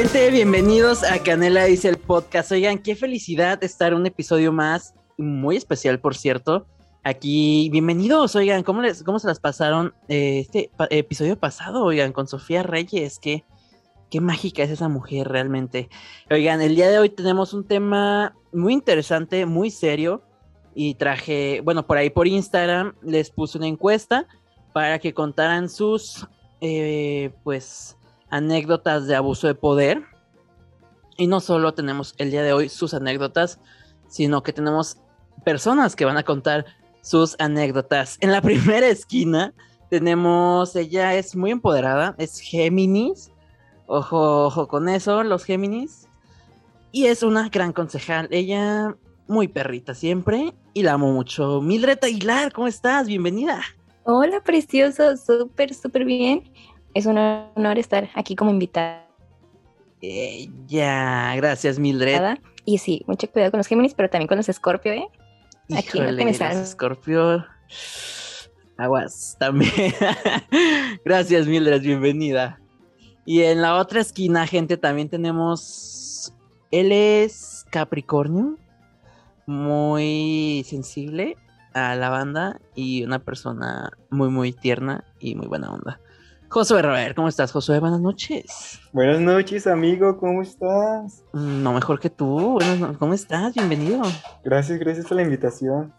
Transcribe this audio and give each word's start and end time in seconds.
Gente, 0.00 0.30
bienvenidos 0.30 1.02
a 1.02 1.20
Canela 1.24 1.64
Dice 1.64 1.88
el 1.88 1.96
podcast. 1.96 2.52
Oigan, 2.52 2.78
qué 2.78 2.94
felicidad 2.94 3.64
estar 3.64 3.94
un 3.94 4.06
episodio 4.06 4.52
más, 4.52 4.94
muy 5.16 5.56
especial, 5.56 5.98
por 5.98 6.14
cierto. 6.14 6.68
Aquí, 7.02 7.68
bienvenidos, 7.72 8.36
oigan, 8.36 8.62
¿cómo, 8.62 8.80
les, 8.80 9.02
cómo 9.02 9.18
se 9.18 9.26
las 9.26 9.40
pasaron 9.40 9.94
eh, 10.06 10.38
este 10.38 10.70
episodio 10.90 11.36
pasado, 11.36 11.82
oigan, 11.82 12.12
con 12.12 12.28
Sofía 12.28 12.62
Reyes? 12.62 13.18
Qué, 13.18 13.44
qué 14.08 14.20
mágica 14.20 14.62
es 14.62 14.70
esa 14.70 14.88
mujer 14.88 15.26
realmente. 15.26 15.88
Oigan, 16.30 16.62
el 16.62 16.76
día 16.76 16.88
de 16.88 17.00
hoy 17.00 17.08
tenemos 17.08 17.52
un 17.52 17.66
tema 17.66 18.36
muy 18.52 18.74
interesante, 18.74 19.46
muy 19.46 19.72
serio. 19.72 20.22
Y 20.76 20.94
traje, 20.94 21.60
bueno, 21.64 21.88
por 21.88 21.96
ahí 21.96 22.08
por 22.08 22.28
Instagram 22.28 22.94
les 23.02 23.30
puse 23.30 23.58
una 23.58 23.66
encuesta 23.66 24.28
para 24.72 25.00
que 25.00 25.12
contaran 25.12 25.68
sus, 25.68 26.24
eh, 26.60 27.32
pues, 27.42 27.97
anécdotas 28.30 29.06
de 29.06 29.16
abuso 29.16 29.46
de 29.46 29.54
poder. 29.54 30.02
Y 31.16 31.26
no 31.26 31.40
solo 31.40 31.74
tenemos 31.74 32.14
el 32.18 32.30
día 32.30 32.42
de 32.42 32.52
hoy 32.52 32.68
sus 32.68 32.94
anécdotas, 32.94 33.58
sino 34.08 34.42
que 34.42 34.52
tenemos 34.52 34.98
personas 35.44 35.96
que 35.96 36.04
van 36.04 36.16
a 36.16 36.22
contar 36.22 36.66
sus 37.00 37.36
anécdotas. 37.38 38.18
En 38.20 38.32
la 38.32 38.42
primera 38.42 38.86
esquina 38.86 39.54
tenemos, 39.90 40.76
ella 40.76 41.14
es 41.14 41.34
muy 41.34 41.50
empoderada, 41.50 42.14
es 42.18 42.40
Géminis. 42.40 43.30
Ojo, 43.86 44.46
ojo 44.46 44.68
con 44.68 44.88
eso, 44.88 45.22
los 45.24 45.44
Géminis. 45.44 46.08
Y 46.92 47.06
es 47.06 47.22
una 47.22 47.48
gran 47.48 47.72
concejal. 47.72 48.28
Ella 48.30 48.96
muy 49.26 49.48
perrita 49.48 49.94
siempre 49.94 50.54
y 50.72 50.82
la 50.82 50.94
amo 50.94 51.12
mucho. 51.12 51.60
Mildred 51.60 51.98
Aguilar, 52.02 52.52
¿cómo 52.52 52.66
estás? 52.66 53.06
Bienvenida. 53.06 53.62
Hola, 54.04 54.40
precioso, 54.40 55.16
súper, 55.18 55.74
súper 55.74 56.04
bien 56.06 56.50
es 56.94 57.06
un 57.06 57.18
honor 57.18 57.78
estar 57.78 58.08
aquí 58.14 58.34
como 58.34 58.50
invitada. 58.50 59.06
Eh, 60.00 60.48
ya, 60.66 61.34
gracias 61.36 61.78
Mildred. 61.78 62.38
Y 62.64 62.78
sí, 62.78 63.02
mucho 63.06 63.30
cuidado 63.30 63.50
con 63.50 63.58
los 63.58 63.66
Géminis, 63.66 63.94
pero 63.94 64.10
también 64.10 64.28
con 64.28 64.36
los 64.36 64.46
Scorpio, 64.46 64.92
¿eh? 64.92 65.08
Aquí 65.76 66.00
no 66.00 66.14
te 66.14 66.66
Scorpio. 66.66 67.44
Aguas, 68.76 69.36
también. 69.38 69.72
gracias 71.04 71.46
Mildred, 71.46 71.82
bienvenida. 71.82 72.60
Y 73.24 73.42
en 73.42 73.60
la 73.60 73.76
otra 73.76 74.00
esquina, 74.00 74.46
gente, 74.46 74.76
también 74.76 75.08
tenemos. 75.08 76.32
Él 76.70 76.92
es 76.92 77.66
Capricornio, 77.70 78.56
muy 79.46 80.64
sensible 80.66 81.36
a 81.74 81.94
la 81.94 82.08
banda 82.08 82.60
y 82.74 83.04
una 83.04 83.18
persona 83.18 83.90
muy, 84.10 84.28
muy 84.28 84.52
tierna 84.52 85.04
y 85.20 85.34
muy 85.34 85.46
buena 85.46 85.72
onda. 85.72 86.00
Josué 86.50 86.80
Robert, 86.80 87.14
¿cómo 87.14 87.28
estás, 87.28 87.52
Josué? 87.52 87.78
Buenas 87.78 88.00
noches. 88.00 88.80
Buenas 88.92 89.20
noches, 89.20 89.66
amigo, 89.66 90.16
¿cómo 90.16 90.40
estás? 90.40 91.22
Mm, 91.34 91.62
no 91.62 91.74
mejor 91.74 92.00
que 92.00 92.08
tú. 92.08 92.58
¿Cómo 92.98 93.12
estás? 93.12 93.52
Bienvenido. 93.52 94.00
Gracias, 94.42 94.78
gracias 94.78 95.06
por 95.06 95.18
la 95.18 95.24
invitación. 95.24 95.92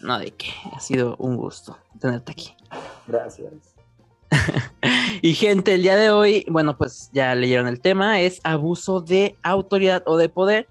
No, 0.00 0.20
de 0.20 0.30
qué. 0.30 0.50
Ha 0.72 0.78
sido 0.78 1.16
un 1.18 1.36
gusto 1.36 1.76
tenerte 1.98 2.30
aquí. 2.30 2.54
Gracias. 3.08 3.52
y 5.20 5.34
gente, 5.34 5.74
el 5.74 5.82
día 5.82 5.96
de 5.96 6.10
hoy, 6.10 6.46
bueno, 6.48 6.78
pues 6.78 7.10
ya 7.12 7.34
leyeron 7.34 7.66
el 7.66 7.80
tema, 7.80 8.20
es 8.20 8.40
abuso 8.44 9.00
de 9.00 9.36
autoridad 9.42 10.04
o 10.06 10.16
de 10.16 10.28
poder, 10.28 10.68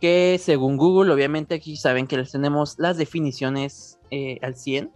que 0.00 0.40
según 0.40 0.76
Google, 0.76 1.12
obviamente 1.12 1.56
aquí 1.56 1.76
saben 1.76 2.06
que 2.06 2.16
les 2.16 2.30
tenemos 2.30 2.78
las 2.78 2.96
definiciones 2.98 3.98
eh, 4.12 4.38
al 4.42 4.54
100 4.54 4.92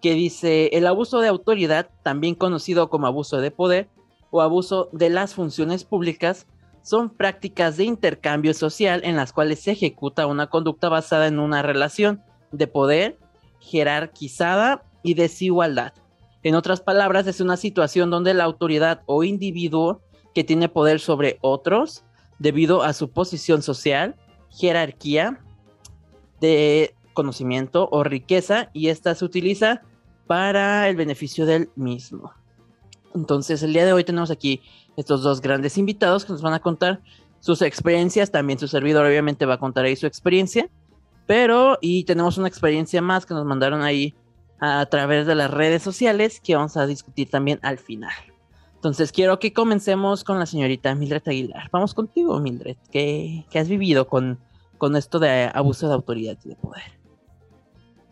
que 0.00 0.14
dice 0.14 0.70
el 0.72 0.86
abuso 0.86 1.20
de 1.20 1.28
autoridad, 1.28 1.90
también 2.02 2.34
conocido 2.34 2.88
como 2.90 3.06
abuso 3.06 3.40
de 3.40 3.50
poder 3.50 3.88
o 4.30 4.40
abuso 4.42 4.88
de 4.92 5.10
las 5.10 5.34
funciones 5.34 5.84
públicas, 5.84 6.46
son 6.82 7.10
prácticas 7.10 7.76
de 7.76 7.84
intercambio 7.84 8.54
social 8.54 9.02
en 9.04 9.16
las 9.16 9.32
cuales 9.32 9.60
se 9.60 9.72
ejecuta 9.72 10.26
una 10.26 10.48
conducta 10.48 10.88
basada 10.88 11.26
en 11.26 11.38
una 11.38 11.62
relación 11.62 12.22
de 12.52 12.66
poder, 12.66 13.18
jerarquizada 13.60 14.84
y 15.02 15.14
desigualdad. 15.14 15.92
En 16.42 16.54
otras 16.54 16.80
palabras, 16.80 17.26
es 17.26 17.40
una 17.40 17.56
situación 17.56 18.10
donde 18.10 18.32
la 18.32 18.44
autoridad 18.44 19.02
o 19.06 19.24
individuo 19.24 20.00
que 20.34 20.44
tiene 20.44 20.68
poder 20.68 21.00
sobre 21.00 21.38
otros, 21.40 22.04
debido 22.38 22.82
a 22.82 22.92
su 22.92 23.10
posición 23.10 23.62
social, 23.62 24.14
jerarquía, 24.50 25.40
de 26.40 26.94
conocimiento 27.12 27.88
o 27.90 28.04
riqueza, 28.04 28.70
y 28.72 28.88
esta 28.88 29.14
se 29.14 29.24
utiliza 29.24 29.82
para 30.28 30.88
el 30.88 30.94
beneficio 30.94 31.46
del 31.46 31.70
mismo. 31.74 32.32
Entonces, 33.14 33.62
el 33.64 33.72
día 33.72 33.84
de 33.84 33.94
hoy 33.94 34.04
tenemos 34.04 34.30
aquí 34.30 34.60
estos 34.96 35.22
dos 35.22 35.40
grandes 35.40 35.76
invitados 35.78 36.24
que 36.24 36.32
nos 36.32 36.42
van 36.42 36.52
a 36.52 36.60
contar 36.60 37.00
sus 37.40 37.62
experiencias. 37.62 38.30
También 38.30 38.58
su 38.58 38.68
servidor, 38.68 39.06
obviamente, 39.06 39.46
va 39.46 39.54
a 39.54 39.58
contar 39.58 39.86
ahí 39.86 39.96
su 39.96 40.06
experiencia. 40.06 40.68
Pero, 41.26 41.78
y 41.80 42.04
tenemos 42.04 42.38
una 42.38 42.46
experiencia 42.46 43.02
más 43.02 43.26
que 43.26 43.34
nos 43.34 43.44
mandaron 43.44 43.82
ahí 43.82 44.14
a, 44.60 44.86
través 44.86 45.26
de 45.26 45.34
las 45.34 45.50
redes 45.50 45.82
sociales 45.82 46.40
que 46.40 46.54
vamos 46.54 46.76
a 46.76 46.86
discutir 46.86 47.30
también 47.30 47.58
al 47.62 47.78
final. 47.78 48.12
Entonces, 48.74 49.10
quiero 49.10 49.38
que 49.38 49.52
comencemos 49.52 50.24
con 50.24 50.38
la 50.38 50.46
señorita 50.46 50.94
Mildred 50.94 51.26
Aguilar. 51.26 51.68
Vamos 51.72 51.94
contigo, 51.94 52.38
Mildred. 52.38 52.76
¿Qué, 52.92 53.44
has 53.54 53.68
vivido 53.68 54.06
con 54.08 54.38
esto 54.94 55.18
de 55.18 55.50
abuso 55.52 55.88
de 55.88 55.94
autoridad 55.94 56.38
y 56.44 56.50
de 56.50 56.56
poder? 56.56 56.98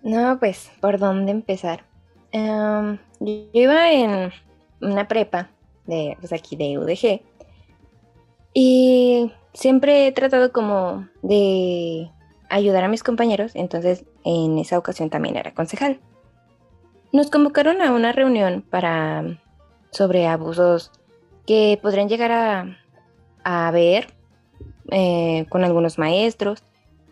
No, 0.02 0.38
pues, 0.38 0.70
¿por 0.80 0.98
dónde 0.98 1.32
empezar? 1.32 1.84
Em, 2.36 2.98
yo 3.20 3.62
iba 3.62 3.90
en 3.92 4.30
una 4.82 5.08
prepa 5.08 5.48
de, 5.86 6.18
pues 6.20 6.34
aquí 6.34 6.54
de 6.54 6.76
UDG 6.76 7.22
y 8.52 9.32
siempre 9.54 10.06
he 10.06 10.12
tratado 10.12 10.52
como 10.52 11.08
de 11.22 12.10
ayudar 12.50 12.84
a 12.84 12.88
mis 12.88 13.02
compañeros, 13.02 13.52
entonces 13.54 14.04
en 14.22 14.58
esa 14.58 14.76
ocasión 14.76 15.08
también 15.08 15.36
era 15.36 15.54
concejal. 15.54 15.98
Nos 17.10 17.30
convocaron 17.30 17.80
a 17.80 17.92
una 17.92 18.12
reunión 18.12 18.62
para 18.68 19.38
sobre 19.90 20.26
abusos 20.26 20.92
que 21.46 21.78
podrían 21.80 22.10
llegar 22.10 22.32
a, 22.32 22.76
a 23.44 23.70
ver 23.70 24.08
eh, 24.90 25.46
con 25.48 25.64
algunos 25.64 25.96
maestros 25.96 26.62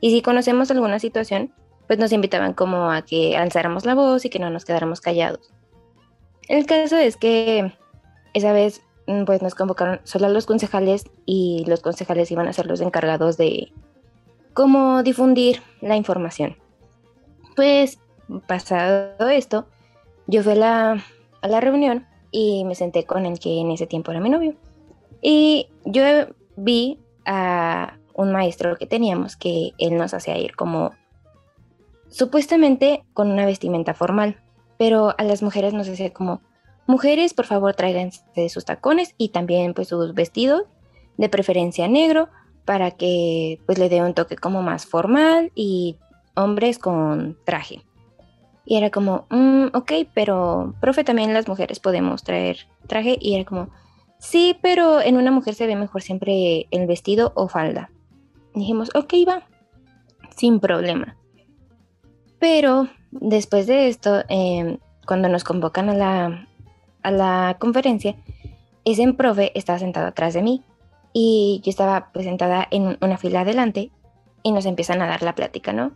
y 0.03 0.11
si 0.11 0.21
conocemos 0.21 0.71
alguna 0.71 0.99
situación, 0.99 1.51
pues 1.87 1.99
nos 1.99 2.13
invitaban 2.13 2.55
como 2.55 2.91
a 2.91 3.03
que 3.03 3.37
alzáramos 3.37 3.85
la 3.85 3.95
voz 3.95 4.25
y 4.25 4.31
que 4.31 4.39
no 4.39 4.51
nos 4.51 4.65
quedáramos 4.65 5.01
callados. 5.01 5.53
El 6.49 6.67
caso 6.67 6.97
es 6.97 7.17
que 7.17 7.73
esa 8.33 8.53
vez 8.53 8.83
mm, 9.07 9.25
pues 9.25 9.43
nos 9.43 9.55
convocaron 9.55 10.01
solo 10.05 10.27
a 10.27 10.31
los 10.31 10.47
concejales 10.47 11.05
y 11.27 11.65
los 11.67 11.81
concejales 11.81 12.31
iban 12.31 12.49
a 12.49 12.53
ser 12.53 12.67
los 12.67 12.81
encargados 12.81 13.37
de 13.37 13.73
cómo 14.53 15.03
difundir 15.03 15.63
la 15.81 15.97
información. 15.97 16.57
Pues 17.57 17.99
pasado 18.47 19.29
esto, 19.29 19.67
yo 20.27 20.43
fui 20.43 20.53
a 20.53 20.57
la, 20.57 21.05
a 21.43 21.49
la 21.49 21.61
reunión 21.61 22.07
y 22.31 22.65
me 22.65 22.75
senté 22.75 23.05
con 23.05 23.27
el 23.27 23.39
que 23.39 23.61
en 23.61 23.71
ese 23.71 23.87
tiempo 23.87 24.11
era 24.11 24.21
mi 24.21 24.31
novio. 24.31 24.55
Y 25.23 25.69
yo 25.85 26.03
vi 26.57 26.99
a 27.25 27.97
un 28.15 28.33
maestro 28.33 28.77
que 28.77 28.87
teníamos 28.87 29.37
que 29.37 29.73
él 29.79 29.97
nos 29.97 30.15
hacía 30.15 30.37
ir 30.39 30.55
como 30.55 30.93
supuestamente 32.15 33.03
con 33.13 33.29
una 33.33 33.45
vestimenta 33.45 33.93
formal, 33.93 34.41
pero 34.79 35.15
a 35.19 35.25
las 35.25 35.43
mujeres 35.43 35.75
nos 35.75 35.89
decía 35.89 36.13
como, 36.13 36.41
mujeres, 36.87 37.35
por 37.35 37.45
favor 37.45 37.75
tráiganse 37.75 38.49
sus 38.49 38.65
tacones 38.65 39.17
y 39.19 39.31
también 39.31 39.75
pues 39.75 39.89
sus 39.89 40.15
vestidos, 40.15 40.63
de 41.17 41.29
preferencia 41.29 41.89
negro, 41.89 42.29
para 42.65 42.93
que 42.93 43.61
pues 43.67 43.79
le 43.79 43.89
dé 43.89 44.01
un 44.01 44.15
toque 44.15 44.37
como 44.37 44.63
más 44.63 44.87
formal 44.87 45.51
y 45.57 45.97
hombres 46.37 46.79
con 46.79 47.37
traje. 47.45 47.83
Y 48.65 48.77
era 48.77 48.91
como, 48.91 49.27
mm, 49.31 49.67
ok, 49.75 49.93
pero, 50.15 50.75
profe, 50.81 51.03
también 51.03 51.35
las 51.35 51.49
mujeres 51.49 51.81
podemos 51.81 52.23
traer 52.23 52.59
traje. 52.87 53.19
Y 53.21 53.35
era 53.35 53.45
como, 53.45 53.69
sí, 54.19 54.57
pero 54.63 55.03
en 55.03 55.17
una 55.17 55.33
mujer 55.33 55.55
se 55.55 55.67
ve 55.67 55.77
mejor 55.77 56.01
siempre 56.01 56.67
el 56.71 56.87
vestido 56.87 57.33
o 57.35 57.49
falda. 57.49 57.91
dijimos, 58.55 58.91
ok, 58.95 59.13
va, 59.29 59.43
sin 60.35 60.61
problema. 60.61 61.17
Pero 62.45 62.89
después 63.11 63.67
de 63.67 63.89
esto, 63.89 64.23
em, 64.29 64.77
cuando 65.07 65.31
nos 65.31 65.45
convocan 65.45 65.89
a 65.89 65.95
la, 65.95 66.47
a 67.03 67.11
la 67.11 67.57
conferencia, 67.59 68.17
ese 68.85 69.11
profe 69.15 69.51
estaba 69.59 69.79
sentado 69.79 70.09
atrás 70.09 70.35
de 70.35 70.43
mí 70.43 70.63
y 71.15 71.63
yo 71.65 71.71
estaba 71.71 72.13
presentada 72.13 72.69
en 72.71 72.99
una 73.01 73.17
fila 73.17 73.41
adelante 73.41 73.93
y 74.43 74.53
nos 74.53 74.67
empiezan 74.67 75.01
a 75.01 75.07
dar 75.07 75.23
la 75.23 75.35
plática, 75.35 75.73
¿no? 75.73 75.93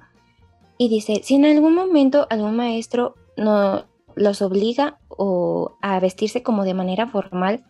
Y 0.78 0.88
dice, 0.88 1.20
si 1.22 1.34
en 1.34 1.44
algún 1.44 1.74
momento 1.74 2.26
algún 2.30 2.56
maestro 2.56 3.14
no 3.36 3.84
los 4.14 4.40
obliga 4.40 4.96
o 5.10 5.76
a 5.82 6.00
vestirse 6.00 6.42
como 6.42 6.64
de 6.64 6.72
manera 6.72 7.08
formal 7.08 7.62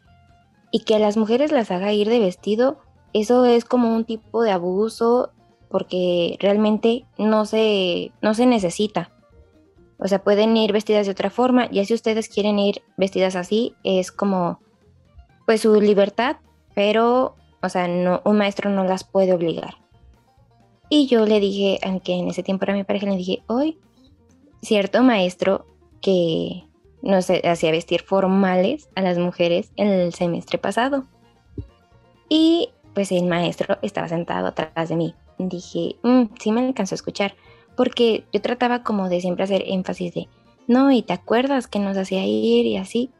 y 0.70 0.84
que 0.84 0.94
a 0.94 1.00
las 1.00 1.16
mujeres 1.16 1.50
las 1.50 1.72
haga 1.72 1.92
ir 1.92 2.08
de 2.08 2.20
vestido, 2.20 2.78
eso 3.12 3.44
es 3.44 3.64
como 3.64 3.92
un 3.92 4.04
tipo 4.04 4.44
de 4.44 4.52
abuso 4.52 5.32
porque 5.70 6.36
realmente 6.40 7.04
no 7.18 7.44
se, 7.44 8.12
no 8.22 8.34
se 8.34 8.46
necesita. 8.46 9.10
O 9.98 10.06
sea, 10.06 10.22
pueden 10.22 10.56
ir 10.56 10.72
vestidas 10.72 11.06
de 11.06 11.12
otra 11.12 11.30
forma, 11.30 11.70
ya 11.70 11.84
si 11.84 11.94
ustedes 11.94 12.28
quieren 12.28 12.58
ir 12.58 12.82
vestidas 12.96 13.36
así, 13.36 13.74
es 13.82 14.12
como 14.12 14.60
pues 15.44 15.62
su 15.62 15.80
libertad, 15.80 16.36
pero, 16.74 17.34
o 17.62 17.68
sea, 17.68 17.88
no, 17.88 18.20
un 18.24 18.36
maestro 18.36 18.70
no 18.70 18.84
las 18.84 19.02
puede 19.02 19.32
obligar. 19.32 19.76
Y 20.90 21.06
yo 21.06 21.26
le 21.26 21.40
dije, 21.40 21.78
aunque 21.82 22.14
en 22.14 22.28
ese 22.28 22.42
tiempo 22.42 22.64
era 22.64 22.74
mi 22.74 22.84
pareja, 22.84 23.06
le 23.06 23.16
dije, 23.16 23.42
hoy, 23.46 23.78
cierto 24.62 25.02
maestro 25.02 25.66
que 26.00 26.64
nos 27.02 27.30
hacía 27.30 27.70
vestir 27.70 28.02
formales 28.02 28.88
a 28.94 29.02
las 29.02 29.18
mujeres 29.18 29.72
en 29.76 29.88
el 29.88 30.14
semestre 30.14 30.58
pasado. 30.58 31.06
Y 32.28 32.70
pues 32.94 33.12
el 33.12 33.24
maestro 33.24 33.78
estaba 33.82 34.08
sentado 34.08 34.48
atrás 34.48 34.88
de 34.88 34.96
mí. 34.96 35.14
Dije, 35.38 35.96
mm, 36.02 36.24
sí 36.40 36.52
me 36.52 36.66
alcanzó 36.66 36.94
a 36.94 36.96
escuchar, 36.96 37.34
porque 37.76 38.24
yo 38.32 38.40
trataba 38.40 38.82
como 38.82 39.08
de 39.08 39.20
siempre 39.20 39.44
hacer 39.44 39.62
énfasis 39.66 40.14
de, 40.14 40.28
no, 40.66 40.90
y 40.90 41.02
te 41.02 41.12
acuerdas 41.12 41.66
que 41.66 41.78
nos 41.78 41.96
hacía 41.96 42.26
ir 42.26 42.66
y 42.66 42.76
así. 42.76 43.10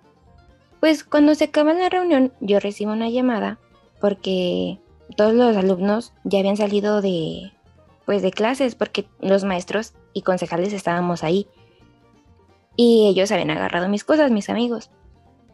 Pues 0.81 1.03
cuando 1.05 1.35
se 1.35 1.45
acaba 1.45 1.73
la 1.75 1.89
reunión, 1.89 2.33
yo 2.41 2.61
recibo 2.61 2.93
una 2.93 3.09
llamada 3.09 3.59
porque 4.01 4.79
todos 5.17 5.35
los 5.35 5.57
alumnos 5.57 6.13
ya 6.25 6.39
habían 6.41 6.57
salido 6.57 7.01
de, 7.01 7.53
pues 8.05 8.23
de 8.23 8.31
clases, 8.31 8.75
porque 8.75 9.07
los 9.21 9.45
maestros 9.45 9.95
y 10.13 10.23
concejales 10.23 10.73
estábamos 10.73 11.25
ahí. 11.25 11.47
Y 12.77 13.09
ellos 13.09 13.33
habían 13.33 13.51
agarrado 13.51 13.89
mis 13.89 14.05
cosas, 14.05 14.31
mis 14.31 14.51
amigos. 14.51 14.91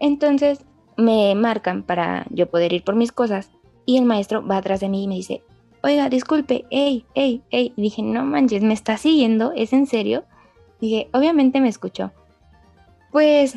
Entonces 0.01 0.65
me 0.97 1.35
marcan 1.35 1.83
para 1.83 2.27
yo 2.31 2.51
poder 2.51 2.73
ir 2.73 2.85
por 2.85 2.97
mis 2.97 3.13
cosas 3.13 3.51
y 3.87 3.99
el 3.99 4.05
maestro 4.05 4.47
va 4.47 4.59
atrás 4.59 4.81
de 4.81 4.89
mí 4.89 5.05
y 5.05 5.09
me 5.09 5.15
dice, 5.15 5.43
oiga, 5.85 6.09
disculpe, 6.09 6.65
hey, 6.71 7.05
hey, 7.15 7.43
hey. 7.51 7.75
Y 7.77 7.83
dije, 7.83 8.03
no 8.03 8.25
manches, 8.25 8.63
¿me 8.63 8.73
está 8.73 8.97
siguiendo? 8.97 9.53
¿Es 9.55 9.75
en 9.75 9.87
serio? 9.87 10.25
Dije, 10.81 11.09
obviamente 11.13 11.61
me 11.61 11.69
escuchó. 11.69 12.11
Pues 13.13 13.57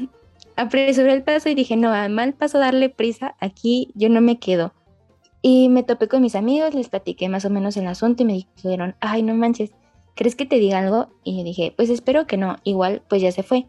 apresuré 0.57 1.13
el 1.13 1.23
paso 1.23 1.47
y 1.49 1.55
dije, 1.55 1.77
no, 1.77 1.93
a 1.93 2.09
mal 2.09 2.33
paso 2.33 2.59
darle 2.59 2.89
prisa, 2.89 3.35
aquí 3.39 3.91
yo 3.95 4.09
no 4.09 4.19
me 4.19 4.39
quedo. 4.39 4.73
Y 5.41 5.69
me 5.69 5.83
topé 5.83 6.09
con 6.09 6.21
mis 6.21 6.35
amigos, 6.35 6.73
les 6.73 6.89
platiqué 6.89 7.29
más 7.29 7.45
o 7.45 7.49
menos 7.49 7.77
el 7.77 7.87
asunto 7.87 8.23
y 8.23 8.25
me 8.25 8.33
dijeron, 8.33 8.95
ay, 8.99 9.23
no 9.23 9.33
manches, 9.33 9.71
¿crees 10.13 10.35
que 10.35 10.45
te 10.45 10.57
diga 10.57 10.79
algo? 10.79 11.07
Y 11.23 11.37
yo 11.37 11.43
dije, 11.45 11.73
pues 11.77 11.89
espero 11.89 12.27
que 12.27 12.35
no, 12.35 12.57
igual 12.65 13.03
pues 13.07 13.21
ya 13.21 13.31
se 13.31 13.43
fue. 13.43 13.67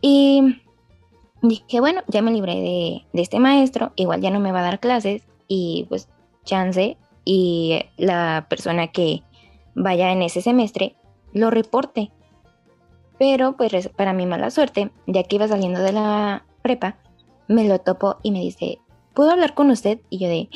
Y 0.00 0.62
dije, 1.42 1.80
bueno, 1.80 2.00
ya 2.06 2.22
me 2.22 2.32
libré 2.32 2.54
de, 2.54 3.04
de 3.12 3.22
este 3.22 3.40
maestro, 3.40 3.92
igual 3.96 4.22
ya 4.22 4.30
no 4.30 4.40
me 4.40 4.52
va 4.52 4.60
a 4.60 4.62
dar 4.62 4.80
clases 4.80 5.24
y 5.48 5.84
pues 5.90 6.08
chance 6.44 6.96
y 7.30 7.78
la 7.98 8.46
persona 8.48 8.86
que 8.86 9.22
vaya 9.74 10.12
en 10.12 10.22
ese 10.22 10.40
semestre 10.40 10.96
lo 11.34 11.50
reporte. 11.50 12.10
Pero 13.18 13.54
pues 13.54 13.90
para 13.90 14.14
mi 14.14 14.24
mala 14.24 14.50
suerte, 14.50 14.92
ya 15.06 15.24
que 15.24 15.36
iba 15.36 15.46
saliendo 15.46 15.82
de 15.82 15.92
la 15.92 16.46
prepa, 16.62 16.96
me 17.46 17.68
lo 17.68 17.80
topo 17.80 18.16
y 18.22 18.30
me 18.30 18.40
dice, 18.40 18.78
¿puedo 19.12 19.30
hablar 19.30 19.52
con 19.54 19.70
usted? 19.70 20.00
Y 20.08 20.20
yo 20.20 20.28
de, 20.28 20.48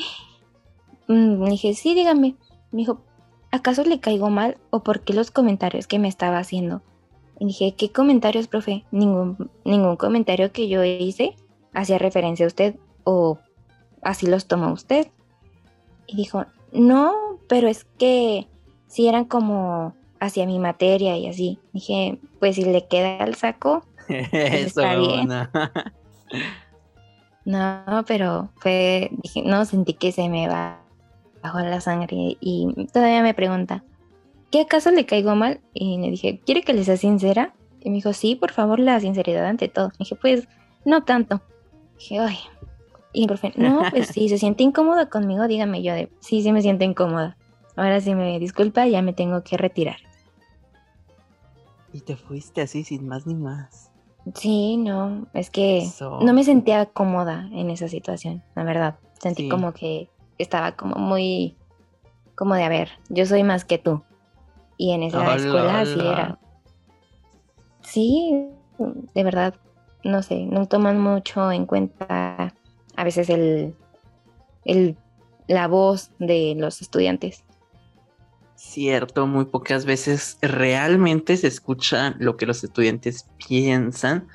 mm", 1.09 1.45
dije, 1.45 1.75
sí, 1.75 1.93
dígame. 1.93 2.37
Me 2.71 2.79
dijo, 2.79 3.01
¿acaso 3.51 3.83
le 3.83 3.99
caigo 3.99 4.31
mal 4.31 4.57
o 4.71 4.81
por 4.81 5.01
qué 5.01 5.13
los 5.13 5.29
comentarios 5.29 5.85
que 5.85 5.99
me 5.99 6.07
estaba 6.07 6.39
haciendo? 6.39 6.81
Y 7.39 7.45
dije, 7.45 7.75
¿qué 7.75 7.91
comentarios, 7.91 8.47
profe? 8.47 8.83
Ningún, 8.89 9.51
ningún 9.63 9.95
comentario 9.95 10.51
que 10.51 10.67
yo 10.69 10.83
hice 10.83 11.35
hacía 11.71 11.99
referencia 11.99 12.45
a 12.45 12.47
usted 12.47 12.77
o 13.03 13.37
así 14.01 14.25
los 14.25 14.47
toma 14.47 14.73
usted. 14.73 15.11
Y 16.07 16.15
dijo, 16.15 16.45
no, 16.73 17.39
pero 17.47 17.67
es 17.67 17.85
que 17.97 18.47
si 18.87 19.07
eran 19.07 19.25
como 19.25 19.95
hacia 20.23 20.45
mi 20.45 20.59
materia 20.59 21.17
y 21.17 21.27
así. 21.27 21.59
Dije, 21.73 22.17
pues 22.39 22.55
si 22.55 22.63
le 22.63 22.87
queda 22.87 23.17
el 23.23 23.35
saco, 23.35 23.83
pues 24.07 24.31
está 24.31 24.95
bien. 24.95 25.29
No. 27.45 28.05
pero 28.07 28.49
fue, 28.55 29.09
dije, 29.21 29.43
no, 29.43 29.65
sentí 29.65 29.93
que 29.93 30.11
se 30.11 30.29
me 30.29 30.47
va 30.47 30.79
bajo 31.41 31.59
la 31.59 31.81
sangre 31.81 32.37
y 32.39 32.87
todavía 32.93 33.21
me 33.21 33.33
pregunta, 33.33 33.83
¿qué 34.49 34.61
acaso 34.61 34.91
le 34.91 35.05
caigo 35.05 35.35
mal? 35.35 35.59
Y 35.73 35.97
le 35.97 36.09
dije, 36.11 36.39
¿quiere 36.45 36.61
que 36.61 36.73
le 36.73 36.85
sea 36.85 36.95
sincera? 36.95 37.53
Y 37.81 37.89
me 37.89 37.95
dijo, 37.95 38.13
sí, 38.13 38.35
por 38.35 38.51
favor, 38.51 38.79
la 38.79 38.99
sinceridad 39.01 39.45
ante 39.45 39.67
todo. 39.67 39.91
dije, 39.99 40.15
pues, 40.15 40.47
no 40.85 41.03
tanto. 41.03 41.41
dije, 41.97 42.19
ay, 42.19 42.37
y 43.13 43.27
profe, 43.27 43.53
no, 43.55 43.83
pues 43.91 44.07
si 44.13 44.27
se 44.27 44.37
siente 44.37 44.63
incómoda 44.63 45.09
conmigo, 45.09 45.47
dígame 45.47 45.83
yo 45.83 45.93
de, 45.93 46.09
sí, 46.19 46.41
sí 46.41 46.51
me 46.51 46.61
siento 46.61 46.83
incómoda. 46.83 47.37
Ahora 47.75 48.01
sí 48.01 48.13
me 48.13 48.39
disculpa, 48.39 48.87
ya 48.87 49.01
me 49.01 49.13
tengo 49.13 49.43
que 49.43 49.57
retirar. 49.57 49.97
Y 51.93 52.01
te 52.01 52.15
fuiste 52.15 52.61
así 52.61 52.83
sin 52.83 53.07
más 53.07 53.25
ni 53.27 53.35
más. 53.35 53.91
Sí, 54.35 54.77
no, 54.77 55.27
es 55.33 55.49
que 55.49 55.87
no 56.21 56.33
me 56.33 56.43
sentía 56.43 56.85
cómoda 56.87 57.49
en 57.51 57.69
esa 57.69 57.87
situación, 57.87 58.41
la 58.55 58.63
verdad. 58.63 58.99
Sentí 59.19 59.49
como 59.49 59.73
que 59.73 60.09
estaba 60.37 60.73
como 60.73 60.95
muy, 60.95 61.57
como 62.35 62.55
de, 62.55 62.63
a 62.63 62.69
ver, 62.69 62.89
yo 63.09 63.25
soy 63.25 63.43
más 63.43 63.65
que 63.65 63.77
tú. 63.77 64.03
Y 64.77 64.93
en 64.93 65.03
esa 65.03 65.35
escuela 65.35 65.81
así 65.81 65.99
era. 65.99 66.39
Sí, 67.81 68.49
de 69.13 69.23
verdad, 69.23 69.55
no 70.03 70.23
sé, 70.23 70.45
no 70.45 70.67
toman 70.67 70.99
mucho 70.99 71.51
en 71.51 71.65
cuenta 71.65 72.53
a 72.95 73.03
veces 73.03 73.29
el, 73.29 73.75
el, 74.65 74.97
la 75.47 75.67
voz 75.67 76.11
de 76.19 76.55
los 76.57 76.81
estudiantes. 76.81 77.43
Cierto, 78.55 79.27
muy 79.27 79.45
pocas 79.45 79.85
veces 79.85 80.37
realmente 80.41 81.35
se 81.37 81.47
escucha 81.47 82.15
lo 82.19 82.37
que 82.37 82.45
los 82.45 82.63
estudiantes 82.63 83.27
piensan. 83.47 84.27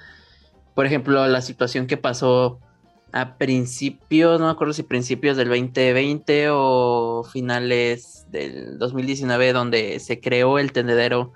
Por 0.74 0.86
ejemplo, 0.86 1.26
la 1.26 1.40
situación 1.40 1.86
que 1.86 1.96
pasó 1.96 2.60
a 3.12 3.38
principios, 3.38 4.38
no 4.38 4.46
me 4.46 4.52
acuerdo 4.52 4.74
si 4.74 4.82
principios 4.82 5.36
del 5.36 5.48
2020 5.48 6.48
o 6.50 7.24
finales 7.24 8.26
del 8.30 8.78
2019, 8.78 9.52
donde 9.52 9.98
se 9.98 10.20
creó 10.20 10.58
el 10.58 10.72
tendedero 10.72 11.32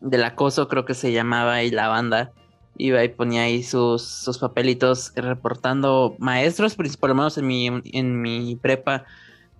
del 0.00 0.22
acoso, 0.24 0.68
creo 0.68 0.84
que 0.84 0.94
se 0.94 1.12
llamaba, 1.12 1.62
y 1.62 1.70
la 1.70 1.88
banda 1.88 2.32
iba 2.78 3.02
y 3.04 3.08
ponía 3.08 3.42
ahí 3.42 3.62
sus, 3.62 4.02
sus 4.02 4.38
papelitos 4.38 5.12
reportando 5.16 6.16
maestros, 6.18 6.74
por 6.74 7.10
lo 7.10 7.14
menos 7.14 7.36
en 7.36 7.46
mi, 7.46 7.66
en 7.66 8.22
mi 8.22 8.56
prepa, 8.56 9.04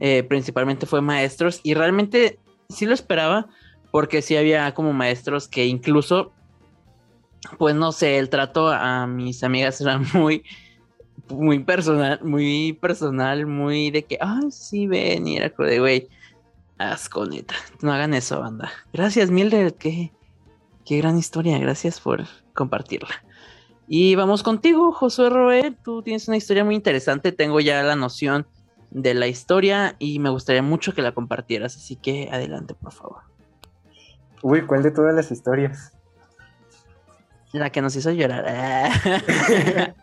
eh, 0.01 0.23
principalmente 0.23 0.87
fue 0.87 1.03
maestros, 1.03 1.61
y 1.63 1.75
realmente 1.75 2.39
sí 2.69 2.87
lo 2.87 2.95
esperaba, 2.95 3.47
porque 3.91 4.23
sí 4.23 4.37
había 4.37 4.73
como 4.73 4.93
maestros 4.93 5.49
que 5.49 5.67
incluso, 5.67 6.33
pues 7.59 7.75
no 7.75 7.93
sé, 7.93 8.19
el 8.19 8.29
trato 8.29 8.69
a 8.69 9.07
mis 9.07 9.43
amigas 9.43 9.81
era 9.81 9.99
muy, 10.15 10.45
muy 11.29 11.59
personal, 11.59 12.21
muy 12.23 12.73
personal, 12.81 13.47
muy 13.47 13.91
de 13.91 14.05
que, 14.05 14.19
ah, 14.21 14.43
sí, 14.51 14.87
ven, 14.87 15.27
y 15.27 15.37
era 15.37 15.53
de, 15.59 15.81
güey, 15.81 16.09
asco, 16.79 17.27
neta, 17.27 17.55
no 17.83 17.93
hagan 17.93 18.15
eso, 18.15 18.39
banda. 18.41 18.71
Gracias, 18.93 19.31
Mildred, 19.31 19.75
qué, 19.75 20.13
qué 20.85 20.99
gran 20.99 21.19
historia, 21.19 21.59
gracias 21.59 22.01
por 22.01 22.25
compartirla. 22.59 23.15
Y 23.87 24.17
vamos 24.17 24.43
contigo, 24.43 24.91
Josué 24.93 25.31
Roe. 25.31 25.77
Tú 25.85 26.03
tienes 26.03 26.27
una 26.27 26.37
historia 26.37 26.65
muy 26.65 26.75
interesante. 26.75 27.31
Tengo 27.31 27.61
ya 27.61 27.83
la 27.85 27.95
noción 27.95 28.47
de 28.91 29.15
la 29.15 29.29
historia 29.29 29.95
y 30.01 30.19
me 30.19 30.29
gustaría 30.29 30.63
mucho 30.63 30.93
que 30.93 31.01
la 31.01 31.13
compartieras. 31.13 31.77
Así 31.77 31.95
que 31.95 32.29
adelante, 32.33 32.75
por 32.75 32.93
favor. 32.93 33.23
Uy, 34.43 34.63
¿cuál 34.67 34.83
de 34.83 34.91
todas 34.91 35.15
las 35.15 35.31
historias? 35.31 35.93
La 37.53 37.71
que 37.71 37.81
nos 37.81 37.95
hizo 37.97 38.11
llorar. 38.11 38.91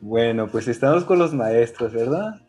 bueno, 0.00 0.48
pues 0.48 0.68
estamos 0.68 1.04
con 1.04 1.18
los 1.18 1.34
maestros, 1.34 1.92
¿verdad? 1.92 2.40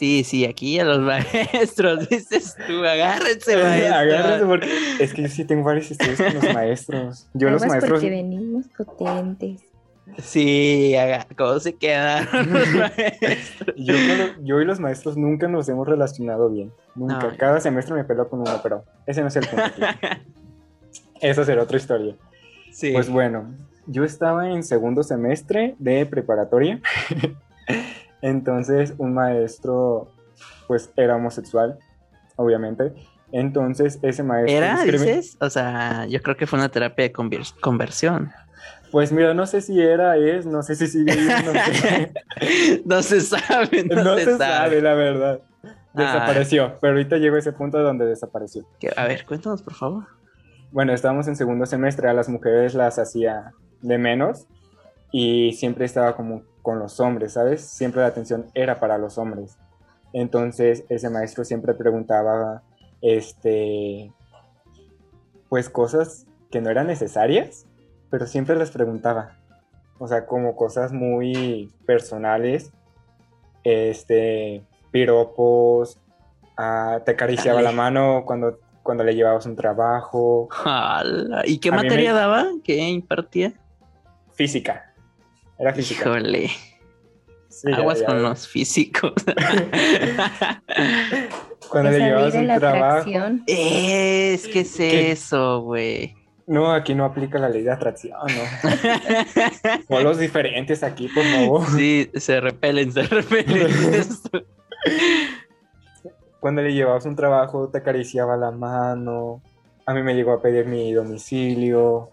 Sí, 0.00 0.24
sí, 0.24 0.46
aquí 0.46 0.80
a 0.80 0.84
los 0.86 0.98
maestros, 0.98 2.08
dices 2.08 2.56
tú, 2.66 2.82
agárrense, 2.86 3.54
maestro. 3.62 3.94
agárrense 3.94 4.46
porque 4.46 4.68
es 4.98 5.12
que 5.12 5.20
yo 5.20 5.28
sí 5.28 5.44
tengo 5.44 5.62
varias 5.62 5.90
historias 5.90 6.16
con 6.16 6.34
los 6.36 6.54
maestros. 6.54 7.28
Yo 7.34 7.50
los 7.50 7.60
maestros. 7.66 7.90
Porque 7.90 8.08
venimos 8.08 8.64
potentes. 8.96 9.60
Sí, 10.16 10.94
¿cómo 11.36 11.60
se 11.60 11.74
quedaron 11.74 12.50
los 12.50 12.68
maestros? 12.76 13.76
Yo, 13.76 14.58
y 14.62 14.64
los 14.64 14.80
maestros 14.80 15.18
nunca 15.18 15.48
nos 15.48 15.68
hemos 15.68 15.86
relacionado 15.86 16.48
bien. 16.48 16.72
Nunca. 16.94 17.36
Cada 17.36 17.60
semestre 17.60 17.94
me 17.94 18.04
peló 18.04 18.26
con 18.30 18.40
uno, 18.40 18.58
pero 18.62 18.86
ese 19.04 19.20
no 19.20 19.28
es 19.28 19.36
el 19.36 19.46
punto. 19.48 19.64
Esa 21.20 21.44
será 21.44 21.62
otra 21.62 21.76
historia. 21.76 22.16
Sí. 22.72 22.92
Pues 22.94 23.10
bueno, 23.10 23.54
yo 23.86 24.04
estaba 24.04 24.48
en 24.48 24.62
segundo 24.62 25.02
semestre 25.02 25.74
de 25.78 26.06
preparatoria. 26.06 26.80
Entonces, 28.22 28.94
un 28.98 29.14
maestro, 29.14 30.12
pues, 30.66 30.92
era 30.96 31.16
homosexual, 31.16 31.78
obviamente. 32.36 32.92
Entonces, 33.32 33.98
ese 34.02 34.22
maestro... 34.22 34.56
¿Era, 34.56 34.82
dices? 34.84 35.36
O 35.40 35.50
sea, 35.50 36.06
yo 36.06 36.20
creo 36.20 36.36
que 36.36 36.46
fue 36.46 36.58
una 36.58 36.68
terapia 36.68 37.04
de 37.04 37.12
conversión. 37.12 38.32
Pues 38.90 39.12
mira, 39.12 39.34
no 39.34 39.46
sé 39.46 39.60
si 39.60 39.80
era, 39.80 40.16
es, 40.16 40.46
no 40.46 40.62
sé 40.62 40.74
si 40.74 40.88
sigue 40.88 41.14
no, 41.14 41.52
no 42.96 43.02
se 43.02 43.20
sabe, 43.20 43.84
no, 43.84 44.18
se, 44.18 44.36
sabe. 44.36 44.82
la 44.82 44.94
verdad. 44.94 45.40
Desapareció, 45.94 46.76
pero 46.80 46.94
ahorita 46.94 47.16
llegó 47.16 47.36
a 47.36 47.38
ese 47.38 47.52
punto 47.52 47.78
donde 47.78 48.04
desapareció. 48.04 48.66
A 48.96 49.04
ver, 49.06 49.24
cuéntanos, 49.26 49.62
por 49.62 49.74
favor. 49.74 50.06
Bueno, 50.72 50.92
estábamos 50.92 51.28
en 51.28 51.36
segundo 51.36 51.66
semestre, 51.66 52.08
a 52.08 52.12
las 52.12 52.28
mujeres 52.28 52.74
las 52.74 52.98
hacía 52.98 53.52
de 53.80 53.98
menos 53.98 54.46
y 55.12 55.52
siempre 55.52 55.84
estaba 55.84 56.16
como 56.16 56.42
con 56.62 56.78
los 56.78 57.00
hombres, 57.00 57.32
¿sabes? 57.32 57.62
Siempre 57.62 58.02
la 58.02 58.08
atención 58.08 58.46
era 58.54 58.78
para 58.80 58.98
los 58.98 59.18
hombres. 59.18 59.58
Entonces 60.12 60.84
ese 60.88 61.10
maestro 61.10 61.44
siempre 61.44 61.74
preguntaba, 61.74 62.62
este, 63.00 64.12
pues 65.48 65.68
cosas 65.68 66.26
que 66.50 66.60
no 66.60 66.70
eran 66.70 66.86
necesarias, 66.86 67.66
pero 68.10 68.26
siempre 68.26 68.56
les 68.56 68.70
preguntaba. 68.70 69.36
O 69.98 70.08
sea, 70.08 70.26
como 70.26 70.56
cosas 70.56 70.92
muy 70.92 71.72
personales, 71.86 72.72
este, 73.64 74.64
piropos, 74.90 75.98
ah, 76.56 77.00
te 77.04 77.12
acariciaba 77.12 77.62
la 77.62 77.72
mano 77.72 78.24
cuando, 78.26 78.58
cuando 78.82 79.04
le 79.04 79.14
llevabas 79.14 79.46
un 79.46 79.56
trabajo. 79.56 80.48
¿Y 81.44 81.58
qué 81.58 81.70
materia 81.70 82.12
daba? 82.12 82.46
¿Qué 82.64 82.76
impartía? 82.76 83.52
Física. 84.32 84.89
Era 85.60 85.74
física. 85.74 86.08
Híjole. 86.08 86.50
Aguas 87.72 88.02
con 88.02 88.22
los 88.22 88.48
físicos. 88.48 89.12
Cuando 91.68 91.90
le 91.90 91.98
llevabas 91.98 92.34
un 92.34 92.46
trabajo. 92.46 93.10
Es 93.46 94.48
que 94.48 94.60
es 94.60 94.80
eso, 94.80 95.60
güey. 95.60 96.14
No, 96.46 96.72
aquí 96.72 96.94
no 96.94 97.04
aplica 97.04 97.38
la 97.38 97.48
ley 97.48 97.62
de 97.62 97.70
atracción, 97.70 98.18
¿no? 99.88 100.00
los 100.02 100.18
diferentes 100.18 100.82
aquí, 100.82 101.06
por 101.08 101.22
favor. 101.22 101.64
Sí, 101.76 102.10
se 102.14 102.40
repelen, 102.40 102.90
se 102.90 103.02
repelen. 103.02 103.70
Cuando 106.40 106.62
le 106.62 106.72
llevabas 106.72 107.04
un 107.04 107.14
trabajo, 107.14 107.68
te 107.68 107.78
acariciaba 107.78 108.36
la 108.36 108.50
mano. 108.50 109.42
A 109.86 109.94
mí 109.94 110.02
me 110.02 110.14
llegó 110.14 110.32
a 110.32 110.42
pedir 110.42 110.66
mi 110.66 110.92
domicilio. 110.92 112.10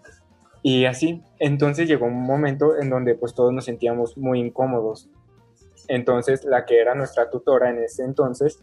Y 0.68 0.84
así. 0.84 1.22
Entonces 1.38 1.88
llegó 1.88 2.04
un 2.04 2.22
momento 2.22 2.76
en 2.78 2.90
donde 2.90 3.14
pues 3.14 3.32
todos 3.32 3.54
nos 3.54 3.64
sentíamos 3.64 4.18
muy 4.18 4.38
incómodos. 4.38 5.08
Entonces 5.88 6.44
la 6.44 6.66
que 6.66 6.78
era 6.78 6.94
nuestra 6.94 7.30
tutora 7.30 7.70
en 7.70 7.78
ese 7.78 8.04
entonces 8.04 8.60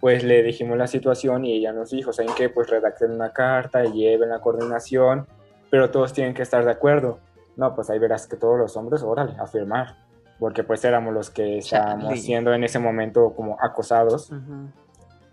pues 0.00 0.22
le 0.22 0.44
dijimos 0.44 0.78
la 0.78 0.86
situación 0.86 1.44
y 1.44 1.54
ella 1.54 1.72
nos 1.72 1.90
dijo, 1.90 2.12
¿saben 2.12 2.32
qué? 2.36 2.48
Pues 2.48 2.70
redacten 2.70 3.10
una 3.10 3.32
carta 3.32 3.82
lleven 3.82 4.28
la 4.28 4.40
coordinación, 4.40 5.26
pero 5.68 5.90
todos 5.90 6.12
tienen 6.12 6.32
que 6.32 6.42
estar 6.42 6.64
de 6.64 6.70
acuerdo. 6.70 7.18
No, 7.56 7.74
pues 7.74 7.90
ahí 7.90 7.98
verás 7.98 8.28
que 8.28 8.36
todos 8.36 8.56
los 8.56 8.76
hombres, 8.76 9.02
órale, 9.02 9.34
a 9.40 9.48
firmar, 9.48 9.96
porque 10.38 10.62
pues 10.62 10.84
éramos 10.84 11.12
los 11.12 11.28
que 11.30 11.58
estábamos 11.58 12.20
siendo 12.20 12.54
en 12.54 12.62
ese 12.62 12.78
momento 12.78 13.34
como 13.34 13.56
acosados. 13.60 14.30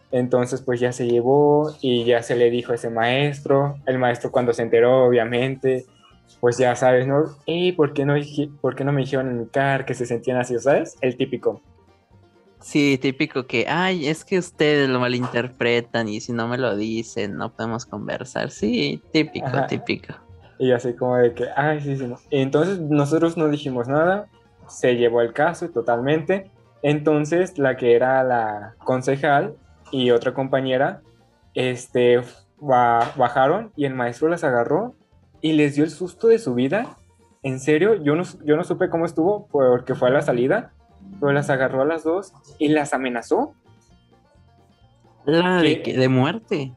Entonces 0.09 0.63
pues 0.63 0.79
ya 0.79 0.91
se 0.91 1.05
llevó 1.05 1.71
y 1.81 2.03
ya 2.03 2.23
se 2.23 2.35
le 2.35 2.49
dijo 2.49 2.71
a 2.71 2.75
ese 2.75 2.89
maestro, 2.89 3.75
el 3.85 3.99
maestro 3.99 4.31
cuando 4.31 4.53
se 4.53 4.63
enteró 4.63 5.05
obviamente, 5.05 5.85
pues 6.39 6.57
ya 6.57 6.75
sabes, 6.75 7.07
¿no? 7.07 7.25
¿Y 7.45 7.71
por 7.71 7.93
qué 7.93 8.05
no, 8.05 8.15
por 8.61 8.75
qué 8.75 8.83
no 8.83 8.91
me 8.91 9.01
dijeron 9.01 9.29
en 9.29 9.39
mi 9.39 9.47
car 9.47 9.85
que 9.85 9.93
se 9.93 10.05
sentían 10.05 10.37
así, 10.37 10.57
¿sabes? 10.59 10.95
El 11.01 11.17
típico. 11.17 11.61
Sí, 12.59 12.97
típico 12.97 13.45
que, 13.45 13.67
ay, 13.67 14.07
es 14.07 14.25
que 14.25 14.39
ustedes 14.39 14.89
lo 14.89 14.99
malinterpretan 14.99 16.07
y 16.07 16.19
si 16.19 16.33
no 16.33 16.47
me 16.47 16.57
lo 16.57 16.75
dicen, 16.75 17.35
no 17.35 17.51
podemos 17.53 17.85
conversar. 17.85 18.49
Sí, 18.49 19.01
típico, 19.11 19.65
típico. 19.67 20.15
Y 20.57 20.71
así 20.71 20.95
como 20.95 21.17
de 21.17 21.33
que, 21.33 21.45
ay, 21.55 21.81
sí, 21.81 21.95
sí. 21.97 22.07
No. 22.07 22.17
Entonces 22.31 22.79
nosotros 22.79 23.37
no 23.37 23.49
dijimos 23.49 23.87
nada, 23.87 24.27
se 24.67 24.95
llevó 24.95 25.21
el 25.21 25.33
caso 25.33 25.69
totalmente. 25.69 26.49
Entonces 26.81 27.57
la 27.57 27.77
que 27.77 27.95
era 27.95 28.23
la 28.23 28.75
concejal 28.83 29.55
y 29.91 30.11
otra 30.11 30.33
compañera, 30.33 31.01
este, 31.53 32.21
bajaron 32.57 33.71
y 33.75 33.85
el 33.85 33.93
maestro 33.93 34.27
las 34.27 34.43
agarró 34.43 34.95
y 35.45 35.53
les 35.53 35.75
dio 35.75 35.83
el 35.83 35.91
susto 35.91 36.27
de 36.27 36.39
su 36.39 36.55
vida. 36.55 36.97
En 37.43 37.59
serio, 37.59 37.93
yo 38.03 38.15
no, 38.15 38.23
yo 38.43 38.57
no 38.57 38.63
supe 38.63 38.89
cómo 38.89 39.05
estuvo 39.05 39.45
porque 39.51 39.93
fue 39.93 40.09
a 40.09 40.11
la 40.11 40.23
salida 40.23 40.71
pero 41.19 41.31
las 41.33 41.49
agarró 41.49 41.81
a 41.81 41.85
las 41.85 42.03
dos 42.03 42.33
y 42.57 42.69
las 42.69 42.93
amenazó. 42.93 43.53
La 45.25 45.61
de, 45.61 45.81
de 45.97 46.09
muerte. 46.09 46.73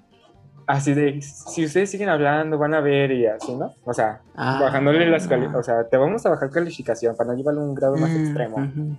Así 0.67 0.93
de, 0.93 1.23
si 1.23 1.65
ustedes 1.65 1.91
siguen 1.91 2.11
hablando, 2.11 2.59
van 2.59 2.75
a 2.75 2.81
ver 2.81 3.11
y 3.13 3.27
así, 3.27 3.55
¿no? 3.55 3.73
O 3.85 3.95
sea, 3.95 4.21
ah. 4.37 4.59
bajándole 4.61 5.09
las 5.09 5.27
o 5.27 5.63
sea, 5.63 5.89
te 5.89 5.97
vamos 5.97 6.27
a 6.27 6.31
bajar 6.31 6.51
calificación 6.51 7.17
para 7.17 7.31
no 7.31 7.37
llevarlo 7.37 7.63
a 7.63 7.65
un 7.65 7.75
grado 7.75 7.97
más 7.97 8.11
mm, 8.11 8.17
extremo. 8.17 8.99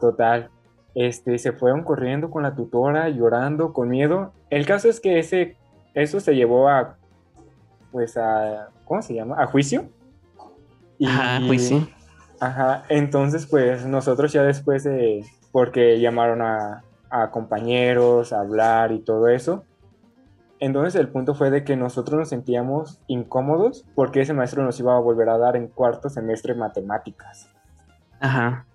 Total. 0.00 0.50
Este, 0.96 1.38
se 1.38 1.52
fueron 1.52 1.84
corriendo 1.84 2.30
con 2.30 2.42
la 2.42 2.56
tutora, 2.56 3.08
llorando, 3.08 3.72
con 3.72 3.88
miedo. 3.88 4.32
El 4.50 4.66
caso 4.66 4.88
es 4.88 4.98
que 4.98 5.20
ese, 5.20 5.56
eso 5.94 6.18
se 6.18 6.34
llevó 6.34 6.68
a, 6.68 6.96
pues 7.92 8.16
a, 8.16 8.70
¿cómo 8.86 9.02
se 9.02 9.12
llama? 9.12 9.36
A 9.38 9.46
juicio. 9.46 9.90
Y, 10.98 11.06
Ajá, 11.06 11.40
juicio. 11.46 11.86
Ajá, 12.40 12.84
entonces 12.88 13.46
pues 13.46 13.84
nosotros 13.86 14.32
ya 14.32 14.42
después 14.42 14.84
de, 14.84 15.24
porque 15.52 16.00
llamaron 16.00 16.42
a, 16.42 16.82
compañeros 17.30 18.34
a 18.34 18.40
hablar 18.40 18.92
y 18.92 18.98
todo 18.98 19.28
eso, 19.28 19.64
entonces 20.58 21.00
el 21.00 21.08
punto 21.08 21.34
fue 21.34 21.50
de 21.50 21.64
que 21.64 21.74
nosotros 21.74 22.18
nos 22.18 22.28
sentíamos 22.28 23.00
incómodos 23.06 23.86
porque 23.94 24.20
ese 24.20 24.34
maestro 24.34 24.62
nos 24.64 24.78
iba 24.80 24.94
a 24.94 25.00
volver 25.00 25.30
a 25.30 25.38
dar 25.38 25.56
en 25.56 25.68
cuarto 25.68 26.10
semestre 26.10 26.54
matemáticas. 26.54 27.50
Ajá. 28.20 28.66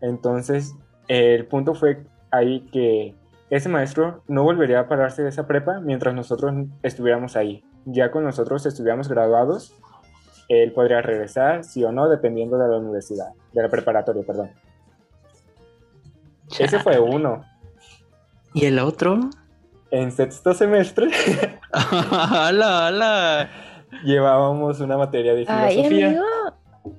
Entonces 0.00 0.74
el 1.08 1.46
punto 1.46 1.74
fue 1.74 2.04
ahí 2.30 2.60
que 2.72 3.14
ese 3.50 3.68
maestro 3.68 4.22
no 4.26 4.44
volvería 4.44 4.80
a 4.80 4.88
pararse 4.88 5.22
de 5.22 5.28
esa 5.28 5.46
prepa 5.46 5.80
mientras 5.80 6.14
nosotros 6.14 6.54
estuviéramos 6.82 7.36
ahí. 7.36 7.64
Ya 7.86 8.10
con 8.10 8.24
nosotros 8.24 8.66
estuviéramos 8.66 9.08
graduados, 9.08 9.74
él 10.48 10.72
podría 10.72 11.00
regresar, 11.00 11.64
sí 11.64 11.84
o 11.84 11.92
no, 11.92 12.08
dependiendo 12.08 12.58
de 12.58 12.68
la 12.68 12.78
universidad, 12.78 13.28
de 13.52 13.62
la 13.62 13.68
preparatoria, 13.68 14.24
perdón. 14.26 14.50
Ese 16.58 16.80
fue 16.80 16.98
uno. 16.98 17.44
¿Y 18.52 18.66
el 18.66 18.80
otro? 18.80 19.30
En 19.90 20.10
sexto 20.10 20.52
semestre. 20.54 21.08
¡Hala, 21.72 22.88
hala! 22.88 23.50
Llevábamos 24.04 24.80
una 24.80 24.96
materia 24.96 25.34
de 25.34 25.46
filosofía. 25.46 25.86
Ay, 25.86 26.04
amigo, 26.04 26.24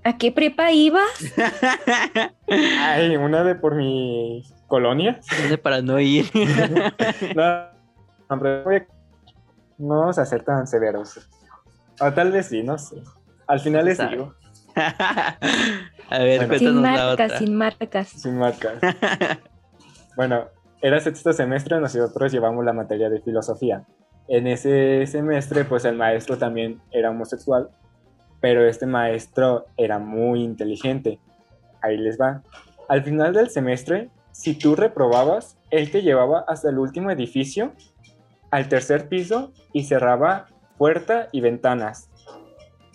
¿a 0.03 0.17
qué 0.17 0.31
prepa 0.31 0.71
ibas? 0.71 1.33
Ay, 2.47 3.15
una 3.17 3.43
de 3.43 3.55
por 3.55 3.75
mi 3.75 4.43
colonia. 4.67 5.19
De 5.49 5.57
para 5.57 5.81
no 5.81 5.99
ir. 5.99 6.25
no, 7.35 7.65
hombre, 8.29 8.87
no 9.81 9.99
vamos 9.99 10.17
a 10.17 10.25
ser 10.25 10.43
tan 10.43 10.67
severos. 10.67 11.27
O 11.99 12.11
tal 12.13 12.31
vez 12.31 12.47
sí, 12.47 12.63
no 12.63 12.77
sé. 12.77 13.03
Al 13.47 13.59
final 13.59 13.85
les 13.85 13.97
digo. 13.97 14.33
a 14.75 16.19
ver, 16.19 16.47
bueno, 16.47 16.57
sin 16.57 16.81
marcas, 16.81 17.37
sin 17.37 17.55
marcas. 17.55 18.07
Sin 18.09 18.37
marcas. 18.37 18.79
bueno, 20.15 20.45
era 20.81 20.99
sexto 20.99 21.33
semestre, 21.33 21.79
nosotros 21.79 22.31
llevamos 22.31 22.63
la 22.63 22.73
materia 22.73 23.09
de 23.09 23.21
filosofía. 23.21 23.83
En 24.27 24.47
ese 24.47 25.05
semestre, 25.07 25.65
pues 25.65 25.83
el 25.85 25.97
maestro 25.97 26.37
también 26.37 26.81
era 26.91 27.09
homosexual, 27.09 27.69
pero 28.39 28.65
este 28.65 28.85
maestro 28.85 29.65
era 29.77 29.99
muy 29.99 30.43
inteligente. 30.43 31.19
Ahí 31.81 31.97
les 31.97 32.19
va. 32.19 32.41
Al 32.87 33.03
final 33.03 33.33
del 33.33 33.49
semestre, 33.49 34.09
si 34.31 34.53
tú 34.55 34.75
reprobabas, 34.75 35.57
él 35.69 35.91
te 35.91 36.01
llevaba 36.01 36.45
hasta 36.47 36.69
el 36.69 36.79
último 36.79 37.11
edificio, 37.11 37.73
al 38.51 38.69
tercer 38.69 39.09
piso, 39.09 39.53
y 39.73 39.85
cerraba 39.85 40.47
puerta 40.77 41.29
y 41.31 41.41
ventanas 41.41 42.11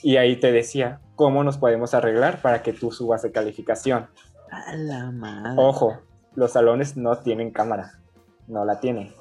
y 0.03 0.19
ahí 0.19 0.37
te 0.37 0.53
decía 0.53 1.01
cómo 1.15 1.43
nos 1.43 1.59
podemos 1.59 1.95
arreglar 1.95 2.41
para 2.43 2.63
que 2.63 2.73
tú 2.73 2.93
subas 2.93 3.23
de 3.23 3.33
calificación. 3.33 4.07
A 4.51 4.77
la 4.77 5.11
madre. 5.11 5.55
Ojo, 5.57 5.99
los 6.35 6.53
salones 6.53 6.97
no 6.97 7.19
tienen 7.19 7.51
cámara, 7.51 7.99
no 8.47 8.65
la 8.65 8.79
tienen. 8.79 9.13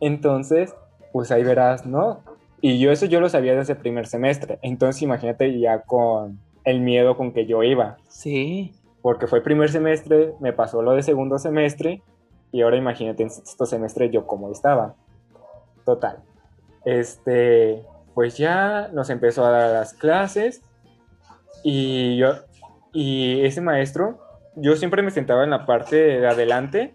Entonces, 0.00 0.74
pues 1.12 1.30
ahí 1.30 1.42
verás, 1.44 1.84
¿no? 1.84 2.22
Y 2.62 2.78
yo 2.78 2.92
eso 2.92 3.06
yo 3.06 3.20
lo 3.20 3.28
sabía 3.28 3.54
desde 3.54 3.74
el 3.74 3.78
primer 3.78 4.06
semestre. 4.06 4.58
Entonces 4.62 5.02
imagínate 5.02 5.58
ya 5.58 5.82
con 5.82 6.40
el 6.64 6.80
miedo 6.80 7.16
con 7.16 7.32
que 7.32 7.46
yo 7.46 7.62
iba. 7.62 7.98
Sí. 8.08 8.74
Porque 9.02 9.26
fue 9.26 9.42
primer 9.42 9.70
semestre, 9.70 10.34
me 10.40 10.52
pasó 10.52 10.82
lo 10.82 10.92
de 10.92 11.02
segundo 11.02 11.38
semestre 11.38 12.02
y 12.52 12.62
ahora 12.62 12.76
imagínate 12.76 13.22
en 13.22 13.30
sexto 13.30 13.66
semestre 13.66 14.10
yo 14.10 14.26
cómo 14.26 14.50
estaba. 14.50 14.94
Total. 15.84 16.18
Este, 16.84 17.84
pues 18.14 18.36
ya 18.36 18.88
nos 18.92 19.10
empezó 19.10 19.44
a 19.44 19.50
dar 19.50 19.70
las 19.70 19.94
clases 19.94 20.62
y 21.62 22.16
yo 22.16 22.34
y 22.92 23.44
ese 23.44 23.60
maestro 23.60 24.18
yo 24.56 24.76
siempre 24.76 25.02
me 25.02 25.10
sentaba 25.10 25.44
en 25.44 25.50
la 25.50 25.66
parte 25.66 25.96
de 25.96 26.26
adelante 26.26 26.94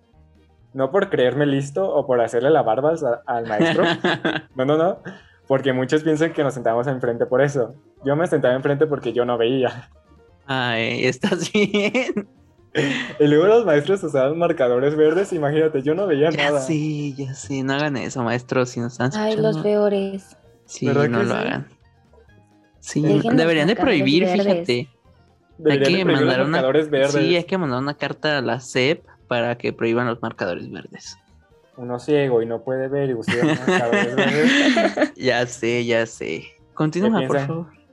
no 0.73 0.91
por 0.91 1.09
creerme 1.09 1.45
listo 1.45 1.87
o 1.89 2.05
por 2.05 2.19
hacerle 2.19 2.49
la 2.49 2.63
barba 2.63 2.93
al, 3.25 3.47
maestro 3.47 3.83
no 4.55 4.65
no 4.65 4.77
no 4.77 4.99
porque 5.47 5.71
muchos 5.71 6.03
piensan 6.03 6.33
que 6.33 6.43
nos 6.43 6.53
sentábamos 6.53 6.87
enfrente 6.87 7.25
por 7.25 7.41
eso 7.41 7.75
yo 8.03 8.15
me 8.15 8.27
sentaba 8.27 8.55
enfrente 8.55 8.87
porque 8.87 9.13
yo 9.13 9.23
no 9.23 9.37
veía 9.37 9.89
ay 10.47 11.05
estás 11.05 11.51
bien 11.53 12.27
y 13.19 13.27
luego 13.27 13.45
los 13.45 13.65
maestros 13.65 14.03
usaban 14.03 14.37
marcadores 14.37 14.95
verdes, 14.95 15.31
imagínate, 15.31 15.81
yo 15.81 15.95
no 15.95 16.07
veía 16.07 16.29
nada. 16.31 16.61
Sí, 16.61 17.15
ya 17.17 17.33
sí, 17.33 17.63
no 17.63 17.73
hagan 17.73 17.95
eso, 17.97 18.23
maestros, 18.23 18.69
si 18.69 18.81
nos 18.81 18.93
están 18.93 19.11
Ay, 19.15 19.37
los 19.37 19.59
peores. 19.59 20.35
Sí, 20.65 20.85
no 20.85 21.23
lo 21.23 21.33
hagan. 21.33 21.67
Sí, 22.79 23.01
deberían 23.01 23.67
de 23.67 23.75
prohibir, 23.75 24.27
fíjate. 24.27 24.89
hay 25.65 25.79
que 25.79 26.05
mandar 26.05 26.45
una, 26.45 26.61
verdes. 26.61 27.11
Sí, 27.11 27.35
hay 27.35 27.43
que 27.45 27.57
mandar 27.57 27.79
una 27.79 27.95
carta 27.95 28.37
a 28.37 28.41
la 28.41 28.59
CEP 28.59 29.05
para 29.27 29.57
que 29.57 29.73
prohíban 29.73 30.07
los 30.07 30.21
marcadores 30.21 30.69
verdes. 30.69 31.17
Uno 31.77 31.99
ciego 31.99 32.41
y 32.41 32.45
no 32.45 32.63
puede 32.63 32.87
ver 32.87 33.09
y 33.09 33.13
usted 33.13 33.43
marcadores 33.67 34.15
verdes. 34.15 35.13
ya 35.15 35.45
sé, 35.47 35.85
ya 35.85 36.05
sé. 36.05 36.45
Continúa, 36.73 37.25
por 37.25 37.39
favor. 37.39 37.84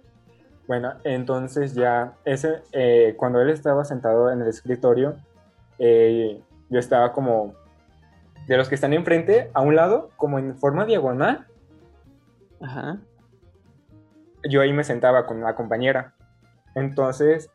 Bueno, 0.66 0.95
entonces 1.04 1.75
ya, 1.75 2.14
ese, 2.25 2.62
eh, 2.73 3.14
cuando 3.16 3.40
él 3.40 3.50
estaba 3.50 3.85
sentado 3.85 4.31
en 4.31 4.42
el 4.42 4.49
escritorio, 4.49 5.16
eh, 5.78 6.40
yo 6.71 6.78
estaba 6.78 7.12
como 7.12 7.54
de 8.47 8.57
los 8.57 8.69
que 8.69 8.75
están 8.75 8.92
enfrente, 8.92 9.50
a 9.54 9.61
un 9.61 9.76
lado, 9.76 10.11
como 10.16 10.38
en 10.38 10.57
forma 10.57 10.85
diagonal. 10.85 11.47
Ajá. 12.61 12.99
Yo 14.49 14.61
ahí 14.61 14.73
me 14.73 14.85
sentaba 14.85 15.26
con 15.26 15.40
la 15.40 15.54
compañera. 15.54 16.14
Entonces, 16.75 17.50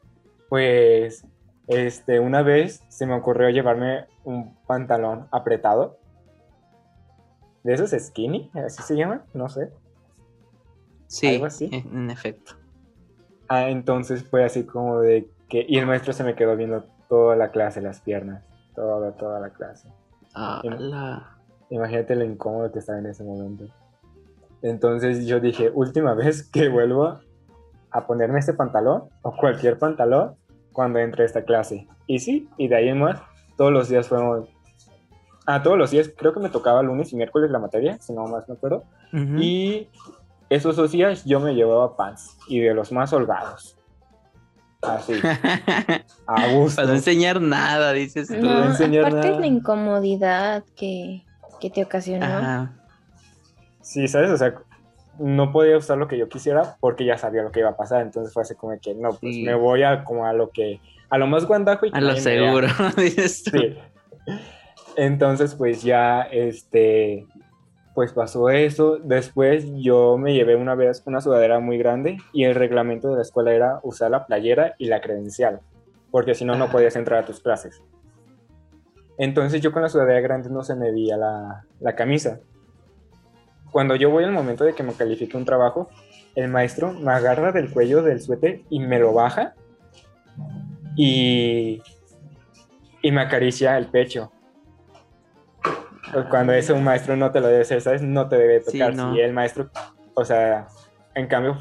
pues, 0.50 1.26
este, 1.68 2.20
una 2.20 2.42
vez 2.42 2.84
se 2.88 3.06
me 3.06 3.16
ocurrió 3.16 3.50
llevarme 3.50 4.06
un 4.24 4.56
pantalón 4.66 5.28
apretado. 5.32 5.98
De 7.64 7.74
esos 7.74 7.92
skinny, 7.92 8.50
así 8.54 8.82
se 8.84 8.96
llama, 8.96 9.26
no 9.34 9.50
sé. 9.50 9.72
Sí, 11.08 11.36
Algo 11.36 11.46
así. 11.46 11.70
en 11.72 12.10
efecto. 12.10 12.54
Ah, 13.50 13.70
entonces 13.70 14.24
fue 14.24 14.44
así 14.44 14.66
como 14.66 15.00
de 15.00 15.30
que... 15.50 15.66
Y 15.68 15.78
el 15.78 15.86
maestro 15.86 16.14
se 16.14 16.24
me 16.24 16.36
quedó 16.36 16.56
viendo 16.56 16.84
toda 17.08 17.36
la 17.36 17.52
clase, 17.52 17.82
las 17.82 18.02
piernas. 18.02 18.44
Toda, 18.76 19.12
toda 19.14 19.40
la 19.40 19.50
clase. 19.50 19.90
Ah, 20.36 20.62
Imagínate 21.70 22.16
lo 22.16 22.24
incómodo 22.24 22.72
que 22.72 22.80
estaba 22.80 23.00
en 23.00 23.08
ese 23.08 23.24
momento. 23.24 23.66
Entonces 24.62 25.26
yo 25.26 25.40
dije, 25.40 25.72
última 25.74 26.14
vez 26.14 26.50
que 26.50 26.70
vuelvo 26.70 27.20
a 27.92 28.08
ponerme 28.08 28.40
este 28.40 28.54
pantalón 28.54 29.04
o 29.22 29.36
cualquier 29.36 29.78
pantalón 29.78 30.36
cuando 30.72 31.00
entre 31.00 31.24
a 31.24 31.26
esta 31.26 31.44
clase. 31.44 31.88
Y 32.06 32.20
sí, 32.20 32.50
y 32.58 32.68
de 32.68 32.76
ahí 32.76 32.90
en 32.90 33.00
más, 33.00 33.22
todos 33.58 33.72
los 33.72 33.90
días 33.90 34.08
fuimos... 34.08 34.48
Ah, 35.46 35.64
todos 35.64 35.78
los 35.78 35.92
días, 35.92 36.12
creo 36.16 36.34
que 36.34 36.40
me 36.40 36.50
tocaba 36.50 36.84
lunes 36.84 37.12
y 37.14 37.16
miércoles 37.16 37.50
la 37.50 37.60
materia, 37.60 37.98
si 38.00 38.14
no 38.14 38.26
más 38.28 38.48
me 38.48 38.56
acuerdo. 38.56 38.84
Y 39.14 39.88
esos 40.50 40.76
dos 40.76 40.92
días 40.92 41.26
yo 41.26 41.40
me 41.40 41.54
llevaba 41.54 41.96
pants 41.96 42.38
y 42.48 42.60
de 42.60 42.74
los 42.74 42.92
más 42.92 43.14
holgados. 43.14 43.78
Así. 44.82 45.14
A 46.28 46.48
gusto. 46.54 46.76
Para 46.78 46.90
no 46.90 46.94
enseñar 46.96 47.42
nada, 47.42 47.94
dices 47.94 48.28
tú. 48.28 48.36
No, 48.36 48.66
enseñar 48.66 49.06
aparte 49.06 49.30
nada. 49.30 49.40
la 49.40 49.48
incomodidad 49.48 50.64
que, 50.76 51.24
que 51.60 51.70
te 51.70 51.84
ocasionó. 51.84 52.76
Sí, 53.82 54.08
¿sabes? 54.08 54.30
O 54.32 54.38
sea, 54.38 54.54
no 55.20 55.52
podía 55.52 55.78
usar 55.78 55.98
lo 55.98 56.08
que 56.08 56.18
yo 56.18 56.30
quisiera 56.30 56.78
porque 56.80 57.06
ya 57.06 57.18
sabía 57.18 57.42
lo 57.42 57.52
que 57.52 57.62
iba 57.62 57.70
a 57.70 57.78
pasar. 57.78 58.02
Entonces 58.02 58.34
fue 58.34 58.44
así 58.44 58.56
como 58.56 58.78
que, 58.80 58.94
no, 58.94 59.10
pues 59.10 59.38
me 59.38 59.56
voy 59.56 59.84
a 59.84 60.04
como 60.04 60.26
a 60.26 60.34
lo 60.34 60.50
que, 60.50 60.80
a 61.10 61.18
lo 61.18 61.28
más 61.28 61.46
guandajo 61.46 61.86
y 61.86 61.92
A 61.94 62.02
lo 62.02 62.16
seguro, 62.16 62.68
dices 62.98 63.44
tú. 63.44 63.58
Sí. 63.58 63.78
Entonces, 64.96 65.54
pues 65.56 65.84
ya, 65.84 66.24
este, 66.24 67.28
pues 67.98 68.14
pasó 68.14 68.52
eso. 68.52 69.00
Después 69.04 69.66
yo 69.74 70.20
me 70.20 70.36
llevé 70.36 70.56
una 70.56 70.76
vez 70.76 71.02
una 71.08 71.20
sudadera 71.20 71.60
muy 71.60 71.80
grande 71.80 72.20
y 72.32 72.44
el 72.44 72.54
reglamento 72.54 73.10
de 73.10 73.16
la 73.16 73.24
escuela 73.24 73.52
era 73.56 73.80
usar 73.82 74.12
la 74.12 74.28
playera 74.28 74.76
y 74.78 74.86
la 74.86 75.02
credencial, 75.02 75.62
porque 76.12 76.36
si 76.36 76.46
no, 76.46 76.54
no 76.54 76.70
podías 76.70 76.96
entrar 76.96 77.24
a 77.24 77.26
tus 77.26 77.40
clases. 77.40 77.82
Entonces 79.18 79.62
yo 79.62 79.72
con 79.72 79.82
la 79.82 79.90
sudadera 79.90 80.20
grande 80.20 80.52
no 80.52 80.62
se 80.62 80.76
me 80.76 80.92
veía 80.92 81.18
la, 81.18 81.66
la 81.80 81.96
camisa. 81.96 82.40
Cuando 83.72 83.96
yo 83.96 84.12
voy 84.12 84.26
al 84.26 84.32
momento 84.32 84.64
de 84.64 84.76
que 84.76 84.84
me 84.84 84.94
califique 84.94 85.36
un 85.36 85.46
trabajo, 85.46 85.90
el 86.36 86.50
maestro 86.50 86.94
me 86.94 87.12
agarra 87.12 87.52
del 87.52 87.72
cuello 87.72 88.04
del 88.04 88.22
suéter 88.22 88.62
y 88.70 88.80
me 88.80 89.00
lo 89.00 89.12
baja 89.12 89.56
y, 90.96 91.82
y 93.02 93.12
me 93.12 93.22
acaricia 93.22 93.76
el 93.76 93.88
pecho. 93.88 94.32
Pues 96.12 96.26
cuando 96.28 96.54
es 96.54 96.70
un 96.70 96.84
maestro 96.84 97.16
no 97.16 97.32
te 97.32 97.40
lo 97.40 97.48
debe 97.48 97.62
hacer, 97.62 97.82
¿sabes? 97.82 98.02
No 98.02 98.28
te 98.28 98.38
debe 98.38 98.60
tocar. 98.60 98.94
Si 98.96 99.20
el 99.20 99.34
maestro, 99.34 99.70
o 100.14 100.26
sea, 100.26 100.68
en 101.16 101.28
cambio, 101.28 101.58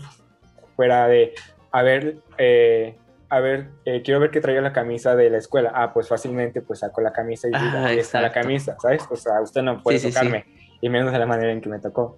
fuera 0.77 1.09
de, 1.09 1.35
a 1.73 1.83
ver, 1.83 2.19
eh, 2.39 2.97
a 3.29 3.41
ver, 3.41 3.71
eh, 3.85 4.03
quiero 4.05 4.21
ver 4.21 4.31
que 4.31 4.41
traiga 4.41 4.61
la 4.61 4.73
camisa 4.73 5.17
de 5.17 5.31
la 5.31 5.39
escuela. 5.39 5.73
Ah, 5.75 5.93
pues 5.93 6.09
fácilmente 6.09 6.63
pues 6.63 6.81
saco 6.81 7.01
la 7.01 7.13
camisa 7.13 7.49
y 7.49 7.51
digo, 7.51 7.77
ah, 7.77 7.87
ahí 7.87 7.99
está 7.99 8.21
la 8.21 8.33
camisa, 8.33 8.77
¿sabes? 8.81 9.03
O 9.11 9.17
sea, 9.17 9.41
usted 9.41 9.63
no 9.63 9.83
puede 9.83 9.99
tocarme, 10.01 10.45
y 10.81 10.89
menos 10.89 11.13
de 11.13 11.19
la 11.19 11.27
manera 11.27 11.53
en 11.53 11.61
que 11.61 11.69
me 11.69 11.79
tocó. 11.79 12.17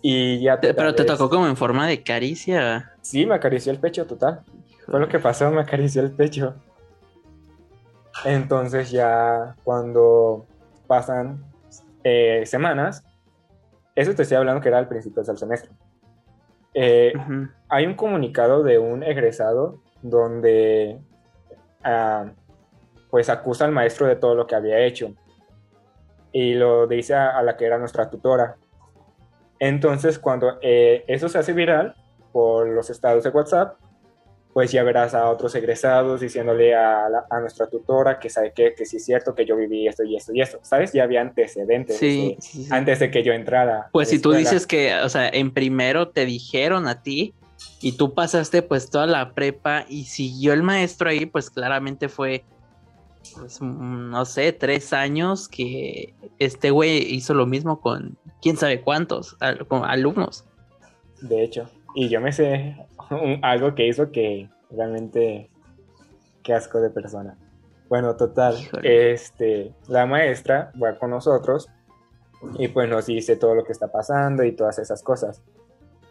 Y 0.00 0.40
ya 0.42 0.60
Pero 0.60 0.94
te 0.94 1.04
tocó 1.04 1.30
como 1.30 1.46
en 1.46 1.56
forma 1.56 1.86
de 1.86 2.02
caricia. 2.02 2.92
Sí, 3.00 3.24
me 3.26 3.34
acarició 3.34 3.72
el 3.72 3.78
pecho, 3.78 4.06
total. 4.06 4.42
Fue 4.86 5.00
lo 5.00 5.08
que 5.08 5.18
pasó, 5.18 5.50
me 5.50 5.62
acarició 5.62 6.02
el 6.02 6.12
pecho. 6.12 6.54
Entonces 8.24 8.90
ya 8.90 9.54
cuando 9.64 10.46
pasan 10.86 11.44
eh, 12.02 12.42
semanas, 12.46 13.04
eso 13.94 14.14
te 14.14 14.22
estoy 14.22 14.36
hablando 14.36 14.60
que 14.60 14.68
era 14.68 14.78
al 14.78 14.88
principio 14.88 15.22
del 15.22 15.38
semestre. 15.38 15.70
Eh, 16.74 17.12
hay 17.68 17.86
un 17.86 17.94
comunicado 17.94 18.64
de 18.64 18.78
un 18.78 19.04
egresado 19.04 19.80
donde 20.02 20.98
ah, 21.84 22.26
pues 23.10 23.28
acusa 23.30 23.64
al 23.64 23.72
maestro 23.72 24.06
de 24.06 24.16
todo 24.16 24.34
lo 24.34 24.46
que 24.46 24.56
había 24.56 24.80
hecho 24.80 25.14
y 26.32 26.54
lo 26.54 26.88
dice 26.88 27.14
a, 27.14 27.40
la 27.42 27.56
que 27.56 27.64
era 27.64 27.78
nuestra 27.78 28.10
tutora. 28.10 28.56
Entonces, 29.60 30.18
cuando 30.18 30.58
eh, 30.62 31.04
eso 31.06 31.28
se 31.28 31.38
hace 31.38 31.52
viral 31.52 31.94
por 32.32 32.68
los 32.68 32.90
estados 32.90 33.22
de 33.22 33.30
WhatsApp, 33.30 33.78
pues 34.54 34.70
ya 34.70 34.84
verás 34.84 35.14
a 35.14 35.28
otros 35.28 35.52
egresados 35.56 36.20
diciéndole 36.20 36.76
a, 36.76 37.08
nuestra 37.40 37.66
tutora 37.66 38.20
que 38.20 38.30
sabe 38.30 38.52
que, 38.54 38.72
que 38.72 38.86
sí 38.86 38.98
es 38.98 39.04
cierto 39.04 39.34
que 39.34 39.44
yo 39.44 39.56
viví 39.56 39.88
esto 39.88 40.04
y 40.04 40.14
esto 40.14 40.32
y 40.32 40.40
esto, 40.40 40.60
¿sabes? 40.62 40.92
Ya 40.92 41.02
había 41.02 41.22
antecedentes 41.22 41.96
sí, 41.98 42.38
antes 42.70 43.00
de 43.00 43.10
que 43.10 43.24
yo 43.24 43.32
entrara. 43.32 43.88
Pues 43.90 44.08
si 44.08 44.20
tú 44.20 44.30
dices 44.30 44.64
que, 44.64 44.94
o 44.94 45.08
sea, 45.08 45.28
en 45.28 45.52
primero 45.52 46.08
te 46.08 46.24
dijeron 46.24 46.86
a 46.86 47.02
ti 47.02 47.34
y 47.80 47.96
tú 47.96 48.14
pasaste 48.14 48.62
pues 48.62 48.90
toda 48.90 49.08
la 49.08 49.34
prepa 49.34 49.86
y 49.88 50.04
siguió 50.04 50.52
el 50.52 50.62
maestro 50.62 51.10
ahí, 51.10 51.26
pues 51.26 51.50
claramente 51.50 52.08
fue, 52.08 52.44
pues, 53.36 53.60
no 53.60 54.24
sé, 54.24 54.52
tres 54.52 54.92
años 54.92 55.48
que 55.48 56.14
este 56.38 56.70
güey 56.70 57.12
hizo 57.12 57.34
lo 57.34 57.46
mismo 57.46 57.80
con 57.80 58.16
quién 58.40 58.56
sabe 58.56 58.80
cuántos 58.82 59.36
alumnos. 59.40 60.44
De 61.22 61.42
hecho, 61.42 61.68
y 61.94 62.08
yo 62.08 62.20
me 62.20 62.32
sé 62.32 62.76
algo 63.42 63.74
que 63.74 63.86
hizo 63.86 64.10
que 64.10 64.48
realmente 64.70 65.50
qué 66.42 66.54
asco 66.54 66.80
de 66.80 66.90
persona. 66.90 67.36
Bueno, 67.88 68.16
total, 68.16 68.56
este, 68.82 69.72
la 69.88 70.06
maestra 70.06 70.72
va 70.82 70.98
con 70.98 71.10
nosotros 71.10 71.68
y 72.58 72.68
pues 72.68 72.88
nos 72.88 73.06
dice 73.06 73.36
todo 73.36 73.54
lo 73.54 73.64
que 73.64 73.72
está 73.72 73.88
pasando 73.88 74.42
y 74.42 74.52
todas 74.52 74.78
esas 74.78 75.02
cosas. 75.02 75.42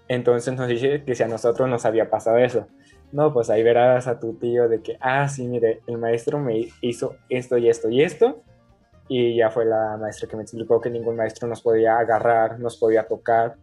Entonces 0.08 0.54
nos 0.56 0.67
dice 0.67 1.04
que 1.04 1.15
si 1.15 1.24
a 1.24 1.28
nosotros 1.28 1.69
nos 1.69 1.86
había 1.86 2.10
pasado 2.10 2.38
eso. 2.38 2.67
No, 3.12 3.32
pues 3.32 3.50
ahí 3.50 3.62
verás 3.62 4.08
a 4.08 4.19
tu 4.19 4.34
tío 4.34 4.67
de 4.67 4.82
que, 4.82 4.98
ah, 5.00 5.28
sí, 5.30 5.48
mire, 5.48 5.82
el 5.86 5.98
maestro 6.00 6.39
me 6.39 6.67
hizo 6.82 7.15
esto 7.30 7.58
y 7.58 7.69
esto 7.69 7.89
y 7.89 8.02
esto. 8.02 8.41
Y 9.08 9.36
ya 9.36 9.52
fue 9.52 9.65
la 9.65 9.98
maestra 9.98 10.28
que 10.28 10.36
me 10.36 10.43
explicó 10.43 10.82
que 10.82 10.89
ningún 10.89 11.15
maestro 11.15 11.48
nos 11.48 11.62
podía 11.62 12.00
agarrar, 12.00 12.60
nos 12.60 12.78
podía 12.78 13.08
tocar, 13.08 13.58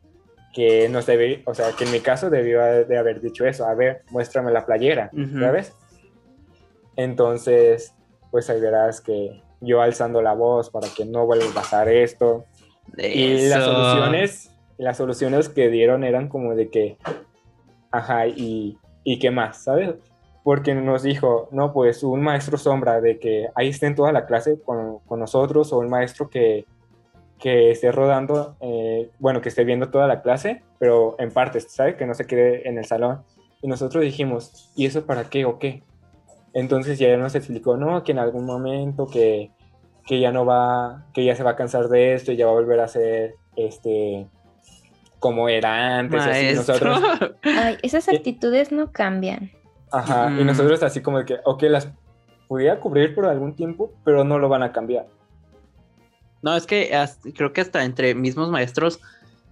que 0.53 0.89
nos 0.89 1.07
debe, 1.07 1.43
o 1.47 1.55
sea, 1.55 1.73
que 1.73 1.85
en 1.85 1.93
mi 1.93 2.01
caso 2.01 2.29
debió 2.29 2.61
de 2.63 2.99
haber 2.99 3.21
dicho 3.21 3.47
eso, 3.47 3.67
a 3.67 3.75
ver, 3.75 4.03
muéstrame 4.11 4.51
la 4.51 4.67
playera, 4.67 5.11
¿sabes? 5.39 5.77
Entonces, 6.97 7.95
pues 8.31 8.51
ahí 8.51 8.61
verás 8.61 9.01
que 9.01 9.43
yo 9.61 9.81
alzando 9.81 10.23
la 10.23 10.35
voz 10.35 10.71
para 10.71 10.89
que 10.89 11.05
no 11.05 11.27
vuelva 11.27 11.51
a 11.51 11.55
pasar 11.55 11.89
esto. 11.89 12.45
Y 12.99 13.49
las 13.49 13.65
soluciones, 13.65 14.51
las 14.79 14.97
soluciones 14.97 15.49
que 15.49 15.69
dieron 15.69 16.03
eran 16.03 16.29
como 16.29 16.55
de 16.55 16.69
que, 16.69 16.97
ajá, 17.93 18.27
y, 18.27 18.79
y 19.05 19.19
qué 19.19 19.31
más, 19.31 19.65
¿sabes? 19.65 19.95
Porque 20.43 20.75
nos 20.75 21.03
dijo, 21.03 21.49
no, 21.53 21.73
pues 21.73 22.03
un 22.03 22.23
maestro 22.23 22.59
sombra 22.59 23.01
de 23.01 23.19
que 23.19 23.49
ahí 23.55 23.69
esté 23.69 23.87
en 23.87 23.95
toda 23.95 24.11
la 24.11 24.27
clase 24.27 24.61
con, 24.61 24.99
con 25.01 25.21
nosotros 25.21 25.73
o 25.73 25.79
un 25.79 25.91
maestro 25.91 26.29
que 26.29 26.65
que 27.41 27.71
esté 27.71 27.91
rodando, 27.91 28.57
eh, 28.61 29.11
bueno, 29.19 29.41
que 29.41 29.49
esté 29.49 29.65
viendo 29.65 29.89
toda 29.89 30.07
la 30.07 30.23
clase, 30.23 30.63
pero 30.79 31.17
en 31.19 31.31
partes, 31.31 31.67
¿sabes? 31.71 31.97
Que 31.97 32.07
no 32.07 32.15
se 32.15 32.27
quede 32.27 32.69
en 32.69 32.79
el 32.79 32.85
salón. 32.85 33.23
Y 33.63 33.69
nosotros 33.69 34.05
dijimos, 34.05 34.71
¿y 34.77 34.87
eso 34.87 35.07
para 35.07 35.25
qué 35.25 35.45
o 35.45 35.59
qué? 35.59 35.83
Entonces 36.53 36.99
ya 36.99 37.17
nos 37.17 37.35
explicó, 37.35 37.77
no, 37.77 38.03
que 38.03 38.13
en 38.13 38.19
algún 38.19 38.45
momento 38.45 39.07
que, 39.07 39.51
que 40.07 40.21
ya 40.21 40.33
no 40.33 40.45
va, 40.45 41.07
que 41.15 41.25
ya 41.25 41.35
se 41.35 41.43
va 41.43 41.53
a 41.53 41.57
cansar 41.57 41.89
de 41.89 42.15
esto 42.15 42.33
y 42.33 42.37
ya 42.37 42.47
va 42.47 42.53
a 42.53 42.55
volver 42.57 42.81
a 42.81 42.89
ser, 42.89 43.35
este, 43.57 44.27
como 45.19 45.49
era 45.49 45.99
antes. 45.99 46.21
Así, 46.21 46.55
nosotros, 46.55 47.01
Ay, 47.43 47.79
esas 47.83 48.09
actitudes 48.09 48.73
no 48.73 48.93
cambian. 48.93 49.51
Ajá, 49.93 50.31
y 50.31 50.43
mm. 50.43 50.47
nosotros 50.47 50.83
así 50.83 51.01
como 51.01 51.19
de 51.19 51.25
que, 51.25 51.37
ok, 51.45 51.63
las 51.65 51.91
pudiera 52.49 52.81
cubrir 52.81 53.15
por 53.15 53.27
algún 53.27 53.55
tiempo, 53.55 53.93
pero 54.05 54.25
no 54.25 54.39
lo 54.39 54.49
van 54.49 54.63
a 54.63 54.73
cambiar. 54.73 55.07
No, 56.43 56.57
es 56.57 56.67
que 56.67 56.91
creo 57.35 57.53
que 57.53 57.61
hasta 57.61 57.85
entre 57.85 58.15
mismos 58.15 58.51
maestros 58.51 59.01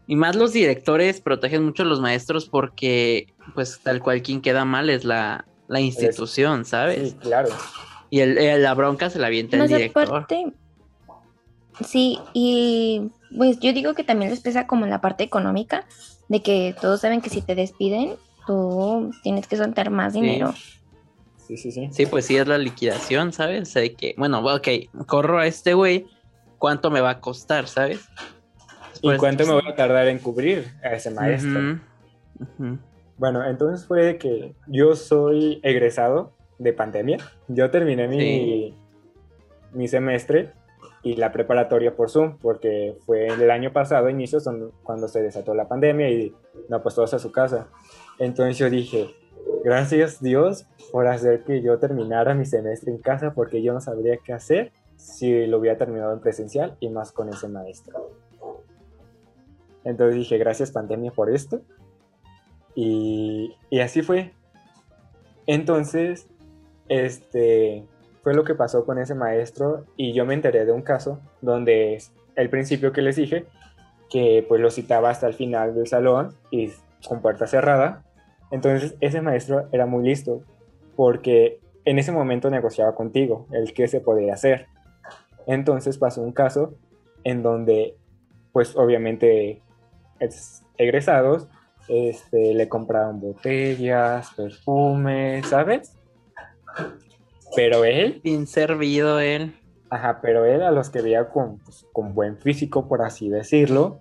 y 0.06 0.16
más 0.16 0.36
los 0.36 0.52
directores 0.52 1.20
protegen 1.20 1.64
mucho 1.64 1.82
a 1.82 1.86
los 1.86 2.00
maestros 2.00 2.46
porque, 2.46 3.34
pues, 3.54 3.80
tal 3.82 4.00
cual 4.00 4.22
quien 4.22 4.40
queda 4.40 4.64
mal 4.64 4.88
es 4.88 5.04
la, 5.04 5.44
la 5.68 5.80
institución, 5.80 6.64
¿sabes? 6.64 7.10
Sí, 7.10 7.16
claro. 7.20 7.50
Y 8.10 8.20
el, 8.20 8.62
la 8.62 8.74
bronca 8.74 9.10
se 9.10 9.18
la 9.18 9.26
avienta 9.26 9.58
el 9.58 9.68
director. 9.68 10.26
sí, 11.84 12.18
y 12.32 13.10
pues 13.36 13.60
yo 13.60 13.74
digo 13.74 13.94
que 13.94 14.02
también 14.02 14.30
les 14.30 14.40
pesa 14.40 14.66
como 14.66 14.86
la 14.86 15.02
parte 15.02 15.24
económica, 15.24 15.84
de 16.28 16.42
que 16.42 16.74
todos 16.80 17.02
saben 17.02 17.20
que 17.20 17.28
si 17.28 17.42
te 17.42 17.54
despiden, 17.54 18.16
tú 18.46 19.10
tienes 19.22 19.46
que 19.46 19.58
soltar 19.58 19.90
más 19.90 20.14
dinero. 20.14 20.54
Sí, 21.46 21.56
sí, 21.58 21.70
sí. 21.70 21.88
Sí, 21.92 22.06
pues 22.06 22.26
sí 22.26 22.36
es 22.36 22.46
la 22.46 22.58
liquidación, 22.58 23.32
¿sabes? 23.32 23.68
O 23.68 23.72
sea, 23.72 23.82
de 23.82 23.94
que, 23.94 24.14
bueno, 24.16 24.40
ok, 24.40 24.68
corro 25.06 25.38
a 25.38 25.46
este 25.46 25.74
güey, 25.74 26.06
¿cuánto 26.58 26.90
me 26.90 27.00
va 27.00 27.10
a 27.10 27.20
costar, 27.20 27.66
¿sabes? 27.66 28.08
¿Y 29.00 29.16
cuánto 29.16 29.46
me 29.46 29.52
voy 29.52 29.68
a 29.68 29.74
tardar 29.74 30.08
en 30.08 30.18
cubrir 30.18 30.66
a 30.82 30.92
ese 30.92 31.10
maestro? 31.10 31.78
Bueno, 33.16 33.44
entonces 33.44 33.86
fue 33.86 34.18
que 34.18 34.54
yo 34.66 34.94
soy 34.94 35.60
egresado 35.62 36.32
de 36.58 36.72
pandemia. 36.72 37.18
Yo 37.48 37.70
terminé 37.70 38.08
mi, 38.08 38.74
mi 39.72 39.88
semestre 39.88 40.52
y 41.02 41.16
la 41.16 41.32
preparatoria 41.32 41.94
por 41.94 42.10
Zoom, 42.10 42.38
porque 42.38 42.96
fue 43.06 43.26
el 43.26 43.50
año 43.50 43.72
pasado, 43.72 44.08
inicio, 44.08 44.38
cuando 44.82 45.08
se 45.08 45.22
desató 45.22 45.54
la 45.54 45.68
pandemia 45.68 46.10
y 46.10 46.34
no, 46.68 46.82
pues 46.82 46.94
todos 46.94 47.14
a 47.14 47.18
su 47.18 47.32
casa. 47.32 47.68
Entonces 48.18 48.58
yo 48.58 48.68
dije, 48.68 49.14
gracias 49.64 50.20
Dios 50.20 50.66
por 50.90 51.06
hacer 51.06 51.44
que 51.44 51.62
yo 51.62 51.78
terminara 51.78 52.34
mi 52.34 52.44
semestre 52.44 52.92
en 52.92 52.98
casa, 52.98 53.32
porque 53.32 53.62
yo 53.62 53.72
no 53.72 53.80
sabría 53.80 54.18
qué 54.18 54.32
hacer 54.32 54.72
si 54.98 55.46
lo 55.46 55.58
hubiera 55.58 55.78
terminado 55.78 56.12
en 56.12 56.20
presencial 56.20 56.76
y 56.80 56.90
más 56.90 57.12
con 57.12 57.30
ese 57.30 57.48
maestro. 57.48 58.10
Entonces 59.84 60.16
dije, 60.16 60.36
gracias 60.36 60.70
pandemia 60.70 61.12
por 61.12 61.30
esto. 61.30 61.62
Y, 62.74 63.56
y 63.70 63.80
así 63.80 64.02
fue. 64.02 64.34
Entonces, 65.46 66.28
este, 66.88 67.86
fue 68.22 68.34
lo 68.34 68.44
que 68.44 68.54
pasó 68.54 68.84
con 68.84 68.98
ese 68.98 69.14
maestro 69.14 69.86
y 69.96 70.12
yo 70.12 70.26
me 70.26 70.34
enteré 70.34 70.66
de 70.66 70.72
un 70.72 70.82
caso 70.82 71.20
donde 71.40 72.02
el 72.36 72.50
principio 72.50 72.92
que 72.92 73.00
les 73.00 73.16
dije, 73.16 73.46
que 74.10 74.44
pues 74.48 74.60
lo 74.60 74.70
citaba 74.70 75.10
hasta 75.10 75.26
el 75.26 75.34
final 75.34 75.74
del 75.74 75.86
salón 75.86 76.34
y 76.50 76.70
con 77.08 77.22
puerta 77.22 77.46
cerrada. 77.46 78.04
Entonces 78.50 78.96
ese 79.00 79.20
maestro 79.20 79.68
era 79.72 79.86
muy 79.86 80.06
listo 80.06 80.42
porque 80.96 81.60
en 81.84 81.98
ese 81.98 82.12
momento 82.12 82.50
negociaba 82.50 82.94
contigo 82.94 83.46
el 83.52 83.72
qué 83.72 83.88
se 83.88 84.00
podía 84.00 84.34
hacer. 84.34 84.66
Entonces 85.48 85.98
pasó 85.98 86.22
un 86.22 86.32
caso 86.32 86.74
en 87.24 87.42
donde 87.42 87.96
pues 88.52 88.76
obviamente 88.76 89.62
egresados 90.76 91.48
este, 91.88 92.54
le 92.54 92.68
compraron 92.68 93.20
botellas, 93.20 94.30
perfumes, 94.36 95.46
¿sabes? 95.46 95.96
Pero 97.56 97.84
él... 97.84 98.20
Bien 98.22 98.46
servido 98.46 99.20
él. 99.20 99.56
Ajá, 99.90 100.20
pero 100.20 100.44
él 100.44 100.62
a 100.62 100.70
los 100.70 100.90
que 100.90 101.00
veía 101.00 101.30
con, 101.30 101.58
pues, 101.60 101.86
con 101.92 102.14
buen 102.14 102.36
físico, 102.36 102.88
por 102.88 103.02
así 103.02 103.30
decirlo, 103.30 104.00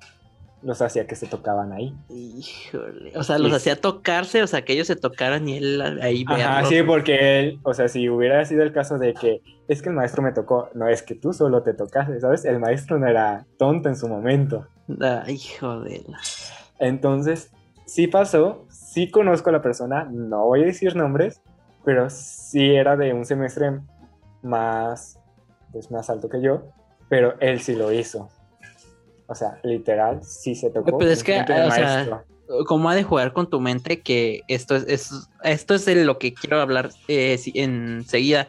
los 0.62 0.82
hacía 0.82 1.06
que 1.08 1.16
se 1.16 1.28
tocaban 1.28 1.72
ahí. 1.72 1.96
Híjole. 2.10 3.12
O 3.16 3.24
sea, 3.24 3.38
los 3.38 3.54
hacía 3.54 3.76
tocarse, 3.80 4.42
o 4.44 4.48
sea, 4.48 4.64
que 4.64 4.74
ellos 4.74 4.88
se 4.88 4.96
tocaran 4.96 5.48
y 5.48 5.58
él 5.58 5.82
ahí 6.02 6.24
veía. 6.24 6.60
Ajá, 6.60 6.66
sí, 6.66 6.82
porque 6.84 7.40
él, 7.40 7.60
o 7.64 7.74
sea, 7.74 7.88
si 7.88 8.10
hubiera 8.10 8.44
sido 8.46 8.64
el 8.64 8.74
caso 8.74 8.98
de 8.98 9.14
que 9.14 9.42
es 9.68 9.82
que 9.82 9.90
el 9.90 9.96
maestro 9.96 10.24
me 10.24 10.32
tocó, 10.32 10.70
no 10.74 10.88
es 10.88 11.04
que 11.04 11.16
tú 11.16 11.34
solo 11.34 11.62
te 11.62 11.74
tocaste, 11.74 12.20
¿sabes? 12.20 12.46
El 12.46 12.60
maestro 12.60 12.98
no 12.98 13.08
era 13.08 13.46
tonto 13.58 13.90
en 13.90 13.96
su 13.96 14.08
momento. 14.08 14.68
Ay, 15.02 15.36
hijo 15.36 15.82
de 15.82 16.04
la. 16.08 16.20
Entonces, 16.80 17.52
sí 17.86 18.08
pasó, 18.08 18.66
sí 18.70 19.10
conozco 19.12 19.50
a 19.50 19.54
la 19.54 19.62
persona, 19.62 20.08
no 20.12 20.46
voy 20.46 20.64
a 20.64 20.66
decir 20.66 20.96
nombres, 20.96 21.42
pero 21.86 22.10
sí 22.10 22.76
era 22.76 22.98
de 22.98 23.14
un 23.14 23.26
semestre 23.26 23.80
más, 24.42 25.20
pues 25.72 25.92
más 25.92 26.10
alto 26.10 26.30
que 26.30 26.42
yo, 26.42 26.64
pero 27.10 27.36
él 27.40 27.60
sí 27.62 27.76
lo 27.76 27.92
hizo. 27.92 28.30
O 29.28 29.36
sea, 29.36 29.60
literal, 29.64 30.24
sí 30.24 30.56
se 30.56 30.70
tocó. 30.70 30.98
Pero 30.98 31.12
es 31.12 31.24
que, 31.24 31.40
o 31.40 31.72
sea, 31.72 32.24
¿cómo 32.66 32.90
ha 32.90 32.96
de 32.96 33.04
jugar 33.04 33.34
con 33.34 33.50
tu 33.50 33.60
mente 33.60 34.02
que 34.02 34.42
esto 34.48 34.76
es, 34.76 35.28
esto 35.44 35.74
es 35.76 35.86
de 35.86 36.06
lo 36.06 36.18
que 36.18 36.34
quiero 36.34 36.62
hablar 36.62 36.90
eh, 37.08 37.40
enseguida, 37.54 38.48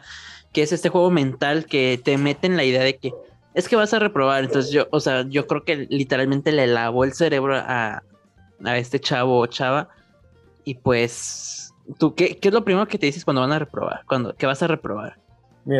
que 0.53 0.61
es 0.61 0.71
este 0.71 0.89
juego 0.89 1.11
mental 1.11 1.65
que 1.65 1.99
te 2.03 2.17
mete 2.17 2.47
en 2.47 2.57
la 2.57 2.63
idea 2.63 2.83
de 2.83 2.97
que 2.97 3.13
es 3.53 3.67
que 3.67 3.75
vas 3.75 3.93
a 3.93 3.99
reprobar. 3.99 4.43
Entonces 4.43 4.71
yo, 4.71 4.87
o 4.91 4.99
sea, 4.99 5.25
yo 5.27 5.47
creo 5.47 5.63
que 5.63 5.87
literalmente 5.89 6.51
le 6.51 6.67
lavó 6.67 7.03
el 7.03 7.13
cerebro 7.13 7.55
a, 7.55 8.03
a 8.63 8.77
este 8.77 8.99
chavo 8.99 9.39
o 9.39 9.47
chava 9.47 9.89
y 10.63 10.75
pues 10.75 11.59
¿Tú 11.97 12.13
qué, 12.13 12.37
es 12.39 12.53
lo 12.53 12.63
primero 12.63 12.87
que 12.87 12.97
te 12.97 13.07
dices 13.07 13.25
cuando 13.25 13.41
van 13.41 13.51
a 13.51 13.59
reprobar? 13.59 14.03
Cuando, 14.05 14.35
¿Qué 14.35 14.45
vas 14.45 14.61
a 14.61 14.67
reprobar? 14.67 15.17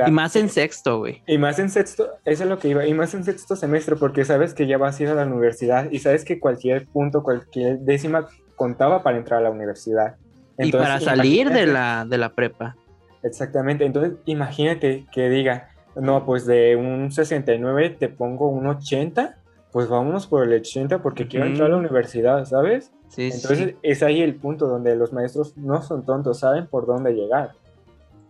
Y 0.07 0.11
más 0.11 0.35
en 0.35 0.49
sexto, 0.49 0.99
güey. 0.99 1.21
Y 1.25 1.37
más 1.37 1.59
en 1.59 1.69
sexto, 1.69 2.09
eso 2.25 2.43
es 2.43 2.49
lo 2.49 2.59
que 2.59 2.69
iba, 2.69 2.85
y 2.85 2.93
más 2.93 3.13
en 3.13 3.23
sexto 3.23 3.55
semestre, 3.55 3.95
porque 3.95 4.25
sabes 4.25 4.53
que 4.53 4.67
ya 4.67 4.77
vas 4.77 4.99
a 4.99 5.03
ir 5.03 5.09
a 5.09 5.15
la 5.15 5.25
universidad 5.25 5.89
y 5.91 5.99
sabes 5.99 6.23
que 6.23 6.39
cualquier 6.39 6.87
punto, 6.87 7.23
cualquier 7.23 7.79
décima 7.79 8.27
contaba 8.55 9.03
para 9.03 9.17
entrar 9.17 9.39
a 9.39 9.43
la 9.43 9.51
universidad. 9.51 10.15
y 10.57 10.71
para 10.71 10.99
salir 10.99 11.49
de 11.49 11.65
la, 11.65 12.05
de 12.07 12.17
la 12.17 12.33
prepa. 12.33 12.75
Exactamente, 13.23 13.85
entonces 13.85 14.13
imagínate 14.25 15.05
que 15.11 15.29
diga, 15.29 15.69
no, 15.95 16.25
pues 16.25 16.45
de 16.45 16.75
un 16.75 17.11
69 17.11 17.97
te 17.99 18.09
pongo 18.09 18.49
un 18.49 18.67
80, 18.67 19.37
pues 19.71 19.87
vámonos 19.87 20.27
por 20.27 20.43
el 20.43 20.53
80 20.53 21.01
porque 21.01 21.27
quiero 21.27 21.45
entrar 21.45 21.67
a 21.67 21.71
la 21.71 21.77
universidad, 21.77 22.45
¿sabes? 22.45 22.91
Entonces 23.17 23.75
es 23.81 24.03
ahí 24.03 24.21
el 24.21 24.35
punto 24.35 24.67
donde 24.67 24.95
los 24.95 25.13
maestros 25.13 25.57
no 25.57 25.81
son 25.81 26.05
tontos, 26.05 26.39
saben 26.39 26.67
por 26.67 26.85
dónde 26.85 27.13
llegar. 27.13 27.51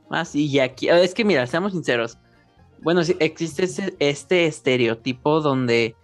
Ah, 0.09 0.25
sí, 0.25 0.47
y 0.47 0.59
aquí, 0.59 0.89
es 0.89 1.13
que 1.13 1.23
mira, 1.23 1.45
seamos 1.47 1.73
sinceros. 1.73 2.17
Bueno, 2.81 3.03
sí, 3.03 3.15
existe 3.19 3.95
este 3.99 4.45
estereotipo 4.45 5.41
donde, 5.41 5.95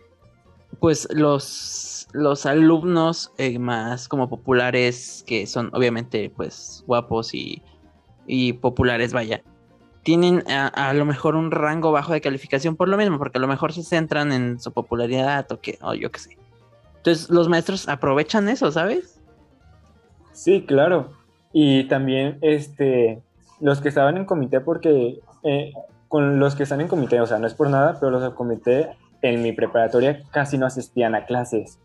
pues, 0.80 1.08
los, 1.12 2.08
los 2.14 2.46
alumnos 2.46 3.32
eh, 3.38 3.58
más 3.58 4.08
como 4.08 4.30
populares, 4.30 5.24
que 5.26 5.48
son 5.48 5.70
obviamente, 5.74 6.32
pues, 6.36 6.84
guapos 6.86 7.34
y, 7.34 7.62
y 8.28 8.54
populares, 8.54 9.14
vaya, 9.14 9.42
tienen 10.04 10.44
a, 10.48 10.68
a, 10.68 10.94
lo 10.94 11.06
mejor 11.06 11.36
un 11.36 11.50
rango 11.50 11.92
bajo 11.92 12.14
de 12.14 12.22
calificación 12.22 12.76
por 12.76 12.88
lo 12.88 12.98
mismo, 12.98 13.18
porque 13.18 13.40
a 13.40 13.42
lo 13.42 13.48
mejor 13.48 13.74
se 13.74 13.82
centran 13.82 14.32
en 14.32 14.60
su 14.60 14.72
popularidad 14.72 15.52
o 15.52 15.60
que, 15.60 15.80
o 15.82 15.96
yo 15.96 16.12
qué 16.12 16.20
sé. 16.20 16.38
Entonces 16.98 17.30
los 17.30 17.50
maestros 17.50 17.88
aprovechan 17.88 18.50
eso, 18.50 18.72
¿sabes? 18.72 19.20
Sí, 20.32 20.64
claro. 20.68 21.14
Y 21.54 21.86
también 21.86 22.38
este, 22.42 23.22
los 23.60 23.82
que 23.82 23.90
estaban 23.90 24.18
en 24.18 24.26
comité, 24.26 24.60
porque 24.62 25.20
eh, 25.44 25.74
con 26.08 26.40
los 26.40 26.56
que 26.56 26.64
están 26.64 26.82
en 26.82 26.88
comité, 26.88 27.20
o 27.22 27.26
sea, 27.26 27.40
no 27.40 27.48
es 27.48 27.54
por 27.54 27.70
nada, 27.70 27.98
pero 28.00 28.12
los 28.12 28.22
del 28.22 28.34
comité 28.34 28.90
en 29.22 29.42
mi 29.42 29.52
preparatoria 29.52 30.22
casi 30.32 30.58
no 30.58 30.66
asistían 30.66 31.16
a 31.16 31.26
clases. 31.26 31.80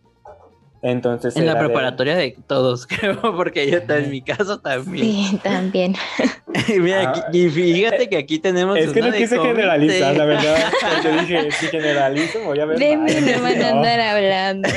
Entonces. 0.83 1.37
En 1.37 1.45
la 1.45 1.59
preparatoria 1.59 2.17
de... 2.17 2.37
todos, 2.47 2.87
creo, 2.87 3.21
porque 3.37 3.71
yo 3.71 3.79
en 3.87 4.11
mi 4.11 4.23
caso 4.23 4.61
también. 4.61 5.05
Sí, 5.05 5.41
también. 5.43 5.95
Mira, 6.69 7.13
ah. 7.15 7.29
y 7.33 7.49
fíjate 7.51 8.09
que 8.09 8.17
aquí 8.17 8.39
tenemos. 8.39 8.79
Es 8.79 8.93
que 8.93 9.03
no 9.03 9.13
quise 9.13 9.39
generalizar, 9.39 10.17
la 10.17 10.25
verdad. 10.25 10.57
Te 11.03 11.13
dije, 11.13 11.51
si 11.53 11.67
generalizo, 11.67 12.41
voy 12.45 12.61
a 12.61 12.65
ver. 12.65 12.79
De 12.79 12.97
mí 12.97 13.13
no 13.13 13.43
van 13.43 13.63
a 13.63 13.69
andar 13.71 14.01
hablando. 14.01 14.69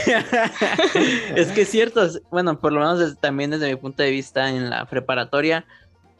es 1.35 1.51
que 1.51 1.61
es 1.61 1.69
cierto, 1.69 2.05
bueno, 2.31 2.59
por 2.59 2.73
lo 2.73 2.81
menos 2.81 3.17
también 3.19 3.51
desde 3.51 3.69
mi 3.69 3.75
punto 3.77 4.03
de 4.03 4.11
vista 4.11 4.49
en 4.49 4.69
la 4.69 4.85
preparatoria. 4.85 5.65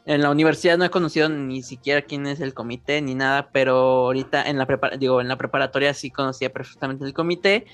En 0.05 0.21
la 0.21 0.29
universidad 0.29 0.77
no 0.77 0.83
he 0.83 0.89
conocido 0.89 1.29
ni 1.29 1.63
siquiera 1.63 2.01
quién 2.01 2.27
es 2.27 2.41
el 2.41 2.53
comité 2.53 3.01
ni 3.01 3.15
nada, 3.15 3.49
pero 3.51 3.75
ahorita 4.05 4.43
en 4.43 4.57
la 4.57 4.67
digo, 4.99 5.21
en 5.21 5.29
la 5.29 5.37
preparatoria 5.37 5.93
sí 5.93 6.11
conocía 6.11 6.51
perfectamente 6.51 7.05
el 7.05 7.13
comité 7.13 7.65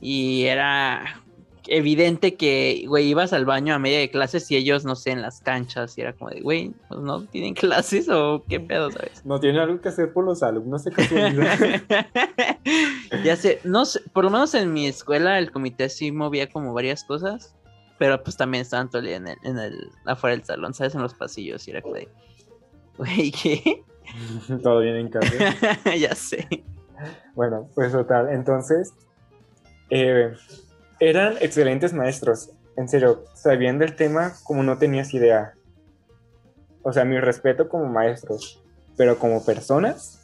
y 0.00 0.44
era 0.44 1.22
evidente 1.68 2.36
que, 2.36 2.84
güey, 2.86 3.08
ibas 3.08 3.32
al 3.32 3.44
baño 3.44 3.74
a 3.74 3.78
media 3.78 3.98
de 3.98 4.10
clases 4.10 4.50
y 4.50 4.56
ellos, 4.56 4.84
no 4.84 4.96
sé, 4.96 5.10
en 5.10 5.22
las 5.22 5.40
canchas, 5.40 5.96
y 5.98 6.00
era 6.00 6.12
como 6.12 6.30
de, 6.30 6.40
güey, 6.40 6.72
pues 6.88 7.00
no 7.00 7.22
tienen 7.24 7.54
clases 7.54 8.08
o 8.08 8.44
qué 8.48 8.60
pedo, 8.60 8.90
¿sabes? 8.90 9.24
No 9.24 9.40
tienen 9.40 9.60
algo 9.60 9.80
que 9.80 9.88
hacer 9.88 10.12
por 10.12 10.24
los 10.24 10.42
alumnos 10.42 10.84
de 10.84 10.92
ya 13.24 13.36
sé, 13.36 13.60
no 13.64 13.84
sé, 13.84 14.00
por 14.12 14.24
lo 14.24 14.30
menos 14.30 14.54
en 14.54 14.72
mi 14.72 14.86
escuela 14.86 15.38
el 15.38 15.50
comité 15.50 15.88
sí 15.88 16.12
movía 16.12 16.48
como 16.48 16.72
varias 16.72 17.04
cosas, 17.04 17.54
pero 17.98 18.22
pues 18.22 18.36
también 18.36 18.62
estaban 18.62 18.88
todo 18.88 19.00
el 19.00 19.06
día 19.06 19.16
en 19.16 19.28
el, 19.28 19.38
en 19.42 19.58
el, 19.58 19.90
afuera 20.04 20.36
del 20.36 20.44
salón, 20.44 20.74
¿sabes? 20.74 20.94
En 20.94 21.02
los 21.02 21.14
pasillos, 21.14 21.66
y 21.66 21.70
era 21.70 21.82
como 21.82 21.94
de, 21.94 22.08
güey, 22.98 23.30
¿qué? 23.30 23.84
Todo 24.62 24.80
bien 24.80 24.96
en 24.96 25.08
casa. 25.08 25.32
ya 25.98 26.14
sé. 26.14 26.46
Bueno, 27.34 27.68
pues 27.74 27.92
total, 27.92 28.30
entonces, 28.30 28.92
eh, 29.90 30.34
eran 31.00 31.36
excelentes 31.40 31.92
maestros. 31.92 32.50
En 32.76 32.88
serio, 32.88 33.24
sabían 33.34 33.78
del 33.78 33.96
tema 33.96 34.34
como 34.44 34.62
no 34.62 34.78
tenías 34.78 35.12
idea. 35.14 35.54
O 36.82 36.92
sea, 36.92 37.04
mi 37.04 37.18
respeto 37.18 37.68
como 37.68 37.86
maestros, 37.86 38.62
pero 38.96 39.18
como 39.18 39.44
personas 39.44 40.20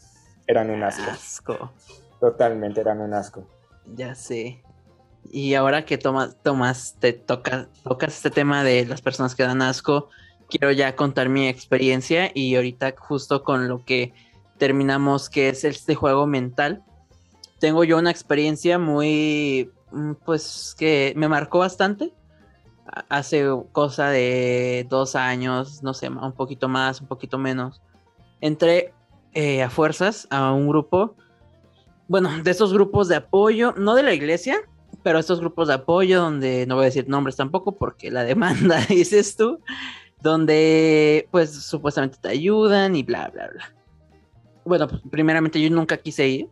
eran 0.46 0.70
un 0.70 0.82
asco. 0.82 1.72
Totalmente 2.20 2.80
eran 2.80 3.00
un 3.00 3.14
asco. 3.14 3.44
Ya 3.87 4.14
sé. 4.14 4.62
Y 5.30 5.54
ahora 5.54 5.85
que 5.85 5.98
tomas, 5.98 6.37
tomas, 6.42 6.96
te 6.98 7.12
toca, 7.12 7.68
tocas 7.85 8.16
este 8.16 8.30
tema 8.30 8.64
de 8.64 8.85
las 8.87 9.00
personas 9.00 9.35
que 9.35 9.42
dan 9.42 9.62
asco, 9.62 10.08
quiero 10.48 10.70
ya 10.72 10.94
contar 10.96 11.28
mi 11.28 11.48
experiencia 11.48 12.30
y 12.35 12.54
ahorita 12.56 12.94
justo 12.98 13.42
con 13.42 13.68
lo 13.68 13.85
que 13.85 14.12
terminamos, 14.58 15.30
que 15.30 15.48
es 15.48 15.64
este 15.64 15.94
juego 15.94 16.26
mental, 16.26 16.85
tengo 17.58 17.85
yo 17.85 17.96
una 17.96 18.11
experiencia 18.11 18.78
muy, 18.78 19.70
mm, 19.92 20.14
pues 20.24 20.74
que 20.76 21.14
me 21.16 21.28
marcó 21.28 21.61
bastante. 21.61 22.12
Hace 23.08 23.46
cosa 23.70 24.11
de 24.11 24.85
dos 24.90 25.14
años, 25.14 25.82
no 25.82 25.94
sé, 25.94 26.08
un 26.08 26.32
poquito 26.32 26.68
más, 26.68 27.00
un 27.00 27.06
poquito 27.06 27.38
menos. 27.38 27.80
Entré 28.40 28.92
eh, 29.32 29.62
a 29.62 29.70
fuerzas 29.70 30.26
a 30.30 30.52
un 30.52 30.68
grupo, 30.68 31.14
bueno, 32.08 32.30
de 32.42 32.50
esos 32.50 32.72
grupos 32.72 33.08
de 33.08 33.16
apoyo, 33.16 33.74
no 33.78 33.94
de 33.94 34.02
la 34.02 34.12
iglesia, 34.12 34.61
pero 35.02 35.18
estos 35.18 35.40
grupos 35.40 35.68
de 35.68 35.74
apoyo 35.74 36.20
donde 36.20 36.66
no 36.66 36.76
voy 36.76 36.84
a 36.84 36.86
decir 36.86 37.08
nombres 37.08 37.36
tampoco 37.36 37.76
porque 37.76 38.10
la 38.10 38.24
demanda 38.24 38.78
dices 38.88 39.36
tú, 39.36 39.60
donde 40.20 41.28
pues 41.30 41.50
supuestamente 41.50 42.18
te 42.20 42.28
ayudan 42.28 42.94
y 42.96 43.02
bla, 43.02 43.28
bla, 43.28 43.48
bla. 43.48 43.74
Bueno, 44.64 44.88
pues, 44.88 45.02
primeramente 45.10 45.60
yo 45.60 45.70
nunca 45.70 45.96
quise 45.96 46.28
ir. 46.28 46.48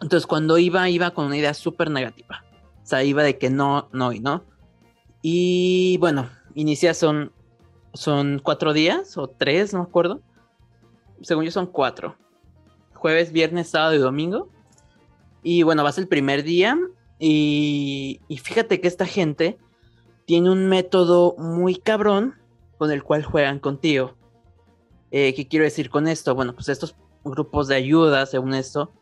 Entonces 0.00 0.26
cuando 0.26 0.58
iba, 0.58 0.88
iba 0.88 1.10
con 1.10 1.26
una 1.26 1.36
idea 1.36 1.54
súper 1.54 1.90
negativa. 1.90 2.44
O 2.82 2.86
sea, 2.86 3.02
iba 3.04 3.22
de 3.22 3.38
que 3.38 3.50
no, 3.50 3.88
no 3.92 4.12
y 4.12 4.20
no. 4.20 4.44
Y 5.22 5.96
bueno, 5.98 6.28
inicia 6.54 6.94
son, 6.94 7.32
son 7.92 8.40
cuatro 8.42 8.72
días 8.72 9.16
o 9.16 9.28
tres, 9.28 9.72
no 9.72 9.80
me 9.80 9.86
acuerdo. 9.86 10.20
Según 11.22 11.44
yo 11.44 11.50
son 11.50 11.66
cuatro. 11.66 12.16
Jueves, 12.94 13.32
viernes, 13.32 13.68
sábado 13.68 13.94
y 13.94 13.98
domingo. 13.98 14.48
Y 15.42 15.62
bueno, 15.62 15.84
vas 15.84 15.98
el 15.98 16.08
primer 16.08 16.42
día 16.42 16.78
y, 17.26 18.20
fíjate 18.42 18.82
que 18.82 18.88
esta 18.88 19.06
gente 19.06 19.56
tiene 20.26 20.50
un 20.50 20.68
método 20.68 21.34
muy 21.38 21.76
cabrón 21.76 22.34
con 22.76 22.90
el 22.90 23.02
cual 23.02 23.24
juegan 23.24 23.60
contigo. 23.60 24.14
Eh, 25.10 25.32
¿Qué 25.34 25.48
quiero 25.48 25.64
decir 25.64 25.88
con 25.88 26.06
esto? 26.06 26.34
Bueno, 26.34 26.54
pues 26.54 26.68
estos 26.68 26.96
grupos 27.24 27.68
de 27.68 27.76
ayuda, 27.76 28.26
según 28.26 28.52
esto, 28.52 28.92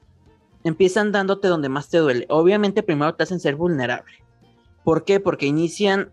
empiezan 0.62 1.10
dándote 1.10 1.48
donde 1.48 1.68
más 1.68 1.88
te 1.88 1.98
duele. 1.98 2.26
Obviamente 2.28 2.84
primero 2.84 3.12
te 3.16 3.24
hacen 3.24 3.40
ser 3.40 3.56
vulnerable. 3.56 4.12
¿Por 4.84 5.04
qué? 5.04 5.18
Porque 5.18 5.46
inician 5.46 6.12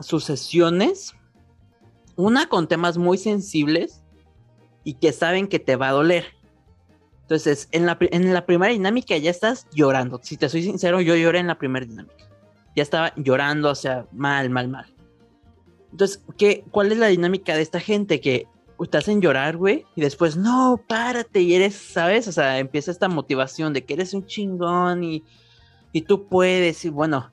sus 0.00 0.24
sesiones, 0.24 1.14
una 2.16 2.48
con 2.48 2.66
temas 2.66 2.98
muy 2.98 3.18
sensibles 3.18 4.02
y 4.82 4.94
que 4.94 5.12
saben 5.12 5.46
que 5.46 5.60
te 5.60 5.76
va 5.76 5.90
a 5.90 5.92
doler. 5.92 6.24
Entonces, 7.26 7.68
en 7.72 7.86
la, 7.86 7.98
en 8.00 8.32
la 8.32 8.46
primera 8.46 8.72
dinámica 8.72 9.16
ya 9.16 9.32
estás 9.32 9.66
llorando. 9.72 10.20
Si 10.22 10.36
te 10.36 10.48
soy 10.48 10.62
sincero, 10.62 11.00
yo 11.00 11.16
lloré 11.16 11.40
en 11.40 11.48
la 11.48 11.58
primera 11.58 11.84
dinámica. 11.84 12.28
Ya 12.76 12.84
estaba 12.84 13.12
llorando, 13.16 13.70
o 13.70 13.74
sea, 13.74 14.06
mal, 14.12 14.48
mal, 14.48 14.68
mal. 14.68 14.86
Entonces, 15.90 16.22
¿qué, 16.38 16.62
¿cuál 16.70 16.92
es 16.92 16.98
la 16.98 17.08
dinámica 17.08 17.56
de 17.56 17.62
esta 17.62 17.80
gente? 17.80 18.20
Que 18.20 18.46
te 18.88 18.98
hacen 18.98 19.20
llorar, 19.20 19.56
güey, 19.56 19.86
y 19.96 20.02
después, 20.02 20.36
no, 20.36 20.80
párate, 20.86 21.40
y 21.40 21.54
eres, 21.54 21.74
¿sabes? 21.74 22.28
O 22.28 22.32
sea, 22.32 22.60
empieza 22.60 22.92
esta 22.92 23.08
motivación 23.08 23.72
de 23.72 23.84
que 23.84 23.94
eres 23.94 24.14
un 24.14 24.26
chingón 24.26 25.02
y, 25.02 25.24
y 25.92 26.02
tú 26.02 26.28
puedes, 26.28 26.84
y 26.84 26.90
bueno, 26.90 27.30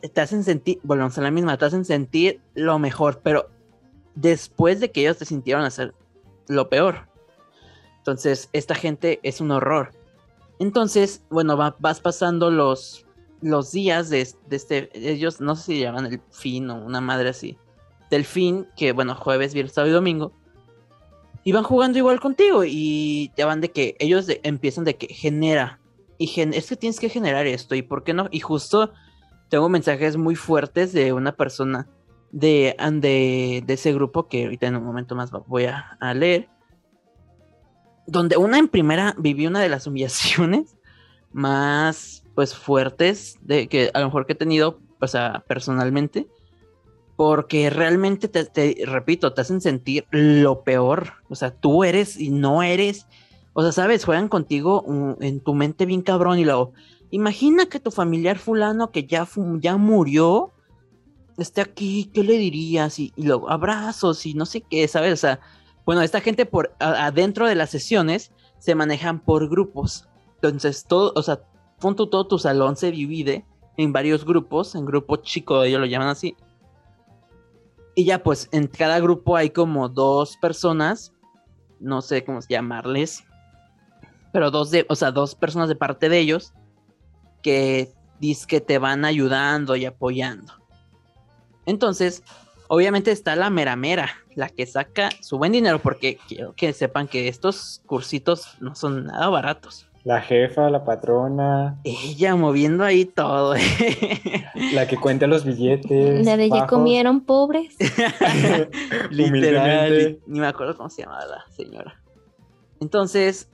te 0.00 0.20
hacen 0.20 0.42
sentir, 0.42 0.80
volvemos 0.82 1.16
a 1.18 1.20
la 1.20 1.30
misma, 1.30 1.56
te 1.56 1.66
hacen 1.66 1.84
sentir 1.84 2.40
lo 2.54 2.78
mejor, 2.80 3.20
pero 3.22 3.50
después 4.14 4.80
de 4.80 4.90
que 4.90 5.02
ellos 5.02 5.18
te 5.18 5.24
sintieron 5.24 5.64
hacer 5.64 5.94
lo 6.48 6.68
peor. 6.68 7.13
Entonces, 8.04 8.50
esta 8.52 8.74
gente 8.74 9.18
es 9.22 9.40
un 9.40 9.50
horror. 9.50 9.92
Entonces, 10.58 11.24
bueno, 11.30 11.56
vas 11.56 12.00
pasando 12.00 12.50
los, 12.50 13.06
los 13.40 13.72
días 13.72 14.10
de, 14.10 14.20
este, 14.50 14.90
ellos 14.92 15.40
no 15.40 15.56
sé 15.56 15.62
si 15.62 15.80
llaman 15.80 16.04
el 16.04 16.20
fin 16.30 16.68
o 16.68 16.84
una 16.84 17.00
madre 17.00 17.30
así, 17.30 17.56
del 18.10 18.26
fin, 18.26 18.68
que 18.76 18.92
bueno, 18.92 19.14
jueves, 19.14 19.54
viernes, 19.54 19.72
sábado 19.72 19.90
y 19.90 19.94
domingo, 19.94 20.32
y 21.44 21.52
van 21.52 21.64
jugando 21.64 21.96
igual 21.96 22.20
contigo 22.20 22.62
y 22.66 23.32
te 23.36 23.44
van 23.44 23.62
de 23.62 23.70
que 23.70 23.96
ellos 23.98 24.26
empiezan 24.42 24.84
de 24.84 24.96
que 24.96 25.06
genera, 25.06 25.80
y 26.18 26.30
es 26.38 26.68
que 26.68 26.76
tienes 26.76 27.00
que 27.00 27.08
generar 27.08 27.46
esto, 27.46 27.74
y 27.74 27.80
por 27.80 28.04
qué 28.04 28.12
no, 28.12 28.28
y 28.30 28.40
justo 28.40 28.92
tengo 29.48 29.70
mensajes 29.70 30.18
muy 30.18 30.36
fuertes 30.36 30.92
de 30.92 31.14
una 31.14 31.32
persona 31.32 31.88
de, 32.32 32.76
de, 33.00 33.64
de 33.66 33.72
ese 33.72 33.94
grupo 33.94 34.28
que 34.28 34.44
ahorita 34.44 34.66
en 34.66 34.76
un 34.76 34.84
momento 34.84 35.14
más 35.16 35.30
voy 35.30 35.64
a 35.64 36.14
leer 36.14 36.50
donde 38.06 38.36
una 38.36 38.58
en 38.58 38.68
primera 38.68 39.14
vivió 39.18 39.48
una 39.48 39.60
de 39.60 39.68
las 39.68 39.86
humillaciones 39.86 40.76
más 41.32 42.22
pues 42.34 42.54
fuertes 42.54 43.38
de 43.42 43.68
que 43.68 43.90
a 43.94 44.00
lo 44.00 44.06
mejor 44.06 44.26
que 44.26 44.32
he 44.32 44.36
tenido, 44.36 44.80
o 45.00 45.06
sea, 45.06 45.44
personalmente, 45.46 46.26
porque 47.16 47.70
realmente 47.70 48.26
te, 48.28 48.84
repito, 48.86 49.32
te 49.32 49.40
hacen 49.40 49.60
sentir 49.60 50.04
lo 50.10 50.62
peor, 50.62 51.12
o 51.28 51.36
sea, 51.36 51.52
tú 51.52 51.84
eres 51.84 52.18
y 52.18 52.30
no 52.30 52.62
eres, 52.62 53.06
o 53.52 53.62
sea, 53.62 53.70
sabes, 53.70 54.04
juegan 54.04 54.28
contigo 54.28 55.16
en 55.20 55.40
tu 55.40 55.54
mente 55.54 55.86
bien 55.86 56.02
cabrón 56.02 56.40
y 56.40 56.44
luego, 56.44 56.72
imagina 57.10 57.66
que 57.66 57.78
tu 57.78 57.92
familiar 57.92 58.38
fulano 58.38 58.90
que 58.90 59.06
ya, 59.06 59.28
ya 59.60 59.76
murió, 59.76 60.52
esté 61.38 61.60
aquí, 61.60 62.10
¿qué 62.12 62.24
le 62.24 62.36
dirías? 62.36 62.98
Y, 62.98 63.12
y 63.14 63.22
luego, 63.24 63.48
abrazos 63.48 64.26
y 64.26 64.34
no 64.34 64.44
sé 64.44 64.62
qué, 64.62 64.88
¿sabes? 64.88 65.12
O 65.12 65.16
sea, 65.16 65.40
bueno, 65.84 66.02
esta 66.02 66.20
gente 66.20 66.46
por 66.46 66.74
adentro 66.78 67.46
de 67.46 67.54
las 67.54 67.70
sesiones 67.70 68.32
se 68.58 68.74
manejan 68.74 69.20
por 69.20 69.48
grupos. 69.48 70.08
Entonces, 70.36 70.84
todo, 70.86 71.12
o 71.14 71.22
sea, 71.22 71.40
punto 71.78 72.08
todo 72.08 72.26
tu 72.26 72.38
salón 72.38 72.76
se 72.76 72.90
divide 72.90 73.44
en 73.76 73.92
varios 73.92 74.24
grupos, 74.24 74.74
en 74.74 74.84
grupo 74.84 75.16
chico, 75.16 75.62
ellos 75.62 75.80
lo 75.80 75.86
llaman 75.86 76.08
así. 76.08 76.36
Y 77.94 78.04
ya, 78.04 78.22
pues, 78.22 78.48
en 78.52 78.66
cada 78.66 79.00
grupo 79.00 79.36
hay 79.36 79.50
como 79.50 79.88
dos 79.88 80.36
personas, 80.38 81.12
no 81.80 82.02
sé 82.02 82.24
cómo 82.24 82.40
llamarles, 82.48 83.24
pero 84.32 84.50
dos 84.50 84.70
de, 84.70 84.86
o 84.88 84.96
sea, 84.96 85.12
dos 85.12 85.34
personas 85.34 85.68
de 85.68 85.76
parte 85.76 86.08
de 86.08 86.18
ellos 86.18 86.52
que 87.42 87.92
que 88.48 88.60
te 88.60 88.78
van 88.78 89.04
ayudando 89.04 89.76
y 89.76 89.84
apoyando. 89.84 90.52
Entonces, 91.66 92.22
obviamente 92.68 93.10
está 93.10 93.36
la 93.36 93.50
mera 93.50 93.76
mera, 93.76 94.10
la 94.36 94.48
que 94.48 94.66
saca 94.66 95.10
su 95.20 95.38
buen 95.38 95.52
dinero, 95.52 95.78
porque 95.78 96.18
quiero 96.28 96.54
que 96.54 96.72
sepan 96.72 97.08
que 97.08 97.28
estos 97.28 97.82
cursitos 97.86 98.56
no 98.60 98.74
son 98.74 99.06
nada 99.06 99.28
baratos. 99.28 99.88
La 100.04 100.20
jefa, 100.20 100.68
la 100.68 100.84
patrona. 100.84 101.80
Ella 101.82 102.36
moviendo 102.36 102.84
ahí 102.84 103.06
todo. 103.06 103.54
La 104.74 104.86
que 104.86 104.98
cuenta 104.98 105.26
los 105.26 105.46
billetes. 105.46 106.26
La 106.26 106.36
de 106.36 106.50
ya 106.50 106.66
comieron 106.66 107.22
pobres. 107.22 107.74
Literal. 109.10 110.18
Ni 110.26 110.40
me 110.40 110.46
acuerdo 110.46 110.76
cómo 110.76 110.90
se 110.90 111.02
llamaba 111.02 111.24
la 111.24 111.44
señora. 111.56 112.02
Entonces, 112.80 113.48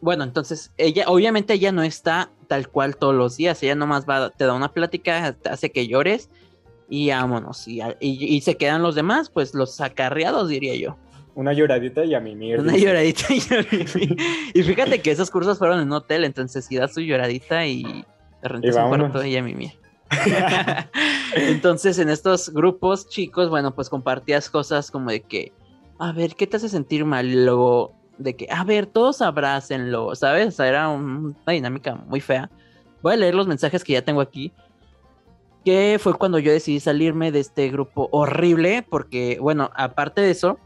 bueno, 0.00 0.24
entonces 0.24 0.72
ella, 0.78 1.04
obviamente 1.06 1.52
ella 1.52 1.70
no 1.70 1.82
está 1.82 2.30
tal 2.48 2.68
cual 2.68 2.96
todos 2.96 3.14
los 3.14 3.36
días. 3.36 3.62
Ella 3.62 3.74
nomás 3.74 4.08
va, 4.08 4.30
te 4.30 4.46
da 4.46 4.54
una 4.54 4.72
plática, 4.72 5.34
te 5.34 5.50
hace 5.50 5.70
que 5.70 5.86
llores 5.86 6.30
y 6.90 7.08
vámonos. 7.10 7.66
Y, 7.68 7.80
y, 8.00 8.40
se 8.40 8.56
quedan 8.56 8.82
los 8.82 8.96
demás, 8.96 9.30
pues 9.30 9.54
los 9.54 9.80
acarreados, 9.80 10.48
diría 10.48 10.74
yo. 10.74 10.96
Una 11.36 11.52
lloradita 11.52 12.04
y 12.04 12.14
a 12.14 12.20
mi 12.20 12.34
mierda. 12.34 12.64
Una 12.64 12.76
lloradita 12.76 13.32
y 13.32 13.40
a 13.54 13.64
mi 13.70 14.16
Y 14.54 14.62
fíjate 14.64 15.00
que 15.00 15.12
esos 15.12 15.30
cursos 15.30 15.56
fueron 15.56 15.78
en 15.78 15.86
un 15.86 15.92
hotel, 15.92 16.24
entonces 16.24 16.66
si 16.66 16.76
das 16.76 16.92
tu 16.92 17.00
lloradita 17.00 17.64
y 17.64 18.04
te 18.42 18.48
rentas 18.48 18.74
un 18.74 18.88
cuarto 18.88 19.24
y 19.24 19.36
a 19.36 19.42
mi 19.42 19.54
mierda. 19.54 19.78
entonces 21.36 22.00
en 22.00 22.10
estos 22.10 22.52
grupos 22.52 23.08
chicos, 23.08 23.48
bueno, 23.48 23.72
pues 23.72 23.88
compartías 23.88 24.50
cosas 24.50 24.90
como 24.90 25.10
de 25.10 25.20
que, 25.20 25.52
a 26.00 26.10
ver, 26.10 26.34
¿qué 26.34 26.48
te 26.48 26.56
hace 26.56 26.68
sentir 26.68 27.04
mal? 27.04 27.46
Luego 27.46 27.94
de 28.18 28.34
que, 28.34 28.48
a 28.50 28.64
ver, 28.64 28.86
todos 28.86 29.22
abrácenlo, 29.22 30.16
¿sabes? 30.16 30.48
O 30.48 30.50
sea, 30.50 30.66
era 30.66 30.88
una 30.88 31.34
dinámica 31.46 31.94
muy 31.94 32.20
fea. 32.20 32.50
Voy 33.00 33.14
a 33.14 33.16
leer 33.16 33.36
los 33.36 33.46
mensajes 33.46 33.84
que 33.84 33.92
ya 33.92 34.02
tengo 34.02 34.20
aquí 34.20 34.52
que 35.64 35.98
fue 36.00 36.14
cuando 36.14 36.38
yo 36.38 36.52
decidí 36.52 36.80
salirme 36.80 37.32
de 37.32 37.40
este 37.40 37.68
grupo 37.68 38.08
horrible, 38.12 38.86
porque, 38.88 39.38
bueno, 39.40 39.70
aparte 39.74 40.20
de 40.20 40.30
eso, 40.30 40.58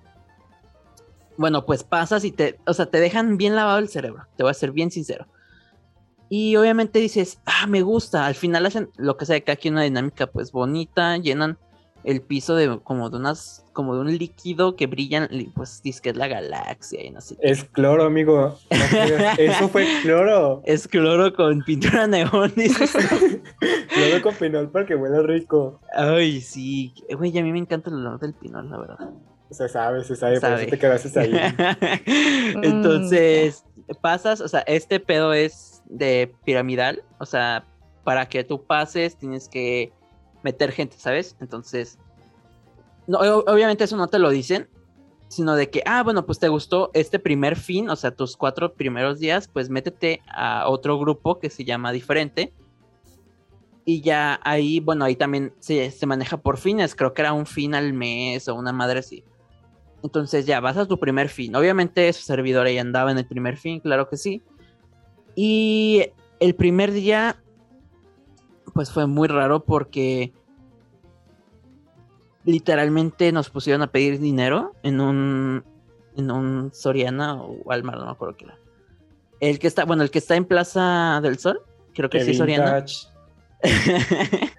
bueno, 1.36 1.66
pues 1.66 1.82
pasas 1.82 2.24
y 2.24 2.30
te, 2.30 2.58
o 2.66 2.74
sea, 2.74 2.86
te 2.86 3.00
dejan 3.00 3.36
bien 3.36 3.56
lavado 3.56 3.78
el 3.78 3.88
cerebro, 3.88 4.26
te 4.36 4.42
voy 4.42 4.50
a 4.50 4.54
ser 4.54 4.72
bien 4.72 4.90
sincero. 4.90 5.26
Y 6.28 6.56
obviamente 6.56 6.98
dices, 6.98 7.38
ah, 7.44 7.66
me 7.66 7.82
gusta, 7.82 8.26
al 8.26 8.34
final 8.34 8.66
hacen 8.66 8.90
lo 8.96 9.16
que 9.16 9.26
sea, 9.26 9.40
que 9.40 9.52
aquí 9.52 9.68
una 9.68 9.82
dinámica 9.82 10.26
pues 10.26 10.52
bonita, 10.52 11.16
llenan 11.18 11.58
el 12.04 12.20
piso 12.20 12.54
de 12.54 12.78
como 12.82 13.10
de 13.10 13.16
unas 13.16 13.64
como 13.72 13.94
de 13.94 14.02
un 14.02 14.18
líquido 14.18 14.76
que 14.76 14.86
brillan 14.86 15.28
pues 15.54 15.82
dice 15.82 16.00
que 16.02 16.10
es 16.10 16.16
la 16.16 16.28
galaxia 16.28 17.02
y 17.02 17.10
no 17.10 17.20
sé 17.20 17.36
es 17.40 17.64
cloro 17.64 18.04
amigo. 18.04 18.56
Eso 19.38 19.68
fue 19.68 19.86
cloro. 20.02 20.62
Es 20.64 20.86
cloro 20.86 21.34
con 21.34 21.62
pintura 21.62 22.06
neón 22.06 22.52
cloro 22.52 24.22
con 24.22 24.34
pinol 24.34 24.70
para 24.70 24.86
que 24.86 24.94
huela 24.94 25.22
rico. 25.22 25.80
Ay 25.94 26.40
sí. 26.40 26.94
Güey 27.10 27.36
a 27.38 27.42
mí 27.42 27.52
me 27.52 27.58
encanta 27.58 27.90
el 27.90 27.96
olor 27.96 28.20
del 28.20 28.34
pinol 28.34 28.70
la 28.70 28.78
verdad. 28.78 29.10
Se 29.50 29.68
sabe 29.68 30.04
se 30.04 30.16
sabe, 30.16 30.40
por 30.40 30.52
eso 30.52 30.70
te 30.70 30.78
quedaste 30.78 31.18
ahí. 31.18 31.32
Entonces 32.62 33.64
pasas 34.00 34.40
o 34.40 34.48
sea 34.48 34.60
este 34.60 35.00
pedo 35.00 35.32
es 35.32 35.82
de 35.86 36.34
piramidal 36.44 37.02
o 37.18 37.26
sea 37.26 37.64
para 38.04 38.26
que 38.26 38.44
tú 38.44 38.64
pases 38.64 39.16
tienes 39.16 39.48
que 39.48 39.92
meter 40.44 40.70
gente, 40.70 40.96
¿sabes? 40.98 41.36
Entonces, 41.40 41.98
no, 43.08 43.18
obviamente 43.18 43.84
eso 43.84 43.96
no 43.96 44.06
te 44.06 44.20
lo 44.20 44.30
dicen, 44.30 44.68
sino 45.28 45.56
de 45.56 45.70
que, 45.70 45.82
ah, 45.86 46.02
bueno, 46.04 46.26
pues 46.26 46.38
te 46.38 46.48
gustó 46.48 46.90
este 46.94 47.18
primer 47.18 47.56
fin, 47.56 47.88
o 47.88 47.96
sea, 47.96 48.12
tus 48.12 48.36
cuatro 48.36 48.74
primeros 48.74 49.18
días, 49.18 49.48
pues 49.48 49.68
métete 49.68 50.22
a 50.28 50.68
otro 50.68 50.98
grupo 50.98 51.40
que 51.40 51.50
se 51.50 51.64
llama 51.64 51.90
diferente. 51.90 52.52
Y 53.86 54.00
ya 54.00 54.40
ahí, 54.44 54.80
bueno, 54.80 55.04
ahí 55.04 55.16
también 55.16 55.52
se, 55.58 55.90
se 55.90 56.06
maneja 56.06 56.36
por 56.36 56.56
fines, 56.56 56.94
creo 56.94 57.12
que 57.12 57.22
era 57.22 57.32
un 57.32 57.46
fin 57.46 57.74
al 57.74 57.92
mes 57.92 58.48
o 58.48 58.54
una 58.54 58.72
madre 58.72 59.00
así. 59.00 59.24
Entonces 60.02 60.46
ya 60.46 60.60
vas 60.60 60.76
a 60.76 60.86
tu 60.86 60.98
primer 60.98 61.28
fin. 61.28 61.56
Obviamente 61.56 62.12
su 62.12 62.22
servidor 62.22 62.66
ahí 62.66 62.78
andaba 62.78 63.10
en 63.10 63.18
el 63.18 63.26
primer 63.26 63.56
fin, 63.56 63.80
claro 63.80 64.08
que 64.08 64.16
sí. 64.16 64.42
Y 65.34 66.10
el 66.40 66.54
primer 66.54 66.92
día, 66.92 67.42
pues 68.74 68.90
fue 68.90 69.06
muy 69.06 69.28
raro 69.28 69.64
porque 69.64 70.32
literalmente 72.44 73.32
nos 73.32 73.48
pusieron 73.48 73.82
a 73.82 73.86
pedir 73.86 74.20
dinero 74.20 74.72
en 74.82 75.00
un 75.00 75.64
en 76.16 76.30
un 76.30 76.72
Soriana 76.72 77.42
o 77.42 77.52
Walmart, 77.64 77.98
no 77.98 78.06
me 78.06 78.12
acuerdo 78.12 78.36
qué 78.36 78.44
era. 78.44 78.58
El 79.40 79.58
que 79.58 79.66
está, 79.66 79.84
bueno, 79.84 80.02
el 80.02 80.10
que 80.10 80.18
está 80.18 80.36
en 80.36 80.44
Plaza 80.44 81.20
del 81.22 81.38
Sol, 81.38 81.60
creo 81.92 82.08
que 82.08 82.24
sí 82.24 82.32
es 82.32 82.38
Soriana. 82.38 82.84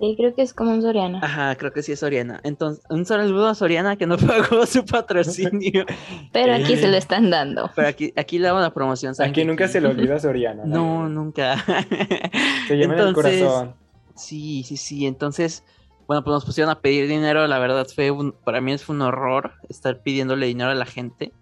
Sí, 0.00 0.14
creo 0.16 0.32
que 0.32 0.42
es 0.42 0.54
como 0.54 0.70
un 0.70 0.80
Soriana. 0.80 1.20
Ajá, 1.22 1.56
creo 1.56 1.72
que 1.72 1.82
sí 1.82 1.90
es 1.90 1.98
Soriana. 1.98 2.40
Entonces, 2.44 2.84
un 2.88 3.04
saludo 3.04 3.48
a 3.48 3.54
Soriana 3.54 3.96
que 3.96 4.06
no 4.06 4.16
pagó 4.18 4.64
su 4.64 4.84
patrocinio. 4.84 5.86
Pero 6.32 6.54
aquí 6.54 6.76
se 6.76 6.88
lo 6.88 6.96
están 6.96 7.30
dando. 7.30 7.70
Pero 7.74 7.88
aquí, 7.88 8.12
aquí 8.16 8.38
le 8.38 8.46
damos 8.46 8.62
la 8.62 8.72
promoción. 8.72 9.14
Aquí 9.18 9.44
nunca 9.44 9.66
se 9.66 9.80
le 9.80 9.88
olvida 9.88 10.20
Soriana. 10.20 10.64
No, 10.64 11.08
nunca. 11.08 11.56
Se 12.68 12.80
en 12.80 12.92
el 12.92 13.12
corazón. 13.12 13.74
Sí, 14.14 14.62
sí, 14.62 14.76
sí. 14.76 15.06
Entonces, 15.06 15.64
bueno, 16.06 16.22
pues 16.22 16.32
nos 16.32 16.44
pusieron 16.44 16.70
a 16.70 16.80
pedir 16.80 17.08
dinero. 17.08 17.46
La 17.48 17.58
verdad 17.58 17.86
fue 17.92 18.10
un, 18.12 18.32
para 18.32 18.60
mí 18.60 18.76
fue 18.78 18.94
un 18.94 19.02
horror 19.02 19.54
estar 19.68 20.00
pidiéndole 20.02 20.46
dinero 20.46 20.70
a 20.70 20.74
la 20.74 20.86
gente. 20.86 21.32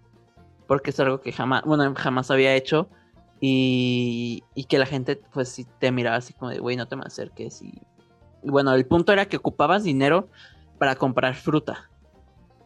Porque 0.67 0.89
es 0.89 0.99
algo 0.99 1.21
que 1.21 1.31
jamás, 1.31 1.63
bueno, 1.63 1.93
jamás 1.95 2.31
había 2.31 2.55
hecho. 2.55 2.89
Y, 3.39 4.43
y 4.55 4.63
que 4.63 4.79
la 4.79 4.87
gente, 4.87 5.21
pues, 5.31 5.49
si 5.49 5.65
te 5.65 5.91
miraba 5.91 6.15
así 6.15 6.33
como 6.33 6.49
de, 6.49 6.57
güey, 6.57 6.75
no 6.75 6.87
te 6.87 6.95
me 6.95 7.03
acerques. 7.03 7.61
Y 7.61 7.81
bueno, 8.43 8.73
el 8.73 8.85
punto 8.85 9.13
era 9.13 9.25
que 9.25 9.37
ocupabas 9.37 9.83
dinero 9.83 10.29
para 10.77 10.95
comprar 10.95 11.35
fruta. 11.35 11.89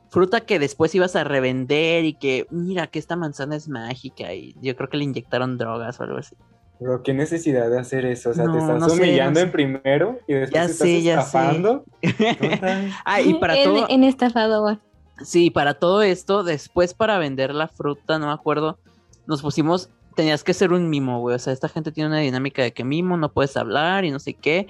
Fruta 0.09 0.41
que 0.41 0.59
después 0.59 0.93
ibas 0.93 1.15
a 1.15 1.23
revender 1.23 2.03
y 2.03 2.13
que, 2.13 2.45
mira, 2.49 2.87
que 2.87 2.99
esta 2.99 3.15
manzana 3.15 3.55
es 3.55 3.69
mágica 3.69 4.33
y 4.33 4.55
yo 4.61 4.75
creo 4.75 4.89
que 4.89 4.97
le 4.97 5.05
inyectaron 5.05 5.57
drogas 5.57 5.99
o 5.99 6.03
algo 6.03 6.17
así. 6.17 6.35
Pero 6.79 7.03
qué 7.03 7.13
necesidad 7.13 7.69
de 7.69 7.79
hacer 7.79 8.05
eso, 8.05 8.31
o 8.31 8.33
sea, 8.33 8.51
te 8.51 8.57
estás 8.57 8.91
humillando 8.91 9.39
en 9.39 9.51
primero 9.51 10.17
y 10.27 10.33
después 10.33 10.51
ya 10.51 10.65
te 10.65 10.71
estás 10.71 10.87
estafando. 10.87 11.85
ah, 13.05 13.21
y 13.21 13.35
para 13.35 13.63
todo... 13.63 13.87
En 13.87 14.03
estafado, 14.03 14.79
Sí, 15.23 15.51
para 15.51 15.75
todo 15.75 16.01
esto, 16.01 16.43
después 16.43 16.95
para 16.95 17.19
vender 17.19 17.53
la 17.53 17.67
fruta, 17.67 18.17
no 18.17 18.27
me 18.27 18.33
acuerdo, 18.33 18.79
nos 19.27 19.43
pusimos, 19.43 19.91
tenías 20.15 20.43
que 20.43 20.53
ser 20.55 20.73
un 20.73 20.89
mimo, 20.89 21.19
güey, 21.19 21.35
o 21.35 21.39
sea, 21.39 21.53
esta 21.53 21.69
gente 21.69 21.91
tiene 21.91 22.09
una 22.09 22.19
dinámica 22.19 22.63
de 22.63 22.73
que 22.73 22.83
mimo, 22.83 23.15
no 23.17 23.31
puedes 23.31 23.55
hablar 23.55 24.03
y 24.03 24.09
no 24.09 24.19
sé 24.19 24.33
qué, 24.33 24.65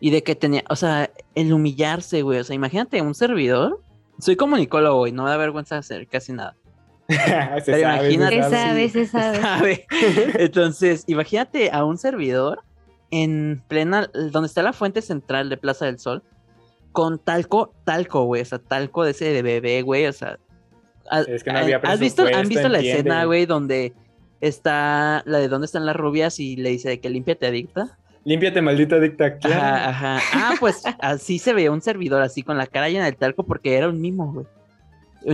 y 0.00 0.10
de 0.10 0.22
que 0.22 0.34
tenía, 0.34 0.64
o 0.68 0.76
sea, 0.76 1.10
el 1.34 1.52
humillarse, 1.52 2.22
güey. 2.22 2.40
O 2.40 2.44
sea, 2.44 2.54
imagínate 2.54 3.00
un 3.00 3.14
servidor. 3.14 3.80
Soy 4.18 4.36
comunicólogo 4.36 5.06
y 5.06 5.12
no 5.12 5.24
me 5.24 5.30
da 5.30 5.36
vergüenza 5.36 5.78
hacer 5.78 6.06
casi 6.06 6.32
nada. 6.32 6.56
se, 7.08 7.82
sabe, 7.82 8.12
imagínate, 8.12 8.88
se, 8.88 9.06
sabe, 9.06 9.86
Entonces, 10.38 11.04
imagínate 11.06 11.70
a 11.70 11.84
un 11.84 11.98
servidor 11.98 12.62
en 13.10 13.62
plena, 13.68 14.08
donde 14.14 14.46
está 14.46 14.62
la 14.62 14.72
fuente 14.72 15.02
central 15.02 15.50
de 15.50 15.56
Plaza 15.56 15.86
del 15.86 15.98
Sol, 15.98 16.22
con 16.92 17.18
talco, 17.18 17.74
talco, 17.84 18.24
güey. 18.24 18.42
O 18.42 18.44
sea, 18.44 18.58
talco 18.58 19.04
de 19.04 19.10
ese 19.10 19.26
de 19.26 19.42
bebé, 19.42 19.82
güey. 19.82 20.06
O 20.06 20.12
sea, 20.12 20.38
es 21.26 21.44
que 21.44 21.52
no 21.52 21.58
había 21.58 21.76
¿has 21.78 22.00
visto, 22.00 22.24
¿Han 22.32 22.48
visto 22.48 22.68
la 22.68 22.78
escena, 22.78 23.24
güey, 23.24 23.46
donde 23.46 23.92
está 24.40 25.22
la 25.26 25.38
de 25.38 25.48
dónde 25.48 25.66
están 25.66 25.86
las 25.86 25.96
rubias 25.96 26.40
y 26.40 26.56
le 26.56 26.70
dice 26.70 27.00
que 27.00 27.10
limpia 27.10 27.34
te 27.34 27.46
adicta? 27.46 27.98
Límpiate, 28.24 28.62
maldita 28.62 28.98
dicta. 28.98 29.38
Ajá, 29.44 29.88
ajá. 29.88 30.18
Ah, 30.32 30.54
pues 30.58 30.82
así 31.00 31.38
se 31.38 31.52
veía 31.52 31.70
un 31.70 31.82
servidor, 31.82 32.22
así 32.22 32.42
con 32.42 32.56
la 32.56 32.66
cara 32.66 32.88
llena 32.88 33.04
de 33.04 33.12
talco, 33.12 33.44
porque 33.44 33.76
era 33.76 33.88
un 33.88 34.00
mimo, 34.00 34.32
güey. 34.32 34.46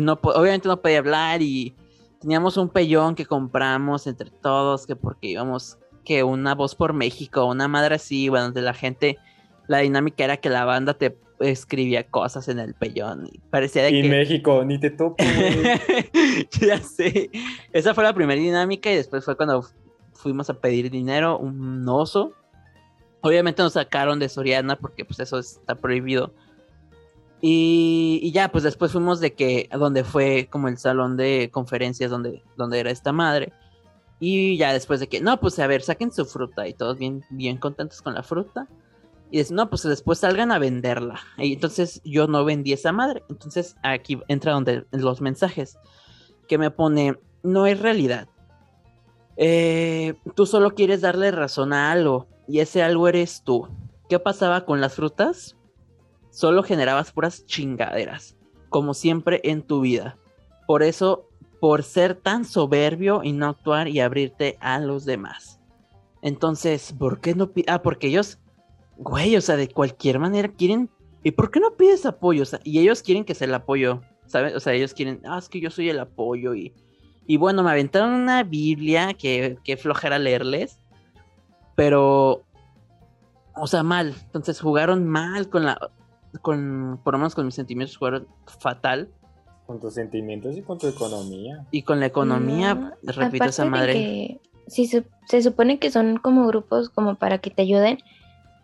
No, 0.02 0.18
obviamente 0.22 0.68
no 0.68 0.80
podía 0.80 0.98
hablar 0.98 1.42
y 1.42 1.74
teníamos 2.20 2.56
un 2.56 2.68
pellón 2.68 3.14
que 3.14 3.26
compramos 3.26 4.06
entre 4.06 4.30
todos, 4.30 4.86
que 4.86 4.96
porque 4.96 5.28
íbamos, 5.28 5.78
que 6.04 6.22
una 6.22 6.54
voz 6.54 6.74
por 6.74 6.92
México, 6.92 7.44
una 7.46 7.68
madre 7.68 7.96
así, 7.96 8.28
bueno, 8.28 8.50
de 8.50 8.62
la 8.62 8.74
gente, 8.74 9.18
la 9.66 9.78
dinámica 9.78 10.24
era 10.24 10.36
que 10.36 10.48
la 10.48 10.64
banda 10.64 10.94
te 10.94 11.16
escribía 11.40 12.04
cosas 12.04 12.48
en 12.48 12.58
el 12.58 12.74
pellón. 12.74 13.28
Y 13.32 13.38
parecía 13.50 13.82
de 13.84 13.90
y 13.90 14.08
México, 14.08 14.64
ni 14.64 14.78
te 14.78 14.90
topo, 14.90 15.16
ya 16.60 16.78
sé. 16.78 17.30
Esa 17.72 17.94
fue 17.94 18.04
la 18.04 18.12
primera 18.12 18.40
dinámica 18.40 18.90
y 18.90 18.96
después 18.96 19.24
fue 19.24 19.36
cuando 19.36 19.64
fuimos 20.12 20.50
a 20.50 20.54
pedir 20.54 20.90
dinero, 20.90 21.38
un 21.38 21.88
oso 21.88 22.34
Obviamente 23.22 23.62
nos 23.62 23.74
sacaron 23.74 24.18
de 24.18 24.28
Soriana 24.28 24.76
porque 24.76 25.04
pues 25.04 25.20
eso 25.20 25.38
está 25.38 25.74
prohibido. 25.74 26.32
Y, 27.42 28.30
ya, 28.32 28.50
pues 28.52 28.64
después 28.64 28.92
fuimos 28.92 29.20
de 29.20 29.32
que, 29.32 29.68
donde 29.72 30.04
fue 30.04 30.48
como 30.50 30.68
el 30.68 30.76
salón 30.76 31.16
de 31.16 31.50
conferencias 31.50 32.10
donde, 32.10 32.42
donde 32.56 32.80
era 32.80 32.90
esta 32.90 33.12
madre. 33.12 33.52
Y 34.18 34.58
ya 34.58 34.74
después 34.74 35.00
de 35.00 35.08
que, 35.08 35.20
no, 35.20 35.40
pues 35.40 35.58
a 35.58 35.66
ver, 35.66 35.80
saquen 35.80 36.12
su 36.12 36.26
fruta 36.26 36.68
y 36.68 36.74
todos 36.74 36.98
bien, 36.98 37.24
bien 37.30 37.56
contentos 37.56 38.02
con 38.02 38.14
la 38.14 38.22
fruta. 38.22 38.68
Y 39.30 39.38
dicen, 39.38 39.56
no, 39.56 39.70
pues 39.70 39.82
después 39.84 40.18
salgan 40.18 40.52
a 40.52 40.58
venderla. 40.58 41.20
Y 41.38 41.54
entonces 41.54 42.02
yo 42.04 42.26
no 42.26 42.44
vendí 42.44 42.74
esa 42.74 42.92
madre. 42.92 43.22
Entonces 43.30 43.76
aquí 43.82 44.20
entra 44.28 44.52
donde 44.52 44.84
los 44.90 45.22
mensajes 45.22 45.78
que 46.46 46.58
me 46.58 46.70
pone, 46.70 47.18
no 47.42 47.66
es 47.66 47.80
realidad. 47.80 48.28
Eh, 49.36 50.14
tú 50.34 50.44
solo 50.44 50.74
quieres 50.74 51.00
darle 51.00 51.30
razón 51.30 51.72
a 51.72 51.90
algo 51.92 52.26
y 52.50 52.58
ese 52.58 52.82
algo 52.82 53.06
eres 53.06 53.42
tú. 53.44 53.68
¿Qué 54.08 54.18
pasaba 54.18 54.64
con 54.64 54.80
las 54.80 54.94
frutas? 54.94 55.56
Solo 56.30 56.64
generabas 56.64 57.12
puras 57.12 57.46
chingaderas, 57.46 58.36
como 58.70 58.92
siempre 58.92 59.40
en 59.44 59.62
tu 59.62 59.82
vida. 59.82 60.18
Por 60.66 60.82
eso, 60.82 61.28
por 61.60 61.84
ser 61.84 62.16
tan 62.16 62.44
soberbio 62.44 63.22
y 63.22 63.32
no 63.32 63.46
actuar 63.46 63.86
y 63.86 64.00
abrirte 64.00 64.58
a 64.60 64.80
los 64.80 65.04
demás. 65.04 65.60
Entonces, 66.22 66.92
¿por 66.98 67.20
qué 67.20 67.36
no 67.36 67.52
Ah, 67.68 67.82
porque 67.82 68.08
ellos, 68.08 68.40
güey, 68.96 69.36
o 69.36 69.40
sea, 69.40 69.54
de 69.54 69.68
cualquier 69.68 70.18
manera 70.18 70.48
quieren. 70.48 70.90
¿Y 71.22 71.30
por 71.30 71.52
qué 71.52 71.60
no 71.60 71.76
pides 71.76 72.04
apoyo? 72.04 72.42
Y 72.64 72.80
ellos 72.80 73.00
quieren 73.02 73.24
que 73.24 73.36
sea 73.36 73.46
el 73.46 73.54
apoyo, 73.54 74.00
¿sabes? 74.26 74.56
O 74.56 74.60
sea, 74.60 74.72
ellos 74.72 74.92
quieren, 74.92 75.20
ah, 75.24 75.38
es 75.38 75.48
que 75.48 75.60
yo 75.60 75.70
soy 75.70 75.88
el 75.88 76.00
apoyo 76.00 76.54
y. 76.54 76.74
Y 77.28 77.36
bueno, 77.36 77.62
me 77.62 77.70
aventaron 77.70 78.10
una 78.12 78.42
Biblia 78.42 79.14
que, 79.14 79.56
que 79.62 79.76
flojera 79.76 80.18
leerles 80.18 80.79
pero, 81.80 82.44
o 83.56 83.66
sea, 83.66 83.82
mal. 83.82 84.14
Entonces 84.26 84.60
jugaron 84.60 85.08
mal 85.08 85.48
con 85.48 85.64
la, 85.64 85.90
con, 86.42 87.00
por 87.02 87.14
lo 87.14 87.18
menos 87.18 87.34
con 87.34 87.46
mis 87.46 87.54
sentimientos, 87.54 87.96
jugaron 87.96 88.28
fatal. 88.58 89.08
Con 89.66 89.80
tus 89.80 89.94
sentimientos 89.94 90.58
y 90.58 90.60
con 90.60 90.76
tu 90.76 90.88
economía. 90.88 91.64
Y 91.70 91.80
con 91.84 91.98
la 91.98 92.04
economía, 92.04 92.98
repito 93.02 93.46
esa 93.46 93.64
madre. 93.64 93.94
Que, 93.94 94.40
si 94.66 94.88
se, 94.88 95.42
supone 95.42 95.78
que 95.78 95.90
son 95.90 96.18
como 96.18 96.46
grupos 96.46 96.90
como 96.90 97.14
para 97.14 97.38
que 97.38 97.48
te 97.48 97.62
ayuden, 97.62 97.96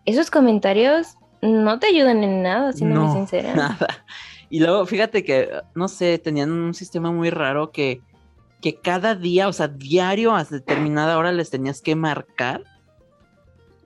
esos 0.05 0.29
comentarios 0.29 1.15
no 1.41 1.79
te 1.79 1.87
ayudan 1.87 2.23
en 2.23 2.43
nada, 2.43 2.71
siendo 2.71 3.01
muy 3.01 3.15
sincera. 3.15 3.51
Nada. 3.55 3.87
Y 4.51 4.59
luego, 4.59 4.85
fíjate 4.85 5.23
que, 5.23 5.49
no 5.73 5.87
sé, 5.87 6.19
tenían 6.19 6.51
un 6.51 6.75
sistema 6.75 7.11
muy 7.11 7.31
raro 7.31 7.71
que, 7.71 7.99
que 8.61 8.75
cada 8.75 9.15
día, 9.15 9.47
o 9.47 9.53
sea, 9.53 9.69
diario 9.69 10.35
a 10.35 10.43
determinada 10.43 11.17
hora 11.17 11.31
les 11.31 11.49
tenías 11.49 11.81
que 11.81 11.95
marcar 11.95 12.76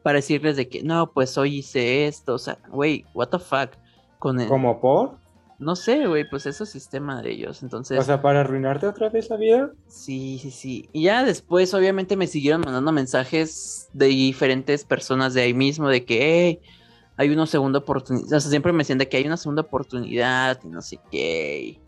para 0.03 0.17
decirles 0.17 0.55
de 0.57 0.67
que 0.67 0.83
no, 0.83 1.11
pues 1.11 1.37
hoy 1.37 1.57
hice 1.57 2.07
esto, 2.07 2.35
o 2.35 2.39
sea, 2.39 2.57
güey, 2.69 3.05
what 3.13 3.29
the 3.29 3.39
fuck. 3.39 3.71
Con 4.19 4.39
el... 4.39 4.47
¿Como 4.47 4.79
por? 4.79 5.19
No 5.59 5.75
sé, 5.75 6.07
güey, 6.07 6.27
pues 6.27 6.47
eso 6.47 6.63
es 6.63 6.71
sistema 6.71 7.21
de 7.21 7.31
ellos, 7.31 7.61
entonces... 7.61 7.99
O 7.99 8.03
sea, 8.03 8.21
para 8.21 8.39
arruinarte 8.39 8.87
otra 8.87 9.09
vez 9.09 9.29
la 9.29 9.37
vida. 9.37 9.71
Sí, 9.87 10.39
sí, 10.41 10.49
sí. 10.49 10.89
Y 10.91 11.03
ya 11.03 11.23
después, 11.23 11.73
obviamente, 11.75 12.15
me 12.15 12.25
siguieron 12.25 12.61
mandando 12.61 12.91
mensajes 12.91 13.89
de 13.93 14.07
diferentes 14.07 14.85
personas 14.85 15.35
de 15.35 15.43
ahí 15.43 15.53
mismo, 15.53 15.87
de 15.87 16.03
que, 16.03 16.19
hey, 16.21 16.59
hay 17.17 17.29
una 17.29 17.45
segunda 17.45 17.77
oportunidad. 17.77 18.25
O 18.25 18.39
sea, 18.39 18.49
siempre 18.49 18.71
me 18.73 18.79
decían 18.79 18.97
de 18.97 19.07
que 19.07 19.17
hay 19.17 19.25
una 19.27 19.37
segunda 19.37 19.61
oportunidad 19.61 20.59
y 20.63 20.67
no 20.67 20.81
sé 20.81 20.99
qué. 21.11 21.79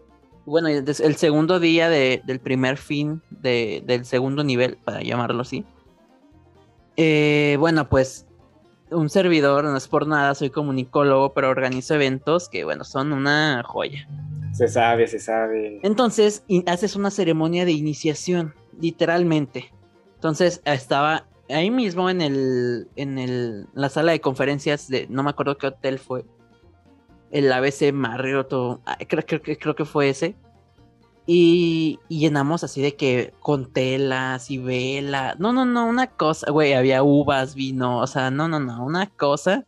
Bueno, 0.46 0.68
el 0.68 1.16
segundo 1.16 1.60
día 1.60 1.90
del 1.90 2.40
primer 2.40 2.78
fin 2.78 3.24
del 3.32 4.06
segundo 4.06 4.44
nivel, 4.44 4.78
para 4.84 5.02
llamarlo 5.02 5.42
así, 5.42 5.66
eh, 6.98 7.58
bueno, 7.60 7.90
pues 7.90 8.26
un 8.92 9.10
servidor, 9.10 9.64
no 9.64 9.76
es 9.76 9.88
por 9.88 10.08
nada, 10.08 10.36
soy 10.36 10.50
comunicólogo, 10.50 11.34
pero 11.34 11.50
organizo 11.50 11.96
eventos 11.96 12.50
que, 12.50 12.64
bueno, 12.64 12.84
son 12.84 13.12
una 13.12 13.64
joya. 13.66 14.08
Se 14.54 14.68
sabe, 14.68 15.08
se 15.08 15.20
sabe. 15.20 15.80
Entonces, 15.84 16.44
haces 16.68 16.96
una 16.96 17.10
ceremonia 17.10 17.66
de 17.66 17.72
iniciación, 17.72 18.54
literalmente. 18.80 19.74
Entonces, 20.16 20.62
estaba 20.66 21.26
ahí 21.50 21.72
mismo 21.72 22.10
en 22.10 22.22
el, 22.22 22.88
en 22.96 23.18
el, 23.18 23.68
la 23.74 23.90
sala 23.90 24.12
de 24.12 24.22
conferencias 24.22 24.88
de, 24.88 25.08
no 25.10 25.24
me 25.24 25.32
acuerdo 25.32 25.58
qué 25.58 25.68
hotel 25.68 26.00
fue. 26.00 26.24
el 27.32 27.52
ABC 27.52 27.92
Marriott, 27.92 28.50
creo, 29.08 29.26
creo, 29.26 29.58
creo 29.60 29.76
que 29.76 29.86
fue 29.86 30.10
ese. 30.10 30.36
Y, 31.26 32.00
llenamos 32.10 32.64
así 32.64 32.82
de 32.82 32.96
que 32.96 33.34
con 33.40 33.72
telas 33.72 34.52
y 34.52 34.58
vela. 34.58 35.36
No, 35.40 35.54
no, 35.54 35.66
no, 35.66 35.86
una 35.86 36.08
cosa, 36.08 36.52
güey, 36.52 36.74
había 36.74 37.04
uvas, 37.04 37.56
vino, 37.56 38.00
o 38.00 38.08
sea, 38.08 38.30
no, 38.30 38.48
no, 38.48 38.60
no, 38.60 38.86
una 38.86 39.10
cosa 39.10 39.66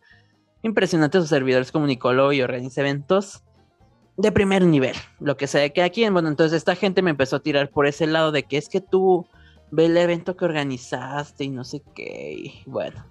impresionante. 0.63 1.19
Sus 1.19 1.29
servidores 1.29 1.71
comunicólogo 1.71 2.33
y 2.33 2.41
organiza 2.41 2.81
eventos 2.81 3.43
de 4.17 4.31
primer 4.31 4.65
nivel, 4.65 4.95
lo 5.19 5.37
que 5.37 5.47
sea 5.47 5.69
que 5.69 5.83
aquí. 5.83 6.07
Bueno, 6.09 6.27
entonces 6.27 6.57
esta 6.57 6.75
gente 6.75 7.01
me 7.01 7.11
empezó 7.11 7.37
a 7.37 7.43
tirar 7.43 7.69
por 7.69 7.87
ese 7.87 8.07
lado 8.07 8.31
de 8.31 8.43
que 8.43 8.57
es 8.57 8.69
que 8.69 8.81
tú 8.81 9.25
ve 9.71 9.85
el 9.85 9.97
evento 9.97 10.35
que 10.35 10.45
organizaste 10.45 11.45
y 11.45 11.49
no 11.49 11.63
sé 11.63 11.81
qué. 11.95 12.63
bueno, 12.65 13.05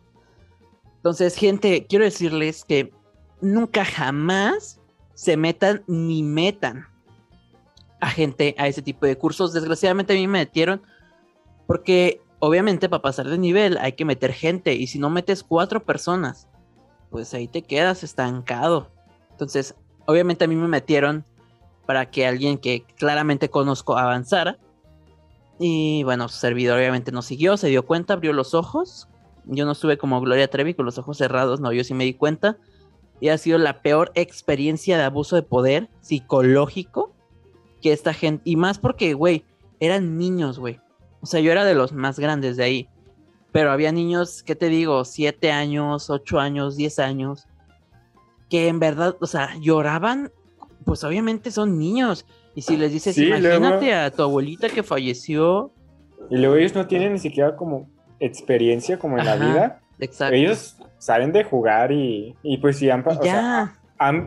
entonces, 0.97 1.37
gente, 1.37 1.87
quiero 1.87 2.07
decirles 2.07 2.65
que 2.65 2.91
nunca 3.43 3.85
jamás 3.85 4.81
se 5.13 5.37
metan 5.37 5.85
ni 5.87 6.23
metan 6.23 6.87
a 8.05 8.11
gente 8.11 8.55
a 8.59 8.69
ese 8.69 8.83
tipo 8.83 9.07
de 9.07 9.17
cursos. 9.17 9.53
Desgraciadamente 9.53 10.13
a 10.13 10.17
mí 10.17 10.27
me 10.27 10.41
metieron 10.41 10.83
porque 11.67 12.21
obviamente 12.39 12.89
para 12.89 13.03
pasar 13.03 13.29
de 13.29 13.39
nivel 13.39 13.79
hay 13.79 13.93
que 13.93 14.05
meter 14.05 14.33
gente 14.33 14.75
y 14.75 14.87
si 14.87 14.99
no 14.99 15.11
metes 15.11 15.43
cuatro 15.43 15.85
personas, 15.85 16.49
pues 17.11 17.33
ahí 17.35 17.49
te 17.49 17.63
quedas 17.63 18.03
estancado. 18.03 18.91
Entonces, 19.31 19.75
obviamente 20.07 20.45
a 20.45 20.49
mí 20.49 20.57
me 20.57 20.69
metieron 20.69 21.25
para 21.87 22.11
que 22.11 22.27
alguien 22.27 22.59
que 22.59 22.85
claramente 22.97 23.51
conozco 23.51 23.97
avanzara. 23.97 24.59
Y 25.59 26.03
bueno, 26.03 26.29
su 26.29 26.39
servidor 26.39 26.79
obviamente 26.79 27.13
no 27.13 27.23
siguió, 27.23 27.57
se 27.57 27.69
dio 27.69 27.87
cuenta, 27.87 28.15
abrió 28.15 28.33
los 28.33 28.55
ojos 28.55 29.09
yo 29.47 29.65
no 29.65 29.73
estuve 29.73 29.99
como 29.99 30.21
Gloria 30.21 30.49
Trevi 30.49 30.75
con 30.75 30.87
los 30.87 30.99
ojos 30.99 31.19
cerrados, 31.19 31.61
no, 31.61 31.73
yo 31.73 31.85
sí 31.85 31.95
me 31.95 32.05
di 32.05 32.15
cuenta. 32.15 32.57
Y 33.21 33.29
ha 33.29 33.39
sido 33.39 33.59
la 33.59 33.81
peor 33.81 34.11
experiencia 34.15 34.99
de 34.99 35.05
abuso 35.05 35.37
de 35.37 35.43
poder 35.43 35.89
psicológico 36.01 37.14
que 37.85 37.93
esta 37.93 38.15
gente. 38.15 38.41
Y 38.47 38.57
más 38.57 38.79
porque, 38.79 39.13
güey, 39.13 39.45
eran 39.79 40.17
niños, 40.17 40.59
güey. 40.59 40.81
O 41.21 41.27
sea, 41.27 41.41
yo 41.41 41.53
era 41.53 41.67
de 41.67 41.75
los 41.75 41.93
más 41.93 42.19
grandes 42.19 42.57
de 42.57 42.65
ahí. 42.65 42.89
Pero 43.53 43.71
había 43.71 43.93
niños, 43.93 44.43
¿qué 44.43 44.57
te 44.57 44.71
digo? 44.71 45.05
Siete 45.05 45.53
años, 45.53 46.09
ocho 46.09 46.41
años, 46.41 46.77
diez 46.77 46.99
años. 46.99 47.47
Que 48.49 48.69
en 48.69 48.81
verdad, 48.81 49.17
o 49.21 49.27
sea, 49.27 49.51
lloraban. 49.61 50.33
Pues 50.87 51.05
obviamente 51.05 51.51
son 51.51 51.79
niños. 51.79 52.25
Y 52.55 52.63
si 52.63 52.79
les 52.79 52.91
dices, 52.91 53.19
imagínate 53.19 53.93
a 53.93 54.11
tu 54.11 54.23
abuelita 54.23 54.71
que 54.71 54.83
falleció. 54.83 55.71
Y 56.31 56.39
luego 56.39 56.57
ellos 56.57 56.75
no 56.75 56.87
tienen 56.87 57.13
ni 57.13 57.19
siquiera 57.19 57.55
como 57.55 57.91
experiencia 58.19 58.99
como 58.99 59.19
en 59.19 59.27
la 59.27 59.37
vida. 59.37 59.81
Exacto. 59.99 60.35
Ellos 60.35 60.79
saben 60.97 61.33
de 61.33 61.45
jugar 61.45 61.93
y, 61.93 62.35
y 62.43 62.57
pues 62.57 62.79
sí 62.79 62.89
han, 62.89 63.07
o 63.07 63.23
sea, 63.23 63.79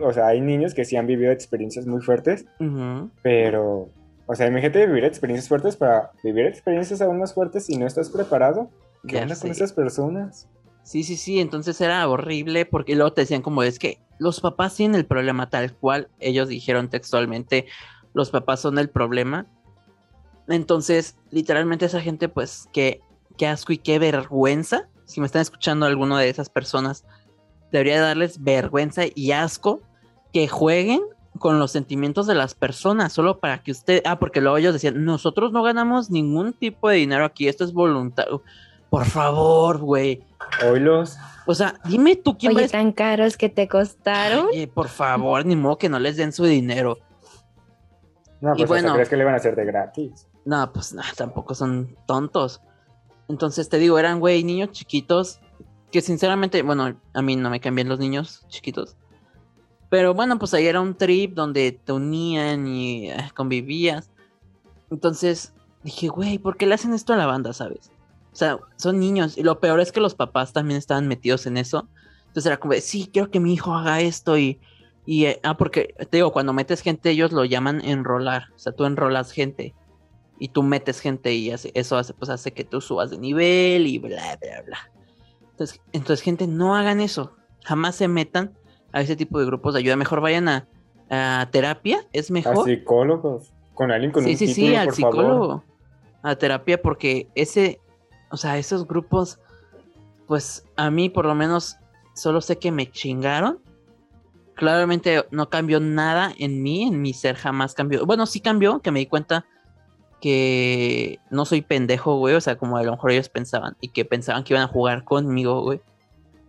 o 0.01 0.13
sea, 0.13 0.27
hay 0.27 0.41
niños 0.41 0.73
que 0.73 0.85
sí 0.85 0.95
han 0.95 1.07
vivido 1.07 1.31
experiencias 1.31 1.85
muy 1.85 2.01
fuertes, 2.01 2.45
pero, 3.21 3.89
o 4.25 4.35
sea, 4.35 4.47
imagínate 4.47 4.85
vivir 4.87 5.05
experiencias 5.05 5.47
fuertes 5.47 5.75
para 5.75 6.11
vivir 6.23 6.45
experiencias 6.45 7.01
aún 7.01 7.19
más 7.19 7.33
fuertes 7.33 7.65
si 7.65 7.77
no 7.77 7.85
estás 7.85 8.09
preparado. 8.09 8.69
¿Qué 9.07 9.17
onda 9.19 9.35
con 9.35 9.51
esas 9.51 9.73
personas? 9.73 10.47
Sí, 10.83 11.03
sí, 11.03 11.17
sí, 11.17 11.39
entonces 11.39 11.79
era 11.81 12.07
horrible 12.07 12.65
porque 12.65 12.95
luego 12.95 13.11
te 13.13 13.21
decían 13.21 13.41
como 13.41 13.61
es 13.63 13.77
que 13.77 13.99
los 14.19 14.39
papás 14.39 14.75
tienen 14.75 14.95
el 14.95 15.05
problema 15.05 15.49
tal 15.49 15.73
cual, 15.73 16.09
ellos 16.19 16.47
dijeron 16.47 16.89
textualmente, 16.89 17.65
los 18.13 18.31
papás 18.31 18.61
son 18.61 18.79
el 18.79 18.89
problema. 18.89 19.47
Entonces, 20.47 21.17
literalmente 21.29 21.85
esa 21.85 22.01
gente 22.01 22.29
pues 22.29 22.69
que 22.71 23.01
qué 23.37 23.47
asco 23.47 23.73
y 23.73 23.77
qué 23.77 23.99
vergüenza. 23.99 24.87
Si 25.05 25.19
me 25.19 25.25
están 25.25 25.41
escuchando 25.41 25.85
alguno 25.85 26.17
de 26.17 26.29
esas 26.29 26.49
personas, 26.49 27.05
debería 27.71 28.01
darles 28.01 28.43
vergüenza 28.43 29.03
y 29.13 29.31
asco 29.31 29.81
que 30.33 30.47
jueguen 30.47 31.01
con 31.37 31.59
los 31.59 31.71
sentimientos 31.71 32.27
de 32.27 32.35
las 32.35 32.55
personas, 32.55 33.13
solo 33.13 33.39
para 33.39 33.59
que 33.61 33.71
usted, 33.71 34.01
ah, 34.05 34.19
porque 34.19 34.41
luego 34.41 34.57
ellos 34.57 34.73
decían, 34.73 35.05
nosotros 35.05 35.51
no 35.51 35.63
ganamos 35.63 36.09
ningún 36.09 36.53
tipo 36.53 36.89
de 36.89 36.97
dinero 36.97 37.25
aquí, 37.25 37.47
esto 37.47 37.63
es 37.63 37.73
voluntario. 37.73 38.41
Por 38.89 39.05
favor, 39.05 39.79
güey. 39.79 40.23
Oilos. 40.65 41.17
O 41.45 41.53
sea, 41.53 41.79
dime 41.85 42.15
tú 42.15 42.37
quién 42.37 42.55
Oye, 42.55 42.67
tan 42.67 42.91
caros 42.91 43.37
que 43.37 43.49
te 43.49 43.67
costaron. 43.67 44.47
Oye, 44.47 44.67
por 44.67 44.87
favor, 44.87 45.45
ni 45.45 45.55
modo 45.55 45.77
que 45.77 45.89
no 45.89 45.99
les 45.99 46.17
den 46.17 46.31
su 46.31 46.45
dinero. 46.45 46.97
No, 48.41 48.53
pues 48.55 48.67
bueno, 48.67 48.93
¿crees 48.93 49.09
que 49.09 49.17
le 49.17 49.23
van 49.23 49.33
a 49.33 49.37
hacer 49.37 49.55
de 49.55 49.65
gratis? 49.65 50.27
No, 50.45 50.71
pues 50.71 50.93
no, 50.93 51.01
tampoco 51.15 51.55
son 51.55 51.95
tontos. 52.05 52.61
Entonces 53.27 53.67
te 53.67 53.77
digo, 53.77 53.99
eran, 53.99 54.19
güey, 54.19 54.43
niños 54.43 54.71
chiquitos 54.71 55.41
que 55.91 56.01
sinceramente, 56.01 56.61
bueno, 56.61 56.99
a 57.13 57.21
mí 57.21 57.35
no 57.35 57.49
me 57.49 57.59
cambian 57.59 57.89
los 57.89 57.99
niños 57.99 58.45
chiquitos. 58.49 58.97
Pero 59.89 60.13
bueno, 60.13 60.37
pues 60.37 60.53
ahí 60.53 60.67
era 60.67 60.81
un 60.81 60.95
trip 60.95 61.33
donde 61.33 61.71
te 61.71 61.93
unían 61.93 62.67
y 62.67 63.09
eh, 63.09 63.31
convivías. 63.33 64.11
Entonces 64.91 65.53
dije, 65.83 66.09
güey, 66.09 66.37
¿por 66.37 66.57
qué 66.57 66.65
le 66.65 66.75
hacen 66.75 66.93
esto 66.93 67.13
a 67.13 67.17
la 67.17 67.25
banda, 67.25 67.53
sabes? 67.53 67.91
O 68.33 68.35
sea, 68.35 68.59
son 68.75 68.99
niños. 68.99 69.37
Y 69.37 69.43
lo 69.43 69.59
peor 69.59 69.79
es 69.79 69.91
que 69.91 70.01
los 70.01 70.13
papás 70.13 70.51
también 70.51 70.77
estaban 70.77 71.07
metidos 71.07 71.45
en 71.45 71.57
eso. 71.57 71.87
Entonces 72.27 72.47
era 72.47 72.59
como, 72.59 72.73
sí, 72.73 73.09
quiero 73.11 73.31
que 73.31 73.39
mi 73.39 73.53
hijo 73.53 73.73
haga 73.73 74.01
esto 74.01 74.37
y... 74.37 74.59
y 75.05 75.25
eh, 75.25 75.39
ah, 75.43 75.55
porque 75.55 75.95
te 75.97 76.17
digo, 76.17 76.33
cuando 76.33 76.51
metes 76.51 76.81
gente 76.81 77.09
ellos 77.09 77.31
lo 77.31 77.45
llaman 77.45 77.83
enrolar. 77.83 78.47
O 78.55 78.59
sea, 78.59 78.73
tú 78.73 78.83
enrolas 78.83 79.31
gente 79.31 79.73
y 80.37 80.49
tú 80.49 80.63
metes 80.63 80.99
gente 80.99 81.33
y 81.33 81.49
eso 81.49 81.97
hace, 81.97 82.13
pues 82.13 82.29
hace 82.29 82.51
que 82.51 82.63
tú 82.63 82.81
subas 82.81 83.09
de 83.09 83.17
nivel 83.17 83.87
y 83.87 83.97
bla, 83.99 84.37
bla, 84.41 84.61
bla. 84.65 84.91
Entonces, 85.57 85.81
entonces, 85.91 86.21
gente, 86.23 86.45
no 86.45 86.75
hagan 86.75 87.01
eso. 87.01 87.31
Jamás 87.63 87.95
se 87.95 88.07
metan 88.07 88.55
a 88.91 89.01
ese 89.01 89.15
tipo 89.15 89.39
de 89.39 89.47
grupos 89.47 89.73
de 89.73 89.79
ayuda. 89.79 89.95
Mejor 89.95 90.21
vayan 90.21 90.47
a, 90.47 90.67
terapia, 91.49 92.05
es 92.13 92.29
mejor. 92.29 92.59
A 92.59 92.63
psicólogos, 92.63 93.51
con 93.73 93.91
alguien 93.91 94.11
con 94.11 94.23
sí, 94.23 94.31
un 94.31 94.37
sí, 94.37 94.45
título, 94.45 94.67
sí, 94.67 94.75
al 94.75 94.93
psicólogo. 94.93 95.63
A 96.21 96.35
terapia, 96.35 96.79
porque 96.79 97.27
ese, 97.33 97.81
o 98.29 98.37
sea, 98.37 98.59
esos 98.59 98.87
grupos, 98.87 99.39
pues 100.27 100.63
a 100.75 100.91
mí 100.91 101.09
por 101.09 101.25
lo 101.25 101.33
menos 101.33 101.77
solo 102.13 102.39
sé 102.41 102.59
que 102.59 102.71
me 102.71 102.91
chingaron. 102.91 103.59
Claramente 104.53 105.25
no 105.31 105.49
cambió 105.49 105.79
nada 105.79 106.33
en 106.37 106.61
mí, 106.61 106.83
en 106.83 107.01
mi 107.01 107.13
ser 107.13 107.35
jamás 107.35 107.73
cambió. 107.73 108.05
Bueno, 108.05 108.27
sí 108.27 108.41
cambió, 108.41 108.79
que 108.79 108.91
me 108.91 108.99
di 108.99 109.07
cuenta 109.07 109.47
que 110.21 111.19
no 111.29 111.45
soy 111.45 111.61
pendejo, 111.61 112.17
güey, 112.17 112.35
o 112.35 112.41
sea, 112.41 112.57
como 112.57 112.77
a 112.77 112.83
lo 112.83 112.91
mejor 112.91 113.11
ellos 113.11 113.29
pensaban 113.29 113.75
y 113.81 113.89
que 113.89 114.05
pensaban 114.05 114.43
que 114.43 114.53
iban 114.53 114.63
a 114.63 114.67
jugar 114.67 115.03
conmigo, 115.03 115.61
güey. 115.61 115.81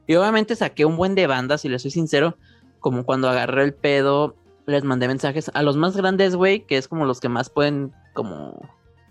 Y 0.07 0.15
obviamente 0.15 0.57
saqué 0.57 0.85
un 0.85 0.97
buen 0.97 1.15
de 1.15 1.27
bandas, 1.27 1.61
si 1.61 1.69
les 1.69 1.83
soy 1.83 1.91
sincero, 1.91 2.37
como 2.81 3.05
cuando 3.05 3.29
agarré 3.29 3.65
el 3.65 3.75
pedo, 3.75 4.37
les 4.67 4.85
mandé 4.85 5.07
mensajes 5.07 5.51
a 5.53 5.63
los 5.63 5.77
más 5.77 5.97
grandes, 5.97 6.35
güey, 6.35 6.61
que 6.61 6.79
es 6.79 6.89
como 6.89 7.05
los 7.05 7.21
que 7.21 7.29
más 7.29 7.51
pueden 7.51 7.93
como... 8.15 8.59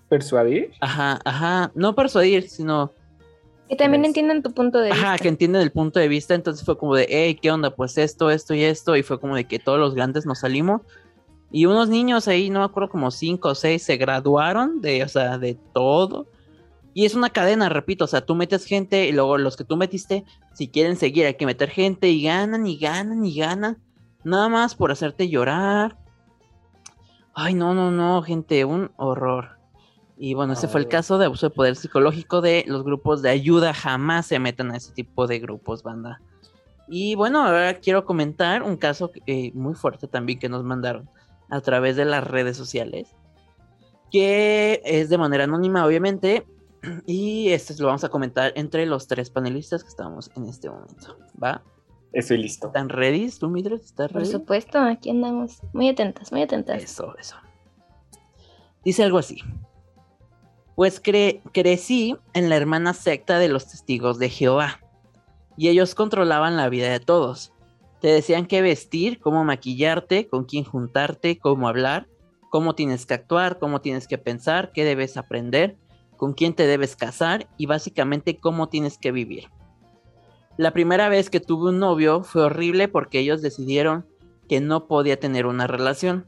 ¿Persuadir? 0.10 0.72
Ajá, 0.82 1.20
ajá, 1.26 1.72
no 1.76 1.93
persuadir, 1.93 2.49
sino... 2.49 2.91
Que 3.70 3.76
también 3.76 4.05
entiendan 4.05 4.41
tu 4.41 4.53
punto 4.53 4.80
de 4.80 4.91
vista. 4.91 5.08
Ajá, 5.08 5.18
que 5.18 5.28
entienden 5.28 5.62
el 5.62 5.72
punto 5.72 5.99
de 5.99 6.08
vista, 6.08 6.34
entonces 6.34 6.66
fue 6.66 6.78
como 6.78 6.95
de, 6.95 7.05
hey, 7.10 7.38
¿qué 7.39 7.51
onda? 7.51 7.76
Pues 7.76 7.97
esto, 7.97 8.32
esto 8.32 8.53
y 8.53 8.64
esto, 8.64 8.95
y 8.95 9.03
fue 9.03 9.20
como 9.20 9.36
de 9.36 9.43
que 9.43 9.60
todos 9.60 9.78
los 9.78 9.93
grandes 9.93 10.26
nos 10.26 10.39
salimos 10.39 10.82
y 11.52 11.66
unos 11.66 11.89
niños 11.89 12.28
ahí, 12.28 12.50
no 12.50 12.60
me 12.60 12.66
acuerdo, 12.66 12.89
como 12.89 13.12
cinco 13.12 13.50
o 13.50 13.56
seis, 13.56 13.84
se 13.84 13.98
graduaron 13.98 14.82
de, 14.82 15.04
o 15.04 15.08
sea, 15.08 15.38
de 15.38 15.56
todo. 15.74 16.28
Y 16.93 17.06
es 17.06 17.16
una 17.16 17.30
cadena, 17.30 17.70
repito, 17.70 18.06
o 18.06 18.08
sea, 18.08 18.22
tú 18.22 18.36
metes 18.36 18.66
gente 18.66 19.08
y 19.08 19.12
luego 19.12 19.38
los 19.38 19.56
que 19.56 19.64
tú 19.64 19.78
metiste, 19.78 20.26
si 20.54 20.68
quieren 20.68 20.98
seguir, 20.98 21.26
hay 21.26 21.36
que 21.36 21.45
meter 21.45 21.70
gente 21.70 22.10
y 22.10 22.24
ganan 22.24 22.66
y 22.66 22.78
ganan 22.78 23.24
y 23.24 23.36
ganan. 23.36 23.78
Nada 24.24 24.50
más 24.50 24.76
por 24.76 24.91
hacerte 24.91 25.30
llorar. 25.30 25.98
Ay, 27.34 27.54
no, 27.54 27.74
no, 27.74 27.91
no, 27.91 28.24
gente, 28.24 28.66
un 28.66 28.91
horror. 28.98 29.58
Y 30.18 30.34
bueno, 30.34 30.54
ese 30.54 30.68
fue 30.68 30.82
el 30.82 30.88
caso 30.88 31.20
de 31.20 31.26
abuso 31.28 31.50
de 31.50 31.56
poder 31.56 31.76
psicológico 31.76 32.41
de 32.41 32.66
los 32.68 32.84
grupos 32.84 33.22
de 33.22 33.30
ayuda. 33.30 33.74
Jamás 33.74 34.26
se 34.26 34.39
metan 34.39 34.72
a 34.72 34.78
ese 34.78 34.91
tipo 34.91 35.28
de 35.28 35.38
grupos, 35.38 35.84
banda. 35.84 36.20
Y 36.88 37.14
bueno, 37.14 37.45
ahora 37.45 37.76
quiero 37.76 38.06
comentar 38.06 38.64
un 38.64 38.76
caso 38.76 39.12
eh, 39.28 39.52
muy 39.54 39.76
fuerte 39.76 40.08
también 40.08 40.39
que 40.39 40.50
nos 40.50 40.64
mandaron 40.64 41.08
a 41.50 41.62
través 41.62 41.95
de 41.95 42.06
las 42.06 42.26
redes 42.26 42.58
sociales, 42.58 43.16
que 44.12 44.82
es 44.86 45.10
de 45.10 45.18
manera 45.18 45.45
anónima, 45.45 45.86
obviamente, 45.86 46.45
y 47.06 47.50
esto 47.50 47.74
lo 47.80 47.88
vamos 47.88 48.04
a 48.04 48.10
comentar 48.10 48.54
entre 48.56 48.86
los 48.86 49.08
tres 49.08 49.30
panelistas 49.30 49.84
que 49.84 49.89
estamos 49.89 50.32
en 50.36 50.48
este 50.48 50.70
momento, 50.70 51.18
¿va? 51.41 51.64
Estoy 52.14 52.38
listo. 52.38 52.68
¿Están 52.68 52.89
ready? 52.89 53.30
¿Tú, 53.32 53.50
Mildred? 53.50 53.82
¿Estás 53.82 54.12
ready? 54.12 54.26
Por 54.26 54.32
supuesto, 54.32 54.80
aquí 54.80 55.10
andamos. 55.10 55.60
Muy 55.74 55.89
atentas, 55.89 56.32
muy 56.32 56.41
atentas. 56.41 56.82
Eso, 56.82 57.16
eso. 57.20 57.36
Dice 58.84 59.04
algo 59.04 59.18
así. 59.18 59.39
Pues 60.76 61.02
crecí 61.02 62.16
en 62.34 62.50
la 62.50 62.56
hermana 62.56 62.93
secta 62.93 63.39
de 63.39 63.50
los 63.50 63.68
testigos 63.68 64.20
de 64.20 64.30
Jehová. 64.30 64.80
Y 65.58 65.70
ellos 65.70 65.95
controlaban 65.95 66.56
la 66.56 66.70
vida 66.70 66.89
de 66.89 67.00
todos. 67.00 67.52
Te 68.08 68.14
decían 68.14 68.45
qué 68.45 68.62
vestir, 68.62 69.20
cómo 69.20 69.43
maquillarte, 69.43 70.30
con 70.30 70.45
quién 70.45 70.64
juntarte, 70.64 71.39
cómo 71.39 71.68
hablar, 71.68 72.08
cómo 72.49 72.74
tienes 72.74 73.05
que 73.05 73.16
actuar, 73.16 73.60
cómo 73.60 73.82
tienes 73.82 74.08
que 74.08 74.18
pensar, 74.18 74.72
qué 74.72 74.86
debes 74.86 75.18
aprender, 75.18 75.76
con 76.16 76.32
quién 76.32 76.53
te 76.53 76.66
debes 76.68 76.95
casar 76.95 77.49
y 77.58 77.66
básicamente 77.66 78.38
cómo 78.38 78.70
tienes 78.70 78.97
que 78.97 79.12
vivir. 79.12 79.49
La 80.55 80.72
primera 80.72 81.10
vez 81.10 81.30
que 81.30 81.41
tuve 81.41 81.72
un 81.72 81.80
novio 81.80 82.24
fue 82.24 82.43
horrible 82.43 82.88
porque 82.88 83.20
ellos 83.20 83.41
decidieron 83.41 84.05
que 84.47 84.62
no 84.62 84.88
podía 84.88 85.20
tener 85.20 85.45
una 85.45 85.68
relación, 85.68 86.28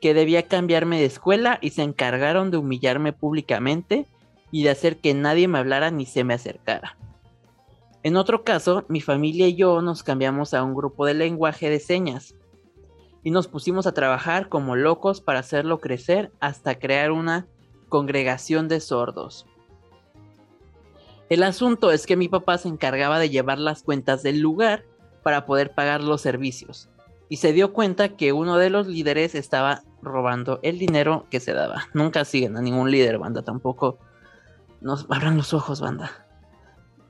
que 0.00 0.14
debía 0.14 0.46
cambiarme 0.46 1.00
de 1.00 1.06
escuela 1.06 1.58
y 1.60 1.70
se 1.70 1.82
encargaron 1.82 2.52
de 2.52 2.58
humillarme 2.58 3.12
públicamente 3.12 4.06
y 4.52 4.62
de 4.62 4.70
hacer 4.70 4.98
que 4.98 5.12
nadie 5.12 5.48
me 5.48 5.58
hablara 5.58 5.90
ni 5.90 6.06
se 6.06 6.22
me 6.22 6.34
acercara. 6.34 6.96
En 8.04 8.18
otro 8.18 8.44
caso, 8.44 8.84
mi 8.88 9.00
familia 9.00 9.48
y 9.48 9.54
yo 9.54 9.80
nos 9.80 10.02
cambiamos 10.02 10.52
a 10.52 10.62
un 10.62 10.74
grupo 10.74 11.06
de 11.06 11.14
lenguaje 11.14 11.70
de 11.70 11.80
señas 11.80 12.34
y 13.22 13.30
nos 13.30 13.48
pusimos 13.48 13.86
a 13.86 13.92
trabajar 13.92 14.50
como 14.50 14.76
locos 14.76 15.22
para 15.22 15.38
hacerlo 15.38 15.80
crecer 15.80 16.30
hasta 16.38 16.78
crear 16.78 17.10
una 17.12 17.46
congregación 17.88 18.68
de 18.68 18.80
sordos. 18.80 19.46
El 21.30 21.42
asunto 21.42 21.90
es 21.92 22.04
que 22.04 22.18
mi 22.18 22.28
papá 22.28 22.58
se 22.58 22.68
encargaba 22.68 23.18
de 23.18 23.30
llevar 23.30 23.58
las 23.58 23.82
cuentas 23.82 24.22
del 24.22 24.40
lugar 24.40 24.84
para 25.22 25.46
poder 25.46 25.72
pagar 25.74 26.02
los 26.02 26.20
servicios 26.20 26.90
y 27.30 27.38
se 27.38 27.54
dio 27.54 27.72
cuenta 27.72 28.10
que 28.10 28.34
uno 28.34 28.58
de 28.58 28.68
los 28.68 28.86
líderes 28.86 29.34
estaba 29.34 29.82
robando 30.02 30.60
el 30.62 30.78
dinero 30.78 31.24
que 31.30 31.40
se 31.40 31.54
daba. 31.54 31.88
Nunca 31.94 32.26
siguen 32.26 32.58
a 32.58 32.60
ningún 32.60 32.90
líder, 32.90 33.16
banda, 33.16 33.40
tampoco 33.40 33.98
nos 34.82 35.06
abran 35.08 35.38
los 35.38 35.54
ojos, 35.54 35.80
banda. 35.80 36.23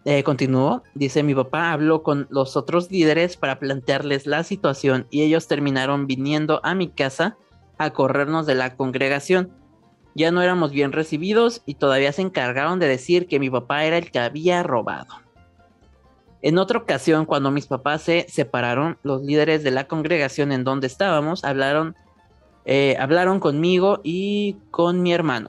Eh, 0.06 0.22
continuó, 0.22 0.82
dice 0.94 1.22
mi 1.22 1.34
papá 1.34 1.72
habló 1.72 2.02
con 2.02 2.26
los 2.28 2.56
otros 2.58 2.90
líderes 2.90 3.38
para 3.38 3.58
plantearles 3.58 4.26
la 4.26 4.44
situación 4.44 5.06
y 5.10 5.22
ellos 5.22 5.48
terminaron 5.48 6.06
viniendo 6.06 6.60
a 6.62 6.74
mi 6.74 6.88
casa 6.88 7.38
a 7.78 7.90
corrernos 7.90 8.46
de 8.46 8.54
la 8.54 8.76
congregación. 8.76 9.50
Ya 10.14 10.30
no 10.30 10.42
éramos 10.42 10.72
bien 10.72 10.92
recibidos 10.92 11.62
y 11.64 11.76
todavía 11.76 12.12
se 12.12 12.20
encargaron 12.20 12.78
de 12.78 12.86
decir 12.86 13.26
que 13.26 13.40
mi 13.40 13.48
papá 13.48 13.84
era 13.84 13.96
el 13.96 14.10
que 14.10 14.18
había 14.18 14.62
robado. 14.62 15.24
En 16.42 16.58
otra 16.58 16.78
ocasión, 16.78 17.24
cuando 17.24 17.50
mis 17.50 17.66
papás 17.66 18.02
se 18.02 18.26
separaron, 18.28 18.98
los 19.02 19.22
líderes 19.22 19.64
de 19.64 19.70
la 19.70 19.88
congregación 19.88 20.52
en 20.52 20.62
donde 20.62 20.86
estábamos 20.86 21.42
hablaron, 21.42 21.96
eh, 22.66 22.96
hablaron 23.00 23.40
conmigo 23.40 24.00
y 24.04 24.58
con 24.70 25.02
mi 25.02 25.14
hermano. 25.14 25.48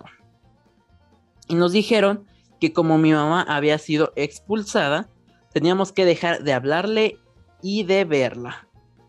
Y 1.49 1.55
nos 1.55 1.73
dijeron 1.73 2.25
que 2.59 2.73
como 2.73 2.97
mi 2.97 3.11
mamá 3.11 3.41
había 3.41 3.77
sido 3.77 4.11
expulsada, 4.15 5.09
teníamos 5.53 5.91
que 5.91 6.05
dejar 6.05 6.43
de 6.43 6.53
hablarle 6.53 7.19
y 7.61 7.83
de 7.83 8.05
verla. 8.05 8.67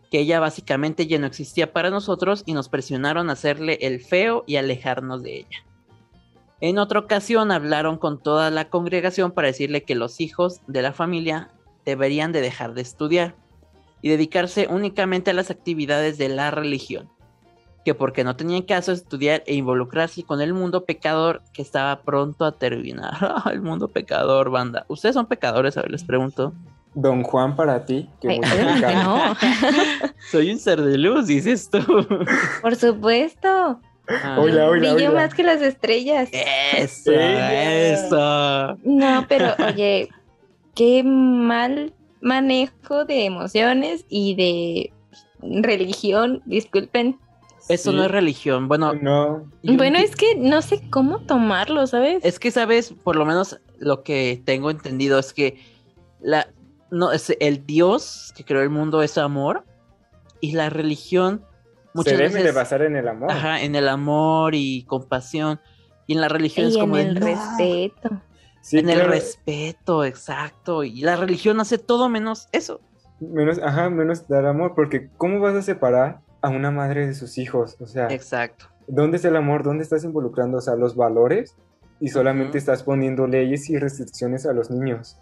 Que 0.09 0.19
ella 0.19 0.39
básicamente 0.39 1.07
ya 1.07 1.19
no 1.19 1.27
existía 1.27 1.73
para 1.73 1.89
nosotros 1.89 2.43
y 2.45 2.53
nos 2.53 2.69
presionaron 2.69 3.29
a 3.29 3.33
hacerle 3.33 3.77
el 3.81 3.99
feo 3.99 4.43
y 4.47 4.55
alejarnos 4.55 5.23
de 5.23 5.37
ella. 5.37 5.65
En 6.59 6.79
otra 6.79 6.99
ocasión 6.99 7.51
hablaron 7.51 7.97
con 7.97 8.21
toda 8.21 8.49
la 8.49 8.69
congregación 8.69 9.31
para 9.31 9.47
decirle 9.47 9.83
que 9.83 9.95
los 9.95 10.21
hijos 10.21 10.61
de 10.67 10.81
la 10.81 10.93
familia 10.93 11.51
deberían 11.85 12.31
de 12.31 12.41
dejar 12.41 12.73
de 12.73 12.81
estudiar 12.81 13.35
y 14.01 14.09
dedicarse 14.09 14.67
únicamente 14.69 15.31
a 15.31 15.33
las 15.33 15.51
actividades 15.51 16.17
de 16.17 16.29
la 16.29 16.49
religión 16.51 17.09
que 17.87 17.95
porque 17.95 18.25
no 18.25 18.35
tenían 18.35 18.63
caso 18.63 18.91
estudiar 18.91 19.43
e 19.45 19.55
involucrarse 19.55 20.21
con 20.23 20.41
el 20.41 20.53
mundo 20.53 20.83
pecador 20.83 21.41
que 21.53 21.61
estaba 21.61 22.01
pronto 22.01 22.43
a 22.43 22.51
terminar. 22.51 23.13
el 23.49 23.61
mundo 23.61 23.87
pecador, 23.87 24.49
banda. 24.49 24.85
¿Ustedes 24.89 25.13
son 25.13 25.25
pecadores? 25.25 25.77
A 25.77 25.83
ver, 25.83 25.91
les 25.91 26.03
pregunto. 26.03 26.51
Don 26.95 27.23
Juan 27.23 27.55
para 27.55 27.85
ti, 27.85 28.09
que 28.19 28.39
no. 28.39 29.37
Soy 30.31 30.51
un 30.51 30.59
ser 30.59 30.81
de 30.81 30.97
luz, 30.97 31.27
dices 31.27 31.69
tú. 31.69 31.79
Por 32.61 32.75
supuesto. 32.75 33.79
Ah. 34.09 34.37
Hola, 34.37 34.69
Brillo 34.69 35.13
más 35.13 35.33
que 35.33 35.43
las 35.43 35.61
estrellas. 35.61 36.27
Eso, 36.75 37.13
eso. 37.13 38.77
No, 38.83 39.25
pero 39.29 39.55
oye, 39.65 40.09
qué 40.75 41.03
mal 41.05 41.93
manejo 42.19 43.05
de 43.05 43.23
emociones 43.23 44.03
y 44.09 44.35
de 44.35 44.91
religión, 45.61 46.41
disculpen, 46.45 47.17
eso 47.69 47.91
no 47.91 48.03
es 48.03 48.11
religión. 48.11 48.67
Bueno, 48.67 48.93
no. 48.93 49.49
Bueno, 49.63 49.97
es 49.97 50.15
que 50.15 50.35
no 50.35 50.61
sé 50.61 50.89
cómo 50.89 51.19
tomarlo, 51.19 51.85
¿sabes? 51.87 52.23
Es 52.23 52.39
que, 52.39 52.51
¿sabes? 52.51 52.93
Por 53.03 53.15
lo 53.15 53.25
menos 53.25 53.59
lo 53.77 54.03
que 54.03 54.41
tengo 54.45 54.71
entendido 54.71 55.19
es 55.19 55.33
que 55.33 55.59
la, 56.19 56.47
no, 56.91 57.11
es 57.11 57.35
el 57.39 57.65
Dios 57.65 58.33
que 58.35 58.45
creó 58.45 58.61
el 58.61 58.69
mundo 58.69 59.01
es 59.01 59.17
amor 59.17 59.63
y 60.39 60.53
la 60.53 60.69
religión 60.69 61.43
muchas 61.93 62.13
Se 62.13 62.23
debe 62.23 62.43
de 62.43 62.51
basar 62.51 62.81
en 62.83 62.95
el 62.95 63.07
amor. 63.07 63.31
Ajá, 63.31 63.61
en 63.61 63.75
el 63.75 63.87
amor 63.87 64.55
y 64.55 64.83
compasión. 64.83 65.59
Y 66.05 66.13
en 66.13 66.21
la 66.21 66.29
religión 66.29 66.67
es 66.67 66.77
como 66.77 66.97
en 66.97 67.07
el 67.07 67.15
respeto. 67.17 68.21
en 68.71 68.89
el 68.89 69.01
respeto, 69.01 70.05
exacto. 70.05 70.83
Y 70.83 71.01
la 71.01 71.15
religión 71.15 71.59
hace 71.59 71.77
todo 71.77 72.07
menos 72.07 72.47
eso. 72.51 72.79
Menos, 73.19 73.59
ajá, 73.59 73.89
menos 73.89 74.27
dar 74.27 74.45
amor, 74.45 74.73
porque 74.75 75.09
¿cómo 75.17 75.39
vas 75.39 75.55
a 75.55 75.61
separar 75.63 76.21
a 76.47 76.49
una 76.49 76.71
madre 76.71 77.05
de 77.05 77.13
sus 77.13 77.37
hijos. 77.37 77.75
O 77.81 77.87
sea, 77.87 78.07
exacto. 78.07 78.67
¿Dónde 78.87 79.17
está 79.17 79.27
el 79.27 79.35
amor? 79.35 79.63
¿Dónde 79.63 79.83
estás 79.83 80.05
involucrando? 80.05 80.59
O 80.59 80.61
sea, 80.61 80.75
los 80.75 80.95
valores 80.95 81.55
y 81.99 82.07
solamente 82.07 82.57
estás 82.57 82.83
poniendo 82.83 83.27
leyes 83.27 83.69
y 83.69 83.77
restricciones 83.77 84.45
a 84.45 84.53
los 84.53 84.71
niños. 84.71 85.17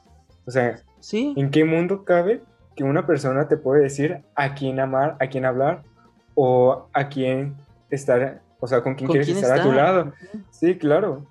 O 0.46 0.52
sea, 0.52 0.80
¿Sí? 1.00 1.34
¿en 1.36 1.50
qué 1.50 1.66
mundo 1.66 2.06
cabe 2.06 2.44
que 2.76 2.84
una 2.84 3.08
persona 3.08 3.48
te 3.48 3.58
puede 3.58 3.82
decir 3.82 4.24
a 4.36 4.54
quién 4.54 4.80
amar, 4.80 5.18
a 5.20 5.28
quién 5.28 5.46
hablar 5.46 5.82
o 6.36 6.90
a 6.94 7.10
quién 7.10 7.56
estar, 7.90 8.42
o 8.60 8.68
sea, 8.68 8.84
con 8.84 8.94
quién 8.94 9.10
quieres 9.10 9.30
estar, 9.30 9.60
a 9.60 9.64
tu 9.64 9.72
lado? 9.72 10.14
Sí, 10.52 10.78
claro. 10.78 11.26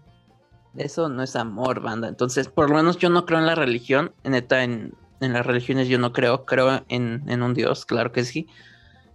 Eso 0.77 1.09
no 1.09 1.23
es 1.23 1.37
amor, 1.37 1.81
banda. 1.81 2.09
Entonces, 2.09 2.49
por 2.49 2.69
lo 2.69 2.77
menos 2.77 2.97
yo 2.97 3.11
no 3.11 3.27
creo 3.27 3.39
en 3.39 3.47
la 3.47 3.55
religión. 3.55 4.13
Neta, 4.25 4.65
en, 4.65 4.95
en 5.21 5.33
las 5.33 5.47
religiones 5.47 5.87
yo 5.87 6.01
no 6.01 6.13
creo. 6.13 6.45
Creo 6.45 6.83
en, 6.89 7.23
en 7.29 7.43
un 7.43 7.55
Dios, 7.55 7.87
claro 7.87 8.11
que 8.11 8.25
sí 8.25 8.49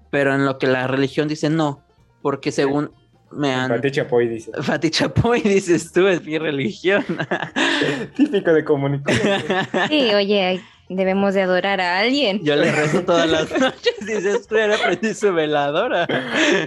pero 0.10 0.34
en 0.36 0.46
lo 0.46 0.58
que 0.58 0.68
la 0.68 0.88
religión 0.88 1.28
dice 1.28 1.50
no, 1.50 1.84
porque 2.22 2.52
según 2.52 2.92
me 3.32 3.54
han... 3.54 3.70
Fati 3.70 3.92
Chapoy 3.92 4.28
dice. 4.28 4.52
Fati 4.62 4.90
Chapoy 4.90 5.42
dices 5.44 5.92
tú, 5.92 6.08
es 6.08 6.24
mi 6.24 6.38
religión. 6.38 7.06
Típico 8.16 8.54
de 8.54 8.64
comunicación. 8.64 9.42
Sí, 9.88 10.14
oye, 10.14 10.62
Debemos 10.90 11.36
de 11.36 11.44
adorar 11.44 11.80
a 11.82 12.00
alguien. 12.00 12.44
Yo 12.44 12.56
le 12.56 12.72
rezo 12.72 13.04
todas 13.04 13.30
las 13.30 13.52
noches, 13.60 13.94
dices 14.00 14.48
tú, 14.48 14.56
era 14.56 14.74
aprendí 14.74 15.14
su 15.14 15.32
veladora. 15.32 16.08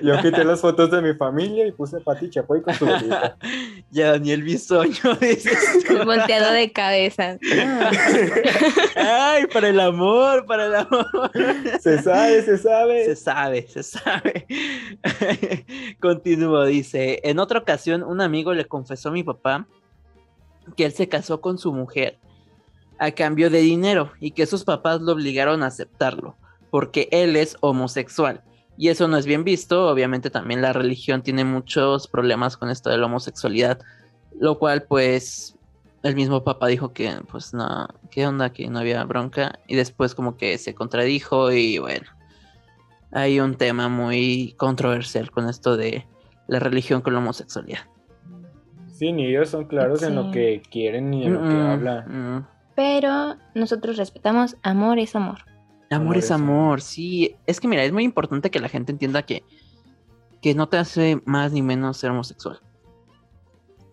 Yo 0.01 0.16
quité 0.23 0.45
las 0.45 0.61
fotos 0.61 0.93
de 0.93 1.03
mi 1.03 1.12
familia 1.14 1.66
y 1.66 1.73
puse 1.73 1.99
Pati 1.99 2.31
Chapoy 2.31 2.62
con 2.62 2.73
su 2.73 2.87
velita. 2.87 3.37
Ya 3.91 4.12
Daniel 4.12 4.45
Bisoño, 4.45 5.14
dices 5.20 5.85
tú. 5.87 6.05
Volteado 6.05 6.53
de 6.53 6.70
cabeza. 6.70 7.37
Ay, 8.95 9.47
para 9.53 9.68
el 9.68 9.81
amor, 9.81 10.47
para 10.47 10.66
el 10.66 10.75
amor. 10.77 11.31
Se 11.81 12.01
sabe, 12.01 12.43
se 12.43 12.59
sabe. 12.59 13.05
Se 13.05 13.16
sabe, 13.16 13.66
se 13.66 13.83
sabe. 13.83 14.47
Continúo, 16.01 16.64
dice, 16.64 17.20
en 17.25 17.41
otra 17.41 17.59
ocasión 17.59 18.05
un 18.05 18.20
amigo 18.20 18.55
le 18.55 18.66
confesó 18.66 19.09
a 19.09 19.12
mi 19.12 19.25
papá 19.25 19.66
que 20.77 20.85
él 20.85 20.93
se 20.93 21.09
casó 21.09 21.41
con 21.41 21.59
su 21.59 21.73
mujer 21.73 22.18
a 23.03 23.11
cambio 23.11 23.50
de 23.50 23.61
dinero 23.61 24.12
y 24.20 24.30
que 24.30 24.46
sus 24.46 24.62
papás 24.62 25.00
lo 25.00 25.12
obligaron 25.12 25.64
a 25.64 25.66
aceptarlo, 25.66 26.36
porque 26.70 27.09
él 27.11 27.34
es 27.34 27.57
homosexual. 27.61 28.42
Y 28.78 28.90
eso 28.90 29.09
no 29.09 29.16
es 29.16 29.26
bien 29.26 29.42
visto, 29.42 29.88
obviamente 29.88 30.30
también 30.30 30.62
la 30.62 30.72
religión 30.72 31.20
tiene 31.20 31.44
muchos 31.44 32.07
problemas 32.07 32.57
con 32.57 32.70
esto 32.70 32.90
de 32.90 32.98
la 32.98 33.07
homosexualidad, 33.07 33.80
lo 34.38 34.57
cual 34.61 34.84
pues 34.84 35.57
el 36.05 36.14
mismo 36.14 36.44
papá 36.44 36.68
dijo 36.68 36.92
que 36.92 37.12
pues 37.28 37.53
no, 37.53 37.88
qué 38.12 38.24
onda, 38.24 38.53
que 38.53 38.68
no 38.68 38.78
había 38.78 39.03
bronca 39.03 39.59
y 39.66 39.74
después 39.74 40.14
como 40.14 40.36
que 40.36 40.57
se 40.57 40.72
contradijo 40.72 41.50
y 41.50 41.78
bueno, 41.78 42.07
hay 43.11 43.40
un 43.40 43.57
tema 43.57 43.88
muy 43.88 44.55
controversial 44.59 45.32
con 45.32 45.48
esto 45.48 45.76
de 45.76 46.07
la 46.46 46.61
religión 46.61 47.03
con 47.03 47.14
la 47.14 47.18
homosexualidad. 47.18 47.80
Sí, 48.92 49.12
ni 49.12 49.26
ellos 49.26 49.48
son 49.48 49.64
claros 49.64 50.05
en 50.05 50.14
lo 50.14 50.30
que 50.30 50.62
quieren 50.70 51.11
ni 51.11 51.26
en 51.26 51.34
lo 51.34 51.42
que 51.42 51.57
hablan 51.57 52.51
pero 52.75 53.37
nosotros 53.55 53.97
respetamos 53.97 54.57
amor 54.62 54.99
es 54.99 55.14
amor. 55.14 55.45
Amor, 55.91 56.16
es 56.16 56.31
amor, 56.31 56.81
sí. 56.81 57.37
Es 57.47 57.61
que 57.61 57.68
mira, 57.68 57.85
es 57.85 57.93
muy 57.93 58.05
importante 58.05 58.51
que 58.51 58.61
la 58.61 58.68
gente 58.68 58.93
entienda 58.93 59.25
que, 59.25 59.45
que 60.41 60.55
no 60.55 60.68
te 60.68 60.79
hace 60.79 61.20
más 61.27 61.53
ni 61.53 61.61
menos 61.61 61.99
ser 61.99 62.11
homosexual. 62.11 62.61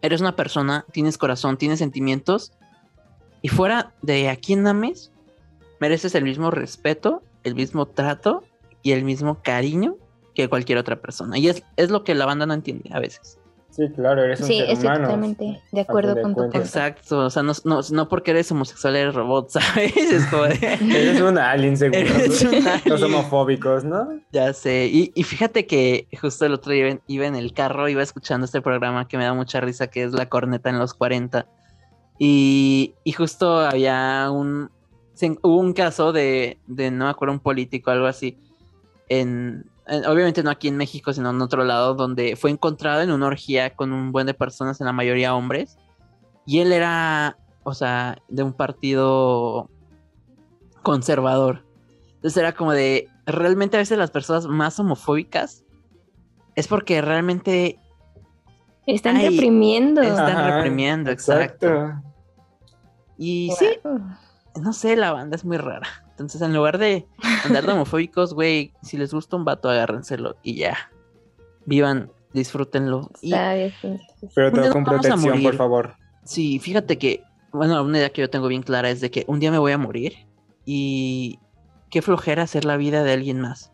Eres 0.02 0.22
una 0.22 0.36
persona, 0.38 0.86
tienes 0.94 1.18
corazón, 1.18 1.58
tienes 1.58 1.80
sentimientos, 1.80 2.54
y 3.42 3.50
fuera 3.50 3.94
de 4.02 4.30
a 4.30 4.36
quien 4.36 4.66
ames, 4.66 5.12
mereces 5.80 6.16
el 6.16 6.24
mismo 6.24 6.52
respeto, 6.52 7.24
el 7.44 7.56
mismo 7.56 7.86
trato 7.86 8.44
y 8.82 8.92
el 8.92 9.04
mismo 9.04 9.42
cariño 9.42 9.98
que 10.34 10.48
cualquier 10.48 10.78
otra 10.78 11.02
persona. 11.02 11.38
Y 11.38 11.50
es, 11.50 11.64
es 11.76 11.90
lo 11.90 12.04
que 12.04 12.16
la 12.16 12.26
banda 12.26 12.46
no 12.46 12.54
entiende 12.54 12.90
a 12.94 13.00
veces. 13.00 13.39
Sí, 13.80 13.88
claro, 13.96 14.26
eres 14.26 14.42
un 14.42 14.48
sí, 14.48 14.60
ser 14.60 14.78
humano. 14.78 15.06
totalmente 15.06 15.62
de 15.72 15.80
acuerdo 15.80 16.22
con 16.22 16.36
tu 16.36 16.44
Exacto, 16.58 17.20
o 17.20 17.30
sea, 17.30 17.44
no, 17.44 17.54
no, 17.64 17.80
no, 17.92 18.10
porque 18.10 18.32
eres 18.32 18.52
homosexual 18.52 18.94
eres 18.98 19.16
robot, 19.16 19.50
¿sabes? 19.52 19.96
Es 19.96 20.26
como 20.26 20.46
eres 20.46 21.22
un 21.22 21.38
alien, 21.38 21.78
seguro. 21.78 21.98
Eres 21.98 22.42
un 22.42 22.56
alien. 22.56 22.82
Los 22.84 23.02
homofóbicos, 23.04 23.86
¿no? 23.86 24.20
Ya 24.34 24.52
sé, 24.52 24.88
y, 24.92 25.14
y, 25.16 25.24
fíjate 25.24 25.66
que 25.66 26.10
justo 26.20 26.46
el 26.46 26.56
otro 26.56 26.74
día 26.74 27.00
iba 27.08 27.26
en 27.26 27.38
el 27.38 27.54
carro, 27.54 27.88
iba 27.88 28.04
escuchando 28.04 28.44
este 28.44 28.62
programa 28.62 29.08
que 29.08 29.18
me 29.18 29.24
da 29.24 29.34
mucha 29.34 29.62
risa, 29.62 29.88
que 29.88 30.04
es 30.04 30.12
La 30.12 30.28
Corneta 30.28 30.70
en 30.70 30.78
los 30.78 30.94
40, 30.94 31.48
y, 32.18 32.96
y 33.06 33.14
justo 33.14 33.62
había 33.62 34.30
un, 34.30 34.72
hubo 35.42 35.58
un 35.58 35.72
caso 35.72 36.12
de, 36.12 36.58
de, 36.68 36.92
no 36.92 37.06
me 37.06 37.12
acuerdo, 37.12 37.34
un 37.34 37.40
político, 37.40 37.92
algo 37.92 38.08
así, 38.08 38.38
en, 39.08 39.64
obviamente 40.08 40.44
no 40.44 40.50
aquí 40.50 40.68
en 40.68 40.78
México, 40.78 41.14
sino 41.14 41.30
en 41.32 41.42
otro 41.42 41.64
lado, 41.64 41.96
donde 41.96 42.36
fue 42.36 42.52
encontrado 42.52 43.02
en 43.02 43.12
una 43.12 43.28
orgía 43.28 43.76
con 43.76 43.92
un 43.92 44.12
buen 44.12 44.28
de 44.28 44.34
personas, 44.34 44.80
en 44.80 44.86
la 44.86 44.94
mayoría 44.94 45.36
hombres, 45.36 45.78
y 46.46 46.60
él 46.60 46.72
era, 46.72 47.38
o 47.64 47.74
sea, 47.74 48.18
de 48.28 48.44
un 48.44 48.54
partido 48.54 49.70
conservador. 50.82 51.66
Entonces 52.16 52.38
era 52.38 52.54
como 52.54 52.74
de, 52.74 53.08
realmente 53.26 53.78
a 53.78 53.80
veces 53.80 53.98
las 53.98 54.12
personas 54.12 54.48
más 54.48 54.80
homofóbicas 54.80 55.64
es 56.56 56.68
porque 56.68 57.02
realmente... 57.02 57.80
Están 58.86 59.22
reprimiendo. 59.22 60.02
Están 60.02 60.52
reprimiendo, 60.52 61.12
exacto. 61.12 61.94
Y 63.18 63.52
sí, 63.58 63.68
no 64.60 64.74
sé, 64.74 64.96
la 64.96 65.12
banda 65.12 65.36
es 65.36 65.46
muy 65.46 65.58
rara. 65.58 65.88
Entonces, 66.20 66.42
en 66.42 66.54
lugar 66.54 66.78
de 66.78 67.08
andar 67.46 67.66
de 67.66 67.72
homofóbicos, 67.74 68.34
güey, 68.34 68.74
si 68.82 68.98
les 68.98 69.14
gusta 69.14 69.38
un 69.38 69.46
vato, 69.46 69.70
agárrenselo 69.70 70.36
y 70.44 70.56
ya. 70.56 70.92
Vivan, 71.66 72.12
disfrútenlo. 72.34 73.10
Pero 74.36 74.52
todo 74.52 74.72
con 74.72 74.84
protección, 74.84 75.42
por 75.42 75.56
favor. 75.56 75.96
Sí, 76.26 76.60
fíjate 76.60 76.98
que, 76.98 77.24
bueno, 77.52 77.82
una 77.84 77.98
idea 77.98 78.10
que 78.10 78.22
yo 78.22 78.30
tengo 78.30 78.48
bien 78.48 78.64
clara 78.64 78.90
es 78.90 79.02
de 79.02 79.10
que 79.10 79.24
un 79.28 79.40
día 79.40 79.52
me 79.52 79.58
voy 79.58 79.72
a 79.72 79.78
morir 79.78 80.28
y 80.66 81.40
qué 81.90 82.02
flojera 82.02 82.44
hacer 82.44 82.66
la 82.66 82.78
vida 82.78 83.04
de 83.04 83.14
alguien 83.14 83.40
más. 83.40 83.72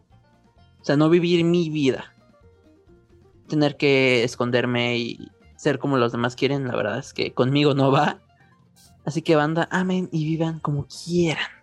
O 0.82 0.86
sea, 0.86 0.98
no 0.98 1.10
vivir 1.10 1.44
mi 1.44 1.70
vida. 1.70 2.14
Tener 3.48 3.76
que 3.76 4.24
esconderme 4.24 4.98
y 4.98 5.32
ser 5.58 5.80
como 5.80 5.98
los 5.98 6.12
demás 6.12 6.36
quieren, 6.36 6.68
la 6.68 6.76
verdad 6.76 7.00
es 7.00 7.14
que 7.14 7.34
conmigo 7.34 7.74
no 7.74 7.92
va. 7.92 8.20
Así 9.04 9.22
que 9.22 9.36
banda, 9.36 9.68
amen 9.72 10.10
y 10.12 10.26
vivan 10.26 10.60
como 10.60 10.86
quieran. 10.88 11.55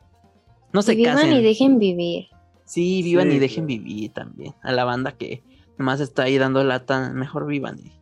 No 0.72 0.82
se 0.82 0.94
vivan 0.94 1.32
y 1.32 1.42
dejen 1.42 1.78
vivir. 1.78 2.28
Sí, 2.64 3.02
vivan 3.02 3.30
y 3.30 3.38
dejen 3.38 3.66
vivir 3.66 4.12
también. 4.12 4.54
A 4.62 4.72
la 4.72 4.84
banda 4.84 5.12
que 5.12 5.42
nomás 5.78 6.00
está 6.00 6.24
ahí 6.24 6.38
dando 6.38 6.64
lata, 6.64 7.10
mejor 7.12 7.46
vivan 7.46 7.78
y 7.78 7.92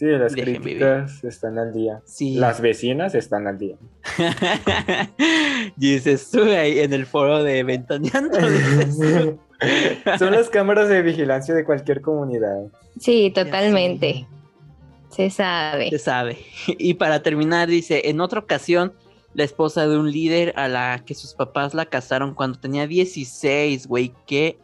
Sí, 0.00 0.06
las 0.06 0.32
críticas 0.32 1.22
están 1.24 1.58
al 1.58 1.74
día. 1.74 2.00
Sí. 2.06 2.36
Las 2.36 2.62
vecinas 2.62 3.14
están 3.14 3.46
al 3.46 3.58
día. 3.58 3.76
dices 5.76 6.30
tú 6.30 6.42
ahí 6.44 6.78
en 6.78 6.94
el 6.94 7.04
foro 7.04 7.42
de 7.42 7.62
Ventaneando. 7.64 8.38
Son 10.18 10.32
las 10.32 10.48
cámaras 10.48 10.88
de 10.88 11.02
vigilancia 11.02 11.54
de 11.54 11.66
cualquier 11.66 12.00
comunidad. 12.00 12.68
Sí, 12.98 13.30
totalmente. 13.34 14.26
Se 15.10 15.28
sabe. 15.28 15.90
Se 15.90 15.98
sabe. 15.98 16.38
Y 16.78 16.94
para 16.94 17.22
terminar, 17.22 17.68
dice, 17.68 18.08
en 18.08 18.22
otra 18.22 18.40
ocasión, 18.40 18.94
la 19.34 19.44
esposa 19.44 19.86
de 19.86 19.96
un 19.96 20.10
líder 20.10 20.52
a 20.56 20.68
la 20.68 21.02
que 21.04 21.14
sus 21.14 21.34
papás 21.34 21.74
la 21.74 21.86
casaron 21.86 22.34
cuando 22.34 22.58
tenía 22.58 22.86
16, 22.86 23.86
güey, 23.86 24.14
¿qué? 24.26 24.58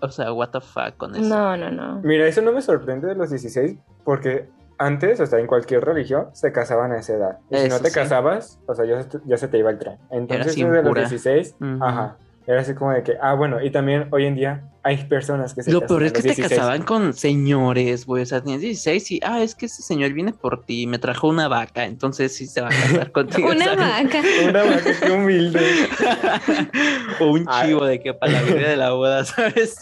O 0.00 0.10
sea, 0.10 0.32
what 0.32 0.50
the 0.50 0.60
fuck 0.60 0.96
con 0.96 1.14
eso. 1.14 1.24
No, 1.24 1.56
no, 1.56 1.70
no. 1.70 2.00
Mira, 2.02 2.26
eso 2.26 2.42
no 2.42 2.52
me 2.52 2.62
sorprende 2.62 3.06
de 3.06 3.14
los 3.14 3.30
16, 3.30 3.76
porque 4.04 4.48
antes, 4.78 5.20
o 5.20 5.26
sea, 5.26 5.38
en 5.38 5.46
cualquier 5.46 5.84
religión, 5.84 6.28
se 6.32 6.52
casaban 6.52 6.92
a 6.92 6.98
esa 6.98 7.14
edad. 7.14 7.38
Y 7.50 7.56
si 7.58 7.68
no 7.68 7.80
te 7.80 7.90
casabas, 7.90 8.58
o 8.66 8.74
sea, 8.74 8.86
ya, 8.86 9.36
se 9.36 9.48
te 9.48 9.58
iba 9.58 9.70
el 9.70 9.78
tren. 9.78 9.98
Entonces, 10.10 10.56
de 10.56 10.82
los 10.82 10.94
16, 10.94 11.56
ajá. 11.80 12.16
Era 12.50 12.62
así 12.62 12.74
como 12.74 12.90
de 12.90 13.04
que, 13.04 13.14
ah, 13.22 13.34
bueno, 13.34 13.62
y 13.62 13.70
también 13.70 14.08
hoy 14.10 14.26
en 14.26 14.34
día 14.34 14.64
hay 14.82 14.96
personas 15.04 15.54
que 15.54 15.62
se 15.62 15.70
Lo 15.70 15.86
peor 15.86 16.02
es 16.02 16.12
que 16.12 16.22
te 16.22 16.34
casaban 16.34 16.82
con 16.82 17.14
señores, 17.14 18.06
güey. 18.06 18.24
O 18.24 18.26
sea, 18.26 18.40
tenías 18.40 18.60
16 18.60 19.10
y, 19.12 19.20
ah, 19.22 19.40
es 19.40 19.54
que 19.54 19.66
ese 19.66 19.82
señor 19.82 20.12
viene 20.12 20.32
por 20.32 20.64
ti, 20.64 20.88
me 20.88 20.98
trajo 20.98 21.28
una 21.28 21.46
vaca, 21.46 21.84
entonces 21.84 22.34
sí 22.34 22.48
se 22.48 22.60
va 22.60 22.66
a 22.66 22.70
casar 22.70 23.12
contigo. 23.12 23.50
una 23.50 23.76
vaca. 23.76 24.20
una 24.48 24.64
vaca, 24.64 25.00
qué 25.00 25.12
humilde. 25.12 25.60
o 27.20 27.26
un 27.26 27.46
chivo 27.46 27.84
de 27.84 28.00
que 28.00 28.14
para 28.14 28.32
la 28.32 28.42
vida 28.42 28.68
de 28.70 28.76
la 28.76 28.94
boda, 28.94 29.24
¿sabes? 29.26 29.78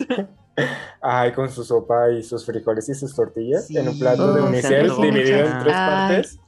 Ay, 1.01 1.33
con 1.33 1.51
su 1.51 1.65
sopa 1.65 2.11
y 2.11 2.23
sus 2.23 2.45
frijoles 2.45 2.87
y 2.91 2.95
sus 2.95 3.17
tortillas 3.17 3.71
en 3.71 3.89
un 3.89 3.99
plato 3.99 4.35
de 4.35 4.43
unicel 4.43 4.93
dividido 4.95 5.39
en 5.39 5.59
tres 5.61 5.75
partes. 5.75 6.39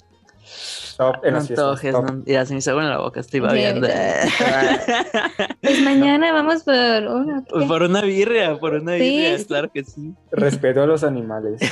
En 1.22 1.32
no 1.32 1.38
antojes, 1.38 1.92
no, 1.94 2.24
ya 2.26 2.44
se 2.44 2.52
me 2.52 2.58
hizo 2.58 2.78
en 2.78 2.88
la 2.90 2.98
boca, 2.98 3.20
estoy 3.20 3.40
babeando. 3.40 3.88
pues 5.62 5.82
mañana 5.82 6.30
vamos 6.30 6.62
por 6.62 6.74
una. 6.74 7.42
Pues 7.48 7.64
por 7.66 7.82
una 7.82 8.02
birria, 8.02 8.58
por 8.58 8.74
una 8.74 8.92
birria, 8.92 9.42
claro 9.46 9.70
que 9.72 9.82
sí. 9.82 10.12
Respeto 10.30 10.82
a 10.82 10.86
los 10.86 11.02
animales. 11.02 11.62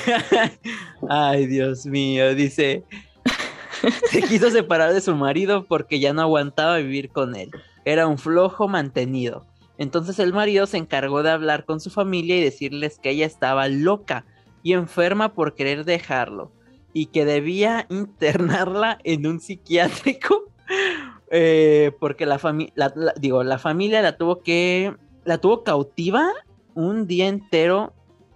Ay, 1.11 1.47
Dios 1.47 1.85
mío, 1.85 2.35
dice. 2.35 2.85
Se 4.11 4.23
quiso 4.23 4.51
separar 4.51 4.95
de 4.95 5.03
su 5.03 5.15
marido 5.15 5.67
porque 5.67 6.01
ya 6.01 6.15
no 6.15 6.23
aguantaba 6.23 6.79
vivir 6.79 7.11
con 7.11 7.37
él. 7.37 7.51
Era 7.85 8.07
un 8.07 8.17
flojo 8.17 8.67
mantenido. 8.67 9.45
Entonces 9.77 10.19
el 10.19 10.33
marido 10.33 10.67
se 10.67 10.79
encargó 10.79 11.23
de 11.23 11.31
hablar 11.31 11.67
con 11.67 11.81
su 11.81 11.91
familia 11.91 12.39
y 12.39 12.43
decirles 12.43 12.99
que 12.99 13.11
ella 13.11 13.27
estaba 13.27 13.69
loca 13.69 14.25
y 14.63 14.73
enferma 14.73 15.35
por 15.35 15.55
querer 15.55 15.85
dejarlo 15.85 16.51
y 16.93 17.07
que 17.07 17.25
debía 17.25 17.87
internarla 17.91 18.99
en 19.05 19.27
un 19.27 19.41
psiquiátrico 19.41 20.45
eh, 21.31 21.93
porque 22.01 22.27
la 22.27 22.39
familia, 22.39 22.93
digo, 23.21 23.43
la 23.45 23.59
familia 23.59 24.03
la 24.03 24.17
tuvo 24.17 24.43
que, 24.43 24.95
la 25.25 25.39
tuvo 25.39 25.65
cautiva 25.65 26.33
un 26.75 27.07
día 27.07 27.29
entero 27.29 27.93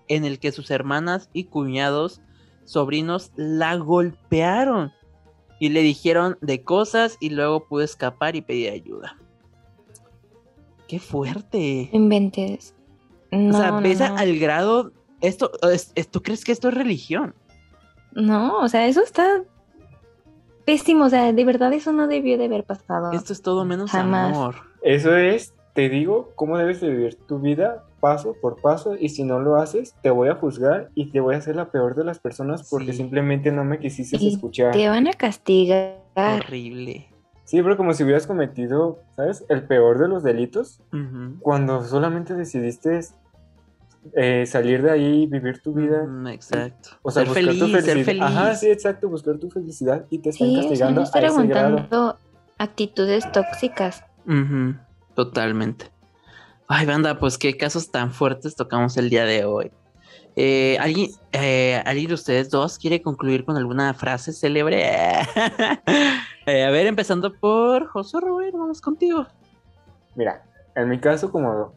en 0.08 0.24
el 0.24 0.38
que 0.38 0.52
sus 0.52 0.70
hermanas 0.70 1.30
y 1.32 1.44
cuñados, 1.44 2.20
sobrinos, 2.64 3.32
la 3.36 3.76
golpearon 3.76 4.92
y 5.58 5.68
le 5.68 5.82
dijeron 5.82 6.38
de 6.40 6.62
cosas 6.62 7.16
y 7.20 7.30
luego 7.30 7.66
pudo 7.66 7.82
escapar 7.82 8.34
y 8.36 8.42
pedir 8.42 8.70
ayuda. 8.70 9.16
Qué 10.88 10.98
fuerte. 10.98 11.88
Inventes. 11.92 12.74
o 13.30 13.52
sea, 13.52 13.80
pesa 13.80 14.14
al 14.16 14.38
grado. 14.38 14.92
Esto, 15.20 15.52
¿Tú 16.10 16.22
crees 16.22 16.44
que 16.44 16.52
esto 16.52 16.68
es 16.68 16.74
religión? 16.74 17.34
No, 18.14 18.58
o 18.58 18.68
sea, 18.68 18.86
eso 18.86 19.02
está 19.02 19.42
pésimo. 20.64 21.06
O 21.06 21.08
sea, 21.08 21.32
de 21.32 21.44
verdad 21.44 21.72
eso 21.72 21.92
no 21.92 22.06
debió 22.06 22.38
de 22.38 22.46
haber 22.46 22.64
pasado. 22.64 23.12
Esto 23.12 23.32
es 23.32 23.42
todo 23.42 23.64
menos 23.64 23.94
amor. 23.94 24.56
Eso 24.82 25.16
es, 25.16 25.54
te 25.74 25.88
digo, 25.88 26.32
cómo 26.34 26.58
debes 26.58 26.80
de 26.80 26.90
vivir 26.90 27.18
tu 27.26 27.38
vida 27.38 27.84
paso 28.00 28.34
por 28.42 28.60
paso 28.60 28.96
y 28.98 29.10
si 29.10 29.22
no 29.22 29.38
lo 29.38 29.56
haces, 29.56 29.94
te 30.02 30.10
voy 30.10 30.28
a 30.28 30.34
juzgar 30.34 30.90
y 30.96 31.10
te 31.10 31.20
voy 31.20 31.36
a 31.36 31.38
hacer 31.38 31.54
la 31.54 31.70
peor 31.70 31.94
de 31.94 32.02
las 32.02 32.18
personas 32.18 32.68
porque 32.68 32.92
simplemente 32.92 33.52
no 33.52 33.64
me 33.64 33.78
quisiste 33.78 34.16
escuchar. 34.26 34.72
Te 34.72 34.88
van 34.88 35.06
a 35.06 35.12
castigar. 35.12 35.98
Horrible. 36.16 37.06
Sí, 37.44 37.62
pero 37.62 37.76
como 37.76 37.92
si 37.92 38.02
hubieras 38.02 38.26
cometido, 38.26 38.98
¿sabes? 39.14 39.44
El 39.48 39.64
peor 39.64 39.98
de 40.00 40.08
los 40.08 40.24
delitos. 40.24 40.80
Cuando 41.40 41.84
solamente 41.84 42.34
decidiste 42.34 43.00
eh, 44.14 44.44
salir 44.46 44.82
de 44.82 44.90
ahí, 44.90 45.26
vivir 45.26 45.60
tu 45.60 45.72
vida. 45.72 46.06
exacto. 46.32 46.90
O 47.02 47.10
sea, 47.10 47.24
buscar 47.24 47.44
tu 47.44 47.50
felicidad. 47.50 47.82
Ser 47.82 48.04
feliz. 48.04 48.22
Ajá, 48.22 48.54
sí, 48.54 48.70
exacto, 48.70 49.08
buscar 49.08 49.38
tu 49.38 49.50
felicidad 49.50 50.06
y 50.10 50.18
te 50.18 50.30
están 50.30 50.54
castigando. 50.54 51.02
estar 51.02 51.24
aguantando 51.24 52.16
actitudes 52.58 53.30
tóxicas. 53.32 54.04
Totalmente. 55.14 55.86
Ay, 56.68 56.86
banda, 56.86 57.18
pues 57.18 57.38
qué 57.38 57.56
casos 57.56 57.90
tan 57.90 58.12
fuertes 58.12 58.56
tocamos 58.56 58.96
el 58.96 59.10
día 59.10 59.24
de 59.24 59.44
hoy. 59.44 59.70
Eh, 60.36 60.78
¿alguien, 60.80 61.10
eh, 61.32 61.82
¿Alguien 61.84 62.08
de 62.08 62.14
ustedes 62.14 62.48
dos 62.48 62.78
quiere 62.78 63.02
concluir 63.02 63.44
con 63.44 63.56
alguna 63.56 63.92
frase 63.94 64.32
célebre? 64.32 64.84
Eh, 66.44 66.64
a 66.64 66.70
ver, 66.70 66.88
empezando 66.88 67.32
por 67.32 67.86
José 67.86 68.18
Robert, 68.18 68.52
vamos 68.52 68.80
contigo. 68.80 69.28
Mira, 70.16 70.42
en 70.74 70.88
mi 70.88 70.98
caso, 70.98 71.30
como 71.30 71.72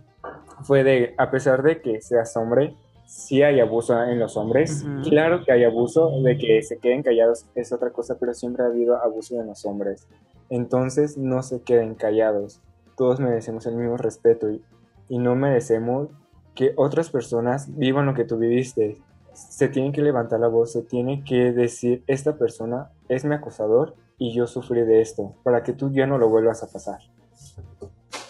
fue 0.64 0.84
de, 0.84 1.14
a 1.18 1.32
pesar 1.32 1.64
de 1.64 1.82
que 1.82 2.02
seas 2.02 2.36
hombre, 2.38 2.76
sí 3.06 3.44
hay 3.44 3.60
abuso 3.60 4.02
en 4.04 4.20
los 4.20 4.38
hombres. 4.38 4.86
Claro 5.04 5.44
que 5.44 5.52
hay 5.52 5.64
abuso, 5.64 6.12
de 6.22 6.38
que 6.38 6.62
se 6.62 6.80
queden 6.80 7.04
callados 7.04 7.46
es 7.56 7.72
otra 7.72 7.92
cosa, 7.92 8.18
pero 8.20 8.34
siempre 8.34 8.64
ha 8.64 8.68
habido 8.68 8.98
abuso 8.98 9.40
en 9.40 9.48
los 9.48 9.66
hombres. 9.66 10.08
Entonces, 10.50 11.18
no 11.18 11.44
se 11.44 11.62
queden 11.62 11.96
callados. 11.96 12.62
Todos 12.96 13.20
merecemos 13.20 13.66
el 13.66 13.76
mismo 13.76 13.98
respeto 13.98 14.50
y, 14.50 14.64
y 15.10 15.18
no 15.18 15.36
merecemos 15.36 16.10
que 16.54 16.74
otras 16.78 17.10
personas 17.10 17.76
vivan 17.78 18.06
lo 18.06 18.14
que 18.14 18.26
tú 18.26 18.38
viviste. 18.38 18.98
Se 19.34 19.68
tiene 19.68 19.92
que 19.92 20.02
levantar 20.02 20.40
la 20.40 20.48
voz, 20.48 20.72
se 20.72 20.82
tiene 20.82 21.24
que 21.24 21.52
decir, 21.52 22.04
esta 22.08 22.38
persona 22.38 22.92
es 23.10 23.26
mi 23.26 23.36
acosador 23.36 23.96
y 24.18 24.34
yo 24.34 24.48
sufrí 24.48 24.82
de 24.82 25.02
esto, 25.02 25.36
para 25.44 25.62
que 25.62 25.74
tú 25.74 25.92
ya 25.92 26.08
no 26.08 26.18
lo 26.18 26.30
vuelvas 26.30 26.64
a 26.64 26.72
pasar. 26.72 27.00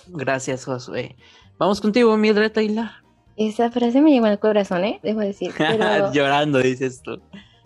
Gracias, 0.07 0.65
Josué. 0.65 1.15
Vamos 1.57 1.81
contigo, 1.81 2.15
Mildred 2.17 2.51
Taylor. 2.51 2.87
Esa 3.37 3.71
frase 3.71 4.01
me 4.01 4.11
llegó 4.11 4.25
al 4.25 4.39
corazón, 4.39 4.85
¿eh? 4.85 4.99
Debo 5.03 5.19
decir. 5.21 5.51
Llorando, 6.13 6.59
dices 6.59 7.01
tú. 7.01 7.21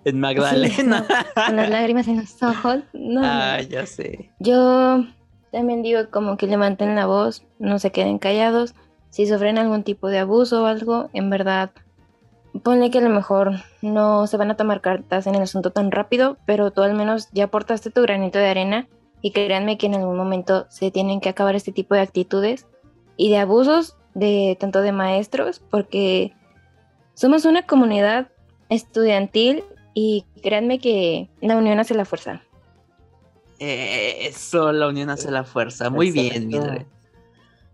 En 0.05 0.19
Magdalena. 0.19 1.05
con 1.47 1.55
las 1.55 1.69
lágrimas 1.69 2.07
en 2.07 2.17
los 2.17 2.41
ojos. 2.41 2.79
No, 2.93 3.21
ah, 3.23 3.61
ya 3.61 3.85
sé. 3.85 4.31
Yo 4.39 5.05
también 5.51 5.83
digo 5.83 6.09
como 6.09 6.37
que 6.37 6.47
levanten 6.47 6.95
la 6.95 7.05
voz, 7.05 7.43
no 7.59 7.79
se 7.79 7.91
queden 7.91 8.19
callados 8.19 8.75
si 9.09 9.25
sufren 9.25 9.57
algún 9.57 9.83
tipo 9.83 10.07
de 10.07 10.19
abuso 10.19 10.63
o 10.63 10.65
algo, 10.65 11.09
en 11.13 11.29
verdad, 11.29 11.71
ponle 12.63 12.91
que 12.91 12.99
a 12.99 13.01
lo 13.01 13.09
mejor 13.09 13.53
no 13.81 14.27
se 14.27 14.37
van 14.37 14.51
a 14.51 14.57
tomar 14.57 14.81
cartas 14.81 15.27
en 15.27 15.35
el 15.35 15.41
asunto 15.41 15.71
tan 15.71 15.91
rápido, 15.91 16.37
pero 16.45 16.71
tú 16.71 16.83
al 16.83 16.93
menos 16.93 17.29
ya 17.31 17.45
aportaste 17.45 17.89
tu 17.89 18.01
granito 18.01 18.39
de 18.39 18.47
arena 18.47 18.87
y 19.21 19.31
créanme 19.31 19.77
que 19.77 19.87
en 19.87 19.95
algún 19.95 20.15
momento 20.15 20.67
se 20.69 20.91
tienen 20.91 21.21
que 21.21 21.29
acabar 21.29 21.55
este 21.55 21.71
tipo 21.71 21.95
de 21.95 22.01
actitudes 22.01 22.67
y 23.19 23.29
de 23.29 23.37
abusos 23.37 23.97
de 24.13 24.57
tanto 24.61 24.81
de 24.81 24.93
maestros, 24.93 25.59
porque 25.59 26.33
somos 27.15 27.43
una 27.43 27.67
comunidad 27.67 28.29
estudiantil 28.69 29.65
y 29.93 30.23
créanme 30.41 30.79
que 30.79 31.29
la 31.41 31.57
unión 31.57 31.79
hace 31.79 31.93
la 31.95 32.05
fuerza. 32.05 32.41
Eso, 33.59 34.71
la 34.71 34.87
unión 34.87 35.09
hace 35.09 35.29
la 35.31 35.43
fuerza. 35.43 35.89
Muy 35.89 36.11
bien, 36.11 36.47
Mildred. 36.47 36.85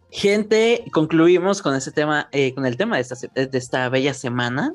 Gente, 0.10 0.84
concluimos 0.92 1.62
con 1.62 1.76
ese 1.76 1.92
tema, 1.92 2.28
eh, 2.32 2.56
con 2.56 2.66
el 2.66 2.76
tema 2.76 2.96
de 2.96 3.04
esta, 3.04 3.16
de 3.36 3.58
esta 3.58 3.88
bella 3.90 4.16
semana. 4.16 4.74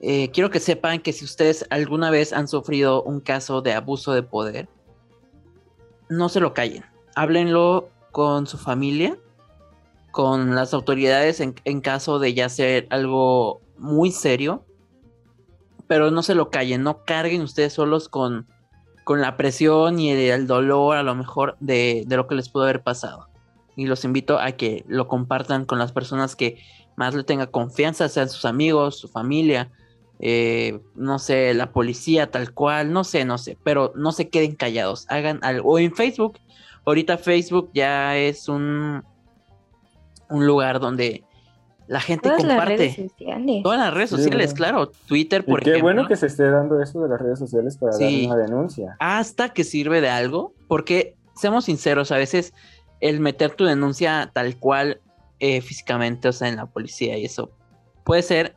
Eh, 0.00 0.30
quiero 0.32 0.48
que 0.48 0.60
sepan 0.60 1.00
que 1.00 1.12
si 1.12 1.26
ustedes 1.26 1.66
alguna 1.68 2.08
vez 2.08 2.32
han 2.32 2.48
sufrido 2.48 3.02
un 3.02 3.20
caso 3.20 3.60
de 3.60 3.74
abuso 3.74 4.14
de 4.14 4.22
poder, 4.22 4.66
no 6.08 6.30
se 6.30 6.40
lo 6.40 6.54
callen. 6.54 6.84
Háblenlo 7.14 7.90
con 8.12 8.46
su 8.46 8.56
familia, 8.56 9.18
con 10.14 10.54
las 10.54 10.72
autoridades 10.72 11.40
en, 11.40 11.80
caso 11.80 12.20
de 12.20 12.34
ya 12.34 12.48
ser 12.48 12.86
algo 12.90 13.60
muy 13.78 14.12
serio. 14.12 14.64
Pero 15.88 16.12
no 16.12 16.22
se 16.22 16.36
lo 16.36 16.50
callen, 16.50 16.84
no 16.84 17.04
carguen 17.04 17.42
ustedes 17.42 17.72
solos 17.72 18.08
con, 18.08 18.46
con 19.02 19.20
la 19.20 19.36
presión 19.36 19.98
y 19.98 20.12
el, 20.12 20.46
dolor 20.46 20.96
a 20.96 21.02
lo 21.02 21.16
mejor 21.16 21.56
de, 21.58 22.04
de 22.06 22.16
lo 22.16 22.28
que 22.28 22.36
les 22.36 22.48
pudo 22.48 22.62
haber 22.62 22.84
pasado. 22.84 23.26
Y 23.74 23.86
los 23.86 24.04
invito 24.04 24.38
a 24.38 24.52
que 24.52 24.84
lo 24.86 25.08
compartan 25.08 25.64
con 25.64 25.80
las 25.80 25.90
personas 25.90 26.36
que 26.36 26.62
más 26.94 27.16
le 27.16 27.24
tenga 27.24 27.48
confianza, 27.48 28.08
sean 28.08 28.28
sus 28.28 28.44
amigos, 28.44 28.96
su 28.96 29.08
familia, 29.08 29.72
eh, 30.20 30.78
no 30.94 31.18
sé, 31.18 31.54
la 31.54 31.72
policía 31.72 32.30
tal 32.30 32.54
cual, 32.54 32.92
no 32.92 33.02
sé, 33.02 33.24
no 33.24 33.36
sé, 33.36 33.58
pero 33.64 33.92
no 33.96 34.12
se 34.12 34.28
queden 34.28 34.54
callados, 34.54 35.06
hagan 35.08 35.40
algo. 35.42 35.72
O 35.72 35.78
en 35.80 35.92
Facebook, 35.92 36.38
ahorita 36.86 37.18
Facebook 37.18 37.70
ya 37.74 38.16
es 38.16 38.48
un, 38.48 39.02
un 40.30 40.46
lugar 40.46 40.80
donde 40.80 41.24
la 41.86 42.00
gente 42.00 42.30
comparte. 42.30 42.54
Las 42.54 42.66
redes 42.66 42.96
sociales. 42.96 43.62
Todas 43.62 43.78
las 43.78 43.94
redes 43.94 44.10
sociales, 44.10 44.54
claro. 44.54 44.90
Twitter, 45.06 45.44
por 45.44 45.60
ejemplo. 45.60 45.78
Qué 45.78 45.82
bueno 45.82 46.08
que 46.08 46.16
se 46.16 46.26
esté 46.26 46.50
dando 46.50 46.80
eso 46.80 47.02
de 47.02 47.08
las 47.08 47.20
redes 47.20 47.38
sociales 47.38 47.76
para 47.76 47.96
dar 47.96 48.08
una 48.08 48.36
denuncia. 48.36 48.96
Hasta 49.00 49.50
que 49.50 49.64
sirve 49.64 50.00
de 50.00 50.08
algo, 50.08 50.54
porque 50.68 51.16
seamos 51.34 51.66
sinceros, 51.66 52.10
a 52.12 52.16
veces 52.16 52.54
el 53.00 53.20
meter 53.20 53.50
tu 53.50 53.64
denuncia 53.64 54.30
tal 54.32 54.56
cual 54.58 55.00
eh, 55.40 55.60
físicamente, 55.60 56.28
o 56.28 56.32
sea, 56.32 56.48
en 56.48 56.56
la 56.56 56.66
policía 56.66 57.18
y 57.18 57.24
eso 57.26 57.50
puede 58.04 58.22
ser 58.22 58.54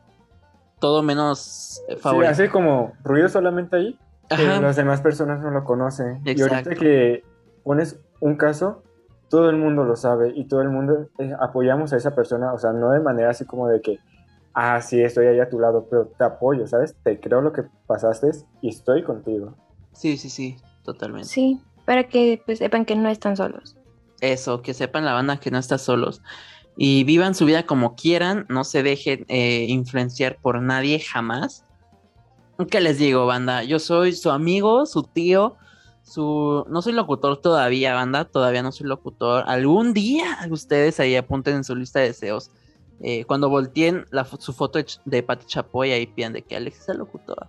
todo 0.78 1.02
menos 1.02 1.82
favorable. 2.00 2.34
Sí, 2.34 2.42
hace 2.42 2.50
como 2.50 2.92
ruido 3.02 3.28
solamente 3.28 3.76
ahí, 3.76 3.98
que 4.28 4.44
las 4.44 4.76
demás 4.76 5.00
personas 5.00 5.40
no 5.40 5.50
lo 5.50 5.64
conocen. 5.64 6.22
Y 6.24 6.40
ahorita 6.40 6.74
que 6.76 7.24
pones 7.64 7.98
un 8.20 8.36
caso, 8.36 8.82
todo 9.28 9.50
el 9.50 9.56
mundo 9.56 9.84
lo 9.84 9.96
sabe 9.96 10.32
y 10.34 10.44
todo 10.44 10.62
el 10.62 10.70
mundo 10.70 11.08
eh, 11.18 11.32
apoyamos 11.40 11.92
a 11.92 11.96
esa 11.96 12.14
persona, 12.14 12.52
o 12.52 12.58
sea, 12.58 12.72
no 12.72 12.90
de 12.90 13.00
manera 13.00 13.30
así 13.30 13.44
como 13.44 13.68
de 13.68 13.80
que, 13.80 13.98
ah, 14.54 14.80
sí, 14.80 15.00
estoy 15.00 15.26
ahí 15.26 15.40
a 15.40 15.48
tu 15.48 15.58
lado, 15.58 15.86
pero 15.90 16.06
te 16.06 16.24
apoyo, 16.24 16.66
¿sabes? 16.66 16.96
Te 17.02 17.20
creo 17.20 17.40
lo 17.40 17.52
que 17.52 17.64
pasaste 17.86 18.30
y 18.60 18.68
estoy 18.68 19.02
contigo. 19.02 19.54
Sí, 19.92 20.16
sí, 20.16 20.30
sí, 20.30 20.56
totalmente. 20.84 21.28
Sí, 21.28 21.60
para 21.84 22.08
que 22.08 22.42
pues, 22.44 22.58
sepan 22.58 22.84
que 22.84 22.96
no 22.96 23.08
están 23.08 23.36
solos. 23.36 23.76
Eso, 24.20 24.62
que 24.62 24.74
sepan 24.74 25.04
la 25.04 25.12
banda 25.12 25.38
que 25.38 25.50
no 25.50 25.58
está 25.58 25.78
solos 25.78 26.22
y 26.80 27.02
vivan 27.02 27.34
su 27.34 27.44
vida 27.44 27.66
como 27.66 27.96
quieran, 27.96 28.46
no 28.48 28.62
se 28.62 28.84
dejen 28.84 29.26
eh, 29.28 29.66
influenciar 29.68 30.38
por 30.40 30.62
nadie 30.62 31.00
jamás. 31.00 31.64
¿Qué 32.70 32.80
les 32.80 32.98
digo, 32.98 33.26
banda? 33.26 33.64
Yo 33.64 33.80
soy 33.80 34.12
su 34.12 34.30
amigo, 34.30 34.86
su 34.86 35.02
tío, 35.02 35.56
su... 36.08 36.64
No 36.68 36.82
soy 36.82 36.92
locutor 36.92 37.40
todavía, 37.40 37.94
banda, 37.94 38.24
todavía 38.24 38.62
no 38.62 38.72
soy 38.72 38.86
locutor. 38.86 39.44
Algún 39.46 39.92
día 39.92 40.38
ustedes 40.50 40.98
ahí 41.00 41.16
apunten 41.16 41.56
en 41.56 41.64
su 41.64 41.74
lista 41.76 42.00
de 42.00 42.06
deseos. 42.06 42.50
Eh, 43.00 43.24
cuando 43.26 43.48
volteen 43.48 44.06
su 44.38 44.52
foto 44.52 44.80
de 45.04 45.22
Pati 45.22 45.46
Chapoy, 45.46 45.92
ahí 45.92 46.06
pidan 46.06 46.32
de 46.32 46.42
que 46.42 46.56
Alex 46.56 46.80
es 46.80 46.88
el 46.88 46.98
locutor. 46.98 47.46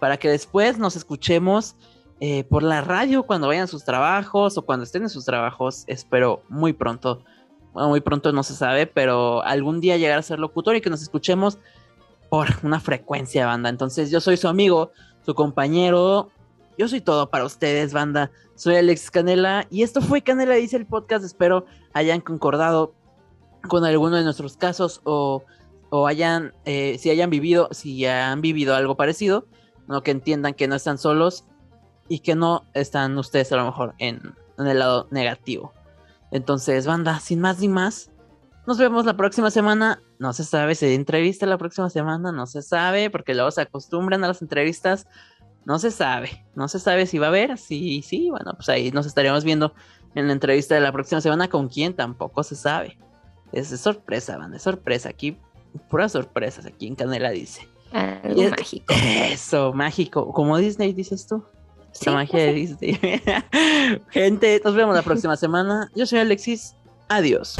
Para 0.00 0.16
que 0.16 0.28
después 0.30 0.78
nos 0.78 0.96
escuchemos 0.96 1.76
eh, 2.20 2.44
por 2.44 2.62
la 2.62 2.80
radio 2.80 3.24
cuando 3.24 3.48
vayan 3.48 3.64
a 3.64 3.68
sus 3.68 3.84
trabajos 3.84 4.56
o 4.56 4.62
cuando 4.62 4.84
estén 4.84 5.02
en 5.02 5.10
sus 5.10 5.24
trabajos. 5.24 5.84
Espero 5.86 6.42
muy 6.48 6.72
pronto 6.72 7.22
muy 7.86 8.00
pronto 8.00 8.32
no 8.32 8.42
se 8.42 8.54
sabe, 8.54 8.86
pero 8.86 9.42
algún 9.44 9.80
día 9.80 9.96
llegar 9.96 10.18
a 10.18 10.22
ser 10.22 10.38
locutor 10.38 10.74
y 10.74 10.80
que 10.80 10.90
nos 10.90 11.02
escuchemos 11.02 11.58
por 12.28 12.48
una 12.62 12.80
frecuencia, 12.80 13.46
banda. 13.46 13.68
Entonces 13.68 14.10
yo 14.10 14.20
soy 14.20 14.36
su 14.36 14.48
amigo, 14.48 14.90
su 15.24 15.34
compañero, 15.34 16.30
yo 16.78 16.86
soy 16.86 17.00
todo 17.00 17.28
para 17.28 17.44
ustedes, 17.44 17.92
banda. 17.92 18.30
Soy 18.54 18.76
Alex 18.76 19.10
Canela 19.10 19.66
y 19.68 19.82
esto 19.82 20.00
fue 20.00 20.22
Canela 20.22 20.54
Dice 20.54 20.76
el 20.76 20.86
podcast. 20.86 21.24
Espero 21.24 21.66
hayan 21.92 22.20
concordado 22.20 22.94
con 23.68 23.84
alguno 23.84 24.16
de 24.16 24.22
nuestros 24.22 24.56
casos 24.56 25.00
o, 25.02 25.42
hayan, 26.06 26.54
eh, 26.64 26.96
si 27.00 27.10
hayan 27.10 27.30
vivido, 27.30 27.68
si 27.72 28.06
han 28.06 28.40
vivido 28.40 28.76
algo 28.76 28.96
parecido, 28.96 29.46
no 29.88 30.02
que 30.02 30.12
entiendan 30.12 30.54
que 30.54 30.68
no 30.68 30.76
están 30.76 30.98
solos 30.98 31.44
y 32.08 32.20
que 32.20 32.36
no 32.36 32.62
están 32.74 33.18
ustedes 33.18 33.50
a 33.52 33.56
lo 33.56 33.64
mejor 33.64 33.94
en 33.98 34.34
el 34.56 34.78
lado 34.78 35.08
negativo. 35.10 35.72
Entonces, 36.30 36.86
banda, 36.86 37.18
sin 37.18 37.40
más 37.40 37.58
ni 37.58 37.68
más, 37.68 38.10
nos 38.68 38.76
vemos 38.76 39.06
la 39.06 39.16
próxima 39.16 39.50
semana. 39.50 40.02
No 40.18 40.34
se 40.34 40.44
sabe 40.44 40.74
si 40.74 40.94
entrevista 40.94 41.46
la 41.46 41.56
próxima 41.56 41.88
semana, 41.88 42.32
no 42.32 42.46
se 42.46 42.60
sabe, 42.60 43.08
porque 43.08 43.34
luego 43.34 43.50
se 43.50 43.62
acostumbran 43.62 44.22
a 44.24 44.28
las 44.28 44.42
entrevistas. 44.42 45.06
No 45.64 45.78
se 45.78 45.90
sabe, 45.90 46.46
no 46.54 46.68
se 46.68 46.78
sabe 46.78 47.06
si 47.06 47.18
va 47.18 47.26
a 47.26 47.28
haber. 47.28 47.58
Sí, 47.58 48.02
sí, 48.02 48.30
bueno, 48.30 48.52
pues 48.54 48.68
ahí 48.68 48.90
nos 48.90 49.06
estaríamos 49.06 49.44
viendo 49.44 49.74
en 50.14 50.26
la 50.26 50.32
entrevista 50.32 50.74
de 50.74 50.80
la 50.80 50.92
próxima 50.92 51.20
semana. 51.20 51.48
¿Con 51.48 51.68
quién? 51.68 51.94
Tampoco 51.94 52.42
se 52.42 52.56
sabe. 52.56 52.98
Es 53.52 53.70
de 53.70 53.76
sorpresa, 53.76 54.38
banda, 54.38 54.56
es 54.56 54.62
sorpresa. 54.62 55.10
Aquí, 55.10 55.36
puras 55.90 56.12
sorpresas, 56.12 56.66
aquí 56.66 56.86
en 56.86 56.94
Canela 56.94 57.30
dice. 57.30 57.68
Algo 57.92 58.50
mágico. 58.50 58.94
Eso, 58.94 59.72
mágico. 59.72 60.32
Como 60.32 60.58
Disney, 60.58 60.92
dices 60.92 61.26
tú. 61.26 61.44
La 62.04 62.12
magia 62.12 62.38
de 62.40 62.52
Disney. 62.52 62.98
Gente, 64.10 64.60
nos 64.64 64.74
vemos 64.74 64.94
la 64.94 65.02
próxima 65.02 65.36
semana. 65.36 65.90
Yo 65.94 66.06
soy 66.06 66.20
Alexis. 66.20 66.74
Adiós. 67.08 67.56